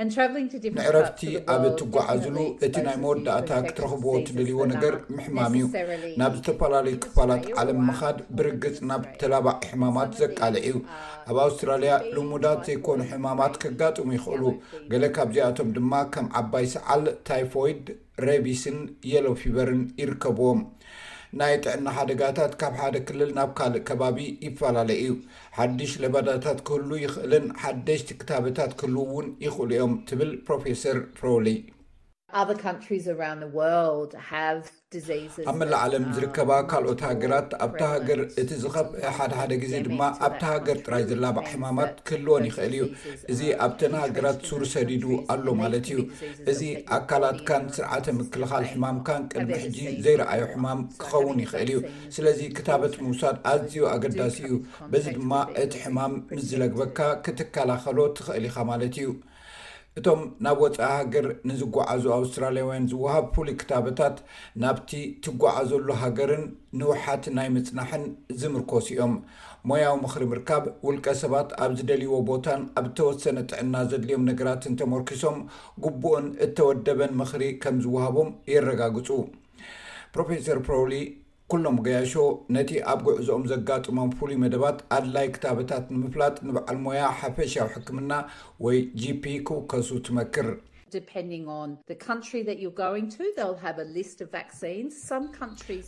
ንዕረፍቲ 0.08 1.20
ኣብ 1.54 1.62
እትጓዓዝሉ 1.70 2.36
እቲ 2.66 2.74
ናይ 2.86 2.96
መወዳእታ 3.02 3.50
ክትረኽብዎ 3.66 4.12
ትደልይዎ 4.26 4.60
ነገር 4.70 4.94
ምሕማም 5.16 5.54
እዩ 5.58 5.64
ናብ 6.20 6.32
ዝተፈላለዩ 6.38 6.94
ክፋላት 7.04 7.44
ዓለም 7.62 7.80
ምካድ 7.88 8.18
ብርግፅ 8.38 8.76
ናብ 8.90 9.02
ተላባቂ 9.22 9.60
ሕማማት 9.72 10.10
ዘቃልዕ 10.20 10.64
እዩ 10.70 10.74
uh, 10.80 10.82
ኣብ 11.30 11.36
ኣውስትራልያ 11.46 11.92
ልሙዳት 12.14 12.62
ዘይኮኑ 12.68 12.98
ሕማማት 13.10 13.54
ክጋጥሙ 13.64 14.08
ይኽእሉ 14.18 14.42
ገለ 14.92 15.04
ካብዚኣቶም 15.16 15.68
ድማ 15.78 15.92
ከም 16.14 16.28
ዓባይ 16.42 16.66
ሰዓል 16.76 17.04
ታይፎይድ 17.30 17.84
ሬቢስን 18.26 18.78
የሎ 19.12 19.26
ፊቨርን 19.42 19.84
ይርከብዎም 20.02 20.62
ናይ 21.40 21.54
ጥዕና 21.64 21.86
ሓደጋታት 21.96 22.54
ካብ 22.60 22.74
ሓደ 22.80 22.96
ክልል 23.08 23.30
ናብ 23.36 23.50
ካልእ 23.58 23.82
ከባቢ 23.88 24.18
ይፈላለየ 24.46 25.00
እዩ 25.04 25.14
ሓድሽ 25.58 25.92
ለባዳታት 26.02 26.58
ክህሉ 26.68 26.90
ይኽእልን 27.04 27.46
ሓደሽቲ 27.62 28.10
ክታብታት 28.22 28.74
ክህልው 28.82 29.06
እውን 29.12 29.30
ይኽእሉ 29.46 29.70
ዮም 29.80 29.94
ትብል 30.10 30.32
ፕሮፌሰር 30.48 30.98
ሮሊይ 31.22 31.58
ኣብ 32.40 32.50
መላ 35.60 35.72
ዓለም 35.86 36.04
ዝርከባ 36.16 36.50
ካልኦት 36.70 37.00
ሃገራት 37.08 37.50
ኣብቲ 37.64 37.80
ሃገር 37.92 38.20
እቲ 38.40 38.50
ዝኸብአ 38.62 39.10
ሓደ 39.16 39.32
ሓደ 39.38 39.52
ግዜ 39.62 39.72
ድማ 39.86 40.00
ኣብቲ 40.26 40.40
ሃገር 40.50 40.78
ጥራይ 40.84 41.02
ዝላባዕ 41.10 41.44
ሕማማት 41.52 41.94
ክህልወን 42.08 42.44
ይኽእል 42.48 42.74
እዩ 42.76 42.82
እዚ 43.32 43.40
ኣብተን 43.64 43.94
ሃገራት 44.04 44.38
ስሩ 44.50 44.62
ሰዲዱ 44.74 45.04
ኣሎ 45.34 45.44
ማለት 45.62 45.86
እዩ 45.90 45.98
እዚ 46.52 46.60
ኣካላትካን 46.98 47.66
ስርዓተ 47.78 48.06
ምክልኻል 48.20 48.64
ሕማምካን 48.70 49.26
ቅድሚ 49.32 49.52
ሕጂ 49.64 49.78
ዘይረኣዮ 50.06 50.44
ሕማም 50.52 50.80
ክኸውን 51.02 51.40
ይኽእል 51.44 51.72
እዩ 51.74 51.80
ስለዚ 52.18 52.40
ክታበት 52.60 52.96
ምውሳድ 53.06 53.38
ኣዝዩ 53.52 53.76
ኣገዳሲ 53.96 54.38
እዩ 54.48 54.56
በዚ 54.94 55.04
ድማ 55.18 55.32
እቲ 55.64 55.74
ሕማም 55.86 56.14
ምስዝለግበካ 56.34 56.98
ክትከላኸሎ 57.26 57.98
ትኽእል 58.20 58.46
ኢኻ 58.50 58.56
ማለት 58.72 58.96
እዩ 59.02 59.08
እቶም 60.00 60.20
ናብ 60.44 60.58
ወፃኢ 60.64 60.86
ሃገር 60.98 61.26
ንዝጓዓዙ 61.48 62.04
ኣውስትራልያውያን 62.18 62.86
ዝወሃብ 62.90 63.24
ፍሉይ 63.34 63.54
ክታበታት 63.60 64.16
ናብቲ 64.62 64.90
ትጓዓዘሉ 65.24 65.86
ሃገርን 66.02 66.44
ንውሓት 66.80 67.24
ናይ 67.36 67.48
ምፅናሕን 67.56 68.04
ዝምርኮስ 68.42 68.86
እዮም 68.94 69.14
ሞያዊ 69.70 69.96
ምክሪ 70.04 70.24
ምርካብ 70.32 70.64
ውልቀ 70.86 71.06
ሰባት 71.22 71.50
ኣብ 71.64 71.74
ዝደልይዎ 71.80 72.14
ቦታን 72.30 72.62
ኣብ 72.80 72.86
ተወሰነ 73.00 73.38
ጥዕና 73.50 73.74
ዘድልዮም 73.90 74.26
ነገራት 74.30 74.64
ንተመርኪሶም 74.72 75.38
ጉቡኡን 75.86 76.26
እተወደበን 76.46 77.12
ምኽሪ 77.20 77.44
ከም 77.64 77.76
ዝውሃቦም 77.86 78.30
የረጋግፁ 78.52 79.08
ፕሮፌሰር 80.14 80.58
ፕሮውሊ 80.68 80.94
ኩሎም 81.52 81.78
ገያሾ 81.86 82.12
ነቲ 82.54 82.70
ኣብ 82.90 83.00
ጉዕዞኦም 83.06 83.42
ዘጋጥሞም 83.50 84.10
ፍሉይ 84.18 84.36
መደባት 84.44 84.78
ኣድላይ 84.96 85.26
ክታበታት 85.34 85.84
ንምፍላጥ 85.94 86.34
ንበዓል 86.48 86.78
ሞያ 86.84 87.02
ሓፈሻዊ 87.20 87.66
ሕክምና 87.74 88.12
ወይ 88.64 88.78
gp 89.02 89.24
ክውከሱ 89.48 89.88
ትመክር 90.06 90.48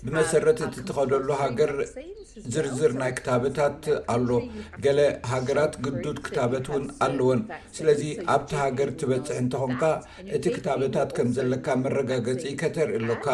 ብመሰረት 0.07 0.59
ቲ 0.75 0.83
ትኸደሉ 0.89 1.29
ሃገር 1.43 1.71
ዝርዝር 2.55 2.93
ናይ 3.01 3.13
ክታበታት 3.19 3.81
ኣሎ 4.15 4.29
ገለ 4.85 5.01
ሃገራት 5.33 5.75
ግዱድ 5.87 6.19
ክታበት 6.27 6.67
እውን 6.75 6.85
ኣለዎን 7.07 7.41
ስለዚ 7.79 8.03
ኣብቲ 8.35 8.51
ሃገር 8.63 8.91
ትበፅሕ 9.03 9.37
እንትኾንካ 9.43 9.83
እቲ 10.39 10.45
ክታበታት 10.57 11.11
ከም 11.19 11.29
ዘለካ 11.39 11.67
መረጋገፂ 11.85 12.45
ከተርእ 12.63 12.97
ኣሎካ 13.01 13.27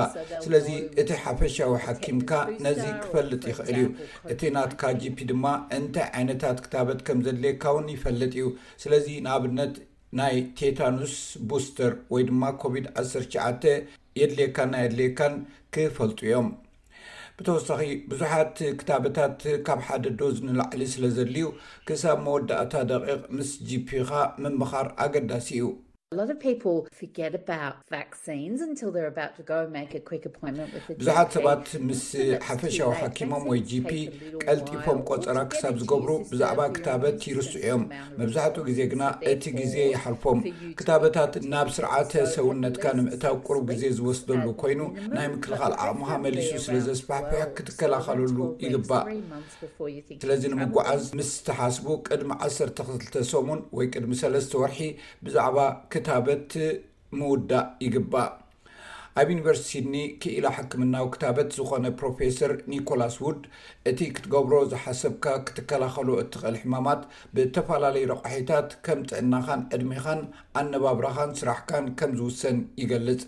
ስለዚ 0.47 0.69
እቲ 1.03 1.09
ሓፈሻዊ 1.27 1.73
ሓኪምካ 1.87 2.33
ነዚ 2.67 2.83
ክፈልጥ 3.05 3.43
ይኽእል 3.53 3.73
እዩ 3.83 3.87
እቲ 4.35 4.41
ናት 4.57 4.75
ካጂፒ 4.83 5.19
ድማ 5.33 5.45
እንታይ 5.79 6.09
ዓይነታት 6.19 6.59
ክታበት 6.67 7.01
ከም 7.09 7.21
ዘድልየካ 7.29 7.65
ውን 7.79 7.89
ይፈልጥ 7.97 8.33
እዩ 8.41 8.49
ስለዚ 8.85 9.07
ንኣብነት 9.27 9.75
ናይ 10.19 10.37
ቴታኑስ 10.59 11.13
ቡስተር 11.51 11.93
ወይ 12.13 12.23
ድማ 12.29 12.45
ኮቪድ-19 12.63 13.67
የድሌካን 14.21 14.71
ና 14.73 14.81
የድሌካን 14.85 15.35
ክፈልጡ 15.75 16.19
እዮም 16.27 16.49
ብተወሳኺ 17.37 17.83
ብዙሓት 18.13 18.57
ክታብታት 18.81 19.43
ካብ 19.67 19.81
ሓደ 19.89 20.05
ዶዝ 20.23 20.39
ንላዕሊ 20.47 20.83
ስለ 20.95 21.05
ዘድልዩ 21.19 21.47
ክሳብ 21.91 22.19
መወዳእታ 22.27 22.73
ደቂቕ 22.91 23.21
ምስ 23.37 23.53
gpኻ 23.69 24.11
ምምኻር 24.43 24.89
ኣገዳሲ 25.05 25.49
እዩ 25.59 25.65
ብዙሓት 26.19 26.89
ሰባት 31.35 31.67
ምስ 31.89 32.01
ሓፈሻዊ 32.47 32.79
ሓኪሞም 33.01 33.45
ወይ 33.51 33.61
ጂፒ 33.71 33.91
ቀልጢፎም 34.45 34.99
ቆፀራ 35.09 35.37
ክሳብ 35.53 35.75
ዝገብሩ 35.83 36.11
ብዛዕባ 36.31 36.61
ክታበት 36.79 37.21
ይርስ 37.29 37.51
እዮም 37.59 37.83
መብዛሕትኡ 38.23 38.65
ግዜ 38.69 38.81
ግና 38.95 39.03
እቲ 39.33 39.45
ግዜ 39.59 39.77
ይሓርፎም 39.93 40.41
ክታበታት 40.81 41.37
ናብ 41.53 41.71
ስርዓተ 41.77 42.11
ሰውነትካ 42.35 42.85
ንምእታው 42.99 43.37
ቅርብ 43.47 43.63
ግዜ 43.71 43.85
ዝወስደሉ 44.01 44.43
ኮይኑ 44.65 44.81
ናይ 45.15 45.29
ምክልኻል 45.37 45.77
ኣቕምካ 45.87 46.11
መሊሱ 46.25 46.51
ስለ 46.67 46.77
ዘስፋሕ 46.89 47.25
ክትከላኸለሉ 47.59 48.37
ይግባእ 48.67 49.07
ስለዚ 50.25 50.43
ንምጓዓዝ 50.57 51.07
ምስ 51.21 51.31
ዝተሓስቡ 51.37 51.87
ቅድሚ 52.09 52.31
1ሰ 52.51 52.59
2ልተ 52.85 53.15
ሰሙን 53.33 53.63
ወይ 53.79 53.87
ቅድሚ 53.95 54.13
ሰለስተ 54.25 54.55
ወርሒ 54.65 54.79
ብዛዕባ 55.27 55.59
ክታበት 56.01 56.53
ምውዳእ 57.19 57.67
ይግባእ 57.85 58.31
ኣብ 59.21 59.29
ዩኒቨርሲቲኒ 59.33 59.95
ክኢላ 60.23 60.47
ሕክምናዊ 60.57 61.05
ክታበት 61.15 61.49
ዝኾነ 61.57 61.87
ፕሮፌሰር 62.01 62.53
ኒኮላስ 62.71 63.17
ውድ 63.25 63.41
እቲ 63.91 63.99
ክትገብሮ 64.17 64.55
ዝሓሰብካ 64.73 65.25
ክትከላኸሉ 65.47 66.09
እትኽል 66.23 66.57
ሕማማት 66.63 67.03
ብተፈላለዩ 67.37 68.05
ረቑሒታት 68.13 68.71
ከም 68.89 69.03
ጥዕናኻን 69.11 69.65
ዕድሜኻን 69.77 70.23
ኣነባብራኻን 70.63 71.37
ስራሕካን 71.43 71.89
ከም 72.01 72.15
ዝውሰን 72.21 72.59
ይገልጽ 72.83 73.23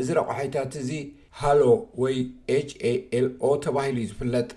እዚ 0.00 0.08
ረቑሒታት 0.22 0.72
እዚ 0.84 0.90
ሃሎ 1.42 1.62
ወይ 2.04 2.18
haኤlኦ 2.52 3.46
ተባሂሉ 3.66 3.96
ዝፍለጥ 4.12 4.48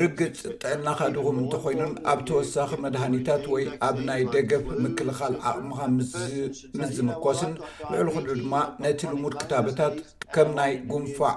ብርግፅ 0.00 0.40
ጥዕናካ 0.62 1.00
ድኹም 1.14 1.36
እንተኮይኑን 1.42 1.92
ኣብ 2.12 2.20
ተወሳኺ 2.28 2.70
መድሃኒታት 2.84 3.44
ወይ 3.54 3.64
ኣብ 3.88 3.96
ናይ 4.08 4.22
ደገፍ 4.34 4.64
ምክልኻል 4.84 5.34
ዓቕምካ 5.50 5.80
ምዝምኮስን 5.96 7.52
ልዕሉ 7.94 8.06
ክሉ 8.16 8.26
ድማ 8.42 8.54
ነቲ 8.84 9.00
ልሙድ 9.14 9.34
ክታበታት 9.42 9.96
ከም 10.36 10.48
ናይ 10.60 10.72
ጉንፋዕ 10.92 11.36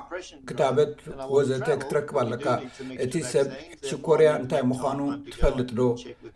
ክታበት 0.50 0.94
ወዘተ 1.36 1.68
ክትረክብ 1.82 2.16
ኣለካ 2.24 2.46
እቲ 3.06 3.14
ሰብ 3.34 3.48
ሽኮርያ 3.90 4.30
እንታይ 4.42 4.64
ምዃኑ 4.72 5.00
ትፈልጥ 5.34 5.70
ዶ 5.78 5.82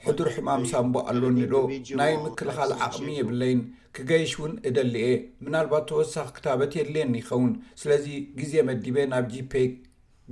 ሕዱር 0.07 0.29
ሕማም 0.35 0.63
ሳምቦ 0.73 0.95
ኣሎኒዶ 1.11 1.55
ናይ 2.01 2.13
ምክልኻል 2.27 2.71
ዓቕሚ 2.85 3.07
የብለይን 3.19 3.61
ክገይሽ 3.97 4.31
ውን 4.41 4.53
እደሊ 4.69 4.95
አ 5.15 5.19
ምናልባት 5.45 5.83
ተወሳኺ 5.89 6.27
ክታበት 6.37 6.71
የድልየኒ 6.77 7.15
ይኸውን 7.21 7.51
ስለዚ 7.81 8.05
ግዜ 8.39 8.53
መዲቤ 8.69 8.87
ናብ 9.13 9.25
ጂፔክ 9.33 9.73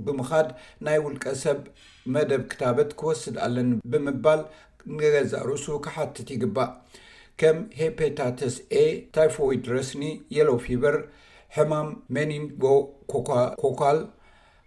ብምኻድ 0.06 0.48
ናይ 0.86 0.98
ውልቀ 1.04 1.24
ሰብ 1.42 1.60
መደብ 2.14 2.42
ክታበት 2.52 2.90
ክወስድ 3.00 3.36
ኣለኒ 3.46 3.70
ብምባል 3.92 4.40
ንገዛእርሱ 4.94 5.66
ክሓትት 5.84 6.28
ይግባእ 6.34 6.72
ከም 7.42 7.56
ሄፐታተስ 7.80 8.56
ኤ 8.82 8.82
ታይፎይድ 9.16 9.64
ረስኒ 9.74 10.04
የሎፊቨር 10.38 10.98
ሕማም 11.56 11.88
መኒንጎ 12.16 12.64
ኮኳል 13.64 13.98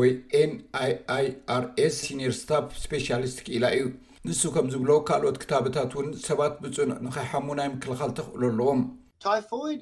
ወይ 0.00 0.10
ኤን 0.42 0.52
ኣይ 0.84 0.92
ኣይ 1.18 1.26
አር 1.56 1.64
ኤስ 1.86 1.94
ሲኒር 2.08 2.32
ስታፍ 2.42 2.66
ስፔሻሊስት 2.84 3.38
ክኢላ 3.46 3.64
እዩ 3.78 3.86
ንሱ 4.28 4.40
ከም 4.54 4.66
ዝብሎ 4.72 4.90
ካልኦት 5.08 5.36
ክታብታት 5.42 5.92
እውን 5.96 6.08
ሰባት 6.26 6.54
ብፁን 6.62 6.90
ንኸሓሙ 7.04 7.46
ናይ 7.58 7.68
ምክልኻል 7.74 8.10
ተኽእሉ 8.16 8.42
ኣለዎም 8.48 8.80
ታይፎይድ 9.24 9.80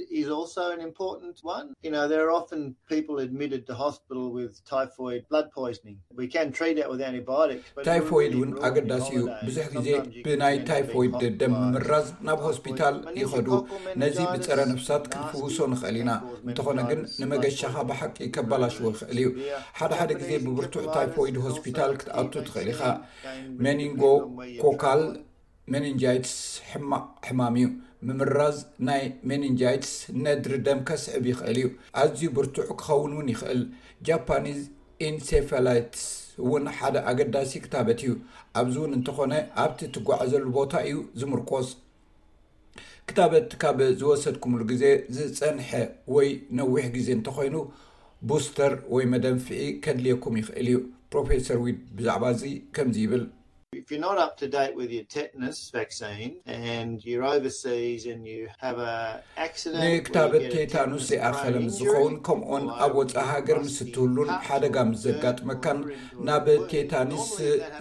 እውን 8.36 8.50
ኣገዳሲ 8.68 9.08
እዩ 9.14 9.24
ብዙሕ 9.46 9.66
ግዜ 9.74 9.88
ብናይ 10.26 10.56
ታይፎይድ 10.70 11.14
ድደም 11.22 11.54
ምራዝ 11.74 12.08
ናብ 12.28 12.40
ሆስፒታል 12.48 12.96
ይኸዱ 13.20 13.48
ነዚ 14.02 14.16
ብፀረ 14.32 14.58
ንፍሳት 14.72 15.04
ክንፍውሶ 15.14 15.58
ንኽእል 15.74 15.96
ኢና 16.02 16.10
እንተኾነ 16.48 16.78
ግን 16.90 17.00
ንመገሻካ 17.20 17.74
ብሓቂ 17.90 18.16
ከባላሽዎ 18.36 18.84
ይክእል 18.92 19.10
እዩ 19.24 19.28
ሓደ 19.80 19.92
ሓደ 20.00 20.10
ግዜ 20.22 20.30
ብብርትዕ 20.46 20.84
ታይፎይድ 20.96 21.38
ሆስፒታል 21.46 21.92
ክትኣቱ 22.00 22.32
ትኽእል 22.48 22.70
ኢካ 22.74 22.82
መኒንጎ 23.66 24.02
ኮካል 24.64 25.02
መኒንጃይትስ 25.74 26.34
ሕማቅሕማም 26.70 27.54
እዩ 27.60 27.68
ምምራዝ 28.08 28.56
ናይ 28.88 29.02
መኒንጃይትስ 29.28 29.92
ነድሪደም 30.24 30.80
ከስዕብ 30.88 31.24
ይኽእል 31.30 31.56
እዩ 31.60 31.68
ኣዝዩ 32.02 32.22
ብርቱዑ 32.36 32.66
ክኸውን 32.80 33.12
ውን 33.18 33.30
ይኽእል 33.32 33.62
ጃፓኒዝ 34.06 34.60
ኢንሴፈላይትስ 35.08 36.04
እውን 36.44 36.64
ሓደ 36.76 36.96
ኣገዳሲ 37.12 37.52
ክታበት 37.64 38.00
እዩ 38.04 38.12
ኣብዚ 38.60 38.76
እውን 38.82 38.94
እንተኾነ 38.98 39.32
ኣብቲ 39.62 39.80
ትጓዓዘሉ 39.96 40.44
ቦታ 40.58 40.72
እዩ 40.90 40.98
ዝምርኮዝ 41.22 41.68
ክታበት 43.10 43.48
ካብ 43.62 43.80
ዝወሰድኩምሉ 44.02 44.62
ግዜ 44.72 44.84
ዝፀንሐ 45.16 45.70
ወይ 46.16 46.30
ነዊሕ 46.60 46.84
ግዜ 46.98 47.08
እንተኮይኑ 47.18 47.56
ቡስተር 48.32 48.72
ወይ 48.96 49.04
መደንፍዒ 49.14 49.60
ከድልየኩም 49.86 50.38
ይኽእል 50.42 50.68
እዩ 50.74 50.76
ፕሮፌሰር 51.14 51.58
ዊድ 51.66 51.80
ብዛዕባ 51.98 52.24
እዚ 52.36 52.42
ከምዚ 52.78 52.96
ይብል 53.06 53.24
ቴ 53.88 53.96
ንክታበት 59.82 60.44
ቴታኖስ 60.54 61.04
ዘይኣኸለ 61.10 61.54
ምዝኸውን 61.66 62.14
ከምኡኦን 62.26 62.64
ኣብ 62.84 62.92
ወፃ 62.98 63.14
ሃገር 63.30 63.58
ምስ 63.64 63.76
እትብሉን 63.84 64.30
ሓደጋ 64.46 64.76
ምስ 64.90 65.00
ዘጋጥመካን 65.06 65.78
ናብ 66.28 66.46
ቴታንስ 66.72 67.28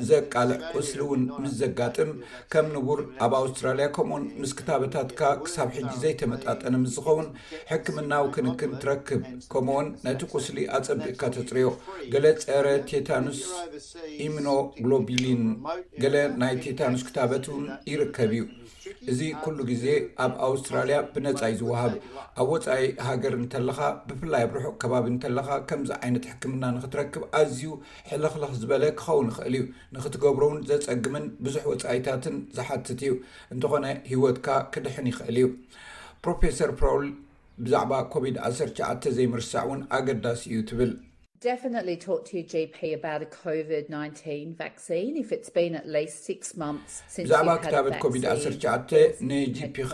ዘቃልዕ 0.09 0.57
ቁስሊ 0.73 0.99
እውን 1.05 1.23
ምስ 1.43 1.53
ዘጋጥም 1.61 2.11
ከም 2.53 2.67
ንቡር 2.75 3.01
ኣብ 3.25 3.33
ኣውስትራልያ 3.41 3.87
ከምኡን 3.97 4.25
ምስ 4.41 4.53
ክታበታትካ 4.59 5.21
ክሳብ 5.43 5.69
ሕጂ 5.77 5.91
ዘይተመጣጠነ 6.03 6.73
ምስዝኸውን 6.85 7.29
ሕክምናዊ 7.71 8.25
ክንክን 8.37 8.73
ትረክብ 8.83 9.23
ከምኡዎን 9.53 9.89
ነቲ 10.07 10.21
ቁስሊ 10.35 10.57
ኣፀብእካ 10.79 11.21
ተፅርዮ 11.37 11.67
ገለ 12.15 12.25
ፀረ 12.45 12.65
ቴታኑስ 12.89 13.41
ኢምኖግሎቢሊን 14.27 15.43
ገለ 16.03 16.15
ናይ 16.41 16.53
ቴታንስ 16.63 17.01
ክታበት 17.07 17.45
ውን 17.51 17.65
ይርከብ 17.89 18.31
እዩ 18.39 18.43
እዚ 19.11 19.19
ኩሉ 19.43 19.57
ግዜ 19.69 19.85
ኣብ 20.23 20.33
ኣውስትራልያ 20.47 20.97
ብነፃ 21.13 21.39
እይ 21.47 21.53
ዝወሃብ 21.59 21.93
ኣብ 22.41 22.49
ወፃኢ 22.53 22.85
ሃገር 23.07 23.33
እንተለካ 23.37 23.79
ብፍላይ 24.07 24.43
ኣብርሑቅ 24.47 24.75
ከባቢ 24.81 25.05
እንተለካ 25.13 25.49
ከምዚ 25.69 25.91
ዓይነት 26.01 26.25
ሕክምና 26.31 26.63
ንክትረክብ 26.75 27.23
ኣዝዩ 27.39 27.63
ሕለኽለኽ 28.11 28.51
ዝበለ 28.61 28.83
ክኸውን 28.99 29.29
ይኽእል 29.31 29.55
እዩ 29.59 29.63
ንክትገብሮውን 29.95 30.59
ዘፀግምን 30.69 31.25
ብዙሕ 31.47 31.63
ወፃኢታትን 31.71 32.37
ዝሓትት 32.57 32.99
እዩ 33.05 33.13
እንትኾነ 33.55 33.85
ሂወትካ 34.11 34.47
ክድሕን 34.75 35.09
ይኽእል 35.11 35.37
እዩ 35.43 35.47
ፕሮፌሰር 36.25 36.71
ፕራውል 36.81 37.07
ብዛዕባ 37.65 37.93
ኮቪድ-19 38.15 39.03
ዘይምርሳዕ 39.17 39.65
እውን 39.67 39.81
ኣገዳሲ 39.97 40.41
እዩ 40.53 40.59
ትብል 40.69 40.93
ብዛዕባ 41.43 42.75
ክታበት 47.63 47.95
ኮቪድ-19 48.03 48.91
ንጂፒኻ 49.29 49.93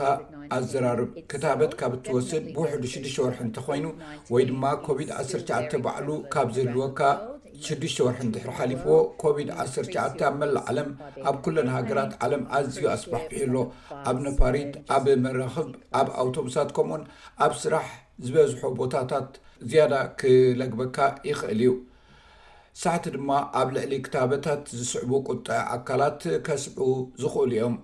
ኣዘራርብ 0.58 1.10
ክታበት 1.32 1.72
ካብ 1.80 1.94
እትወስድ 1.98 2.44
ብውሕ6 2.56 3.16
ወርሒ 3.24 3.40
እንኮይኑ 3.46 3.86
ወይ 4.34 4.44
ድማ 4.50 4.64
ኮቪድ-19 4.88 5.74
ባዕሉ 5.88 6.08
ካብ 6.36 6.48
ዘህልወካ 6.58 7.00
6 7.70 8.06
ወርሒ 8.06 8.20
ንድሕሩ 8.28 8.52
ሓሊፍዎ 8.60 8.94
ኮቪድ-19 9.24 9.98
ኣብ 10.30 10.36
መላእ 10.44 10.64
ዓለም 10.74 10.90
ኣብ 11.30 11.36
2ለና 11.46 11.70
ሃገራት 11.78 12.14
ዓለም 12.28 12.44
ኣዝዩ 12.60 12.84
ኣስባሕ 12.96 13.26
ዕሎ 13.48 13.56
ኣብ 14.12 14.18
ነፋሪት 14.28 14.74
ኣብ 14.98 15.06
መራክብ 15.26 15.70
ኣብ 16.02 16.08
ኣውቶቡሳት 16.22 16.70
ከምኡውን 16.78 17.04
ኣብ 17.46 17.54
ስራሕ 17.66 17.86
ዝበዝሖ 18.26 18.62
ቦታታት 18.80 19.30
ዝያዳ 19.70 19.94
ክለግበካ 20.20 20.98
ይኽእል 21.30 21.62
እዩ 21.64 21.72
ሳዕቲ 22.82 23.06
ድማ 23.16 23.30
ኣብ 23.60 23.70
ልዕሊ 23.76 23.94
ክታበታት 24.08 24.62
ዝስዕቡ 24.80 25.10
ቁጣ 25.30 25.48
ኣካላት 25.76 26.22
ከስዑ 26.48 26.80
ዝኽእሉ 27.22 27.52
እዮም 27.56 27.76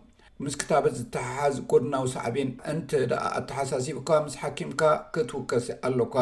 ምስ 0.43 0.55
ክታበት 0.61 0.93
ዝተሓሓዝ 0.99 1.55
ጎድናዊ 1.71 2.05
ሳዕብን 2.15 2.49
እንተ 2.73 2.89
ደ 3.11 3.21
ኣተሓሳሲብካ 3.39 4.09
ምስ 4.25 4.35
ሓኪምካ 4.41 4.81
ክትውከስ 5.13 5.67
ኣለካ 5.89 6.15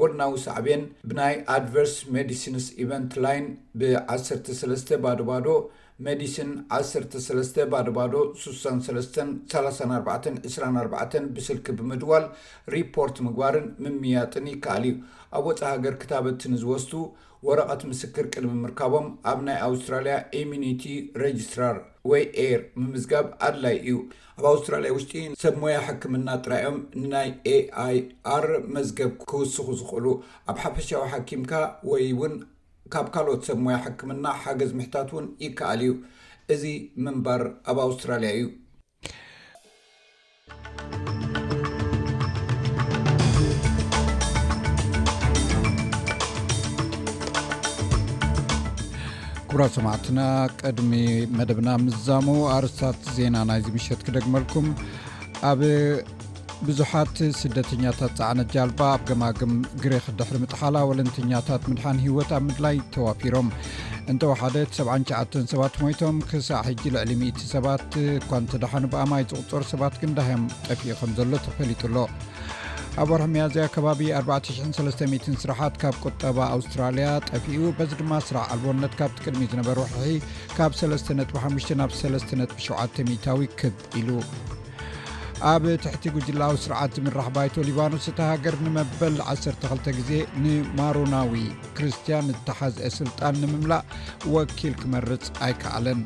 ጎድናዊ 0.00 0.32
ሳዕብን 0.46 0.82
ብናይ 1.10 1.34
ኣድቨርስ 1.56 1.94
ሜዲሲንስ 2.16 2.66
ኢቨንት 2.84 3.12
ላይን 3.26 3.48
ብ13ስ 3.80 4.86
ባዶባዶ 5.04 5.46
መዲሲን 6.06 6.50
13 6.74 7.58
ባዶባዶ 7.72 8.12
6334 8.42 10.44
24 10.44 11.16
ብስልኪ 11.36 11.66
ብምድዋል 11.78 12.24
ሪፖርት 12.74 13.16
ምግባርን 13.26 13.66
ምምያጥን 13.84 14.46
ይከኣል 14.52 14.84
እዩ 14.90 14.94
ኣብ 15.38 15.44
ወፃ 15.48 15.60
ሃገር 15.72 15.94
ክታበት 16.02 16.40
ንዝወስቱ 16.52 16.92
ወረቐት 17.48 17.82
ምስክር 17.90 18.24
ቅድሚ 18.34 18.52
ምርካቦም 18.62 19.06
ኣብ 19.32 19.38
ናይ 19.48 19.58
ኣውስትራልያ 19.66 20.14
ኢሚኒቲ 20.42 20.82
ረጅስትራር 21.22 21.76
ወይ 22.10 22.22
ኤር 22.46 22.60
ምምዝጋብ 22.80 23.26
ኣድላይ 23.48 23.76
እዩ 23.82 23.96
ኣብ 24.40 24.44
ኣውስትራልያ 24.52 24.90
ውሽጢ 24.98 25.14
ሰብሞያ 25.44 25.76
ሕክምና 25.88 26.28
ጥራዮም 26.46 26.78
ንናይ 27.02 27.28
ኤኣይኣር 27.56 28.46
መዝገብ 28.76 29.10
ክውስኹ 29.32 29.66
ዝኽእሉ 29.82 30.06
ኣብ 30.52 30.58
ሓፈሻዊ 30.64 31.02
ሓኪምካ 31.14 31.52
ወይ 31.92 32.04
እውን 32.14 32.34
ካብ 32.92 33.06
ካልኦት 33.14 33.42
ሰብ 33.46 33.58
ሞያ 33.64 33.74
ሕክምና 33.84 34.24
ሓገዝ 34.42 34.70
ምሕታት 34.78 35.08
ውን 35.14 35.26
ይከኣል 35.44 35.80
እዩ 35.84 35.90
እዚ 36.52 36.62
ምንበር 37.04 37.42
ኣብ 37.70 37.78
ኣውስትራልያ 37.86 38.30
እዩ 38.38 38.46
ክብራ 49.50 49.62
ሰማዕትና 49.76 50.20
ቅድሚ 50.62 50.92
መደብና 51.40 51.70
ምዛሙ 51.84 52.26
ኣርስታት 52.56 53.00
ዜና 53.18 53.36
ናይዚ 53.50 53.66
ምሸት 53.76 54.02
ክደግመልኩም 54.08 54.66
ብዙሓት 56.68 57.18
ስደተኛታት 57.40 58.12
ፀዕነት 58.20 58.48
ጃልባ 58.54 58.80
ኣብ 58.94 59.02
ገማግም 59.08 59.52
ግረክ 59.82 60.06
ድሕሪ 60.18 60.36
ምጥሓላ 60.42 60.76
ወለንተኛታት 60.90 61.62
ምድሓን 61.70 62.00
ሂወት 62.04 62.30
ኣብ 62.36 62.42
ምድላይ 62.48 62.76
ተዋፊሮም 62.94 63.48
እንተወሓደ 64.12 64.56
ቲ 64.72 64.80
79 64.80 65.46
ሰባት 65.54 65.74
ሞቶም 65.84 66.18
ክሳዕ 66.30 66.60
ሕጂ 66.68 66.82
ልዕሊ 66.94 67.10
0 67.22 67.48
ሰባት 67.54 67.86
ኳንቲ 68.30 68.52
ዳሓኑ 68.64 68.84
ብኣማይ 68.94 69.24
ዝቕፀሩ 69.30 69.62
ሰባት 69.72 69.96
ግንዳ 70.02 70.18
ጠፊኡ 70.68 70.92
ከምዘሎ 71.00 71.32
ተፈሊጡ 71.46 71.82
ሎ 71.94 72.04
ኣብ 73.00 73.08
ወርሒ 73.14 73.26
መያዝያ 73.34 73.64
ከባቢ 73.76 74.00
430 74.20 75.36
ስራሓት 75.44 75.74
ካብ 75.82 75.96
ቁጠባ 76.04 76.38
ኣውስትራልያ 76.56 77.08
ጠፊኡ 77.30 77.60
በዚ 77.80 77.92
ድማ 78.04 78.12
ስራዕ 78.28 78.46
ኣልቦነት 78.54 78.94
ካብቲ 79.00 79.18
ቅድሚ 79.26 79.44
ዝነበረ 79.52 79.78
ውሕሒ 79.88 80.10
ካብ 80.56 80.72
3.5 80.86 81.74
ናብ 81.82 81.92
3ጥ70ዊ 82.04 83.42
ክብ 83.62 83.76
ኢሉ 84.00 84.08
ኣብ 85.52 85.64
ትሕቲ 85.82 86.02
ጕጅላዊ 86.14 86.54
ስርዓቲ 86.64 86.94
ምራሕ 87.04 87.26
ባይቶ 87.36 87.54
ሊባኖስ 87.68 88.06
እቲሃገር 88.12 88.54
ንመበል 88.64 89.16
12 89.34 89.90
ጊዜ 89.98 90.12
ንማሮናዊ 90.44 91.32
ክርስትያን 91.76 92.30
እተሓዝአ 92.34 92.88
ስልጣን 93.00 93.38
ንምምላእ 93.44 93.84
ወኪል 94.34 94.74
ክመርጽ 94.82 95.24
ኣይከኣለን 95.46 96.00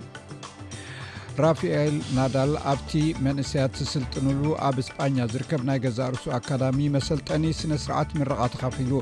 ራፊኤል 1.42 1.94
ናዳል 2.16 2.52
ኣብቲ 2.72 2.90
መንእሰያት 3.26 3.72
ዝስልጥሉ 3.80 4.42
ኣብ 4.66 4.76
ስፓኛ 4.88 5.16
ዝርከብ 5.32 5.62
ናይ 5.68 5.78
ገዛ 5.84 5.98
ርሱ 6.14 6.24
ኣካዳሚ 6.36 6.78
መሰልጠኒ 6.96 7.44
ስነስርዓት 7.60 8.10
ረቃ 8.30 8.40
ተካፍሉ 8.54 8.92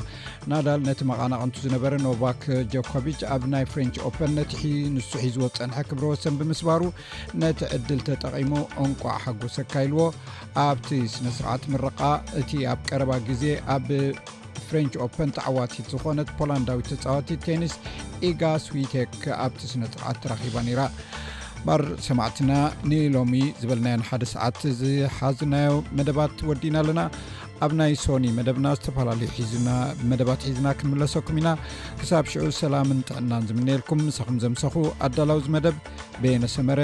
ናዳል 0.51 0.81
ነቲ 0.89 1.01
መቃናቅንቲ 1.11 1.57
ዝነበረ 1.65 1.95
ኖቫክ 2.07 2.43
ጆኮቭች 2.75 3.21
ኣብ 3.35 3.43
ናይ 3.55 3.65
ፍረንች 3.73 3.97
ን 4.33 4.71
ንሱ 4.95 5.11
ሒዝዎ 5.25 5.49
ፀንሐ 5.59 5.77
ክብረወሰን 5.91 6.39
ብምስባሩ 6.41 6.83
ነቲ 7.43 7.61
ዕድል 7.77 8.01
ተጠቒሞ 8.09 8.55
እንቋዕ 8.85 9.15
ሓጎሰካይልዎ 9.27 10.01
ኣብቲ 10.67 10.91
ስነስርዓት 11.17 11.65
ረ 11.85 11.89
እቲ 12.43 12.51
ኣብ 12.75 12.81
ቀረባ 12.91 13.13
ግዜ 13.29 13.45
ኣብ 13.77 13.89
ፍሬንች 14.69 14.95
ፐን 15.17 15.31
ተዕዋቲት 15.37 15.87
ዝኮነ 15.95 16.21
ፖላንዳዊ 16.39 16.81
ተፃዋ 16.89 17.17
ቴኒስ 17.49 17.75
ኢጋ 18.31 18.43
ስዊት 18.69 18.97
ኣብ 19.45 19.53
ስነስርዓት 19.75 20.19
ተራባ 20.25 20.57
ነራ 20.71 20.83
ባር 21.67 21.83
ሰማዕትና 22.07 22.53
ንሎሚ 22.91 23.33
ዝበልናዮን 23.63 24.05
ሓደ 24.09 24.25
ሰዓት 24.35 24.59
ዝሓዝናዮ 24.81 25.75
መደባት 25.99 26.37
ወዲና 26.51 26.75
ኣለና 26.83 27.03
ኣብ 27.65 27.73
ናይ 27.81 27.93
ሶኒ 28.05 28.25
መደብና 28.39 28.67
ዝተፈላለዩ 28.79 29.29
ና 29.67 29.71
መደባት 30.13 30.47
ሒዝና 30.49 30.69
ክንምለሰኩም 30.79 31.39
ኢና 31.43 31.51
ክሳብ 32.01 32.27
ሽዑ 32.33 32.47
ሰላምን 32.63 33.05
ጥዕናን 33.11 33.47
ዝምነየልኩም 33.51 34.03
ንሰኹም 34.09 34.41
ዘምሰኩ 34.47 34.75
ኣዳላው 35.09 35.41
ዚ 35.47 35.55
መደብ 35.59 35.79
ቤነሰመረ 36.25 36.83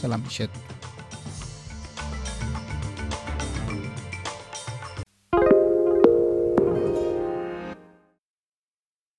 ሰላም 0.00 0.24
ንሸጥ 0.30 0.52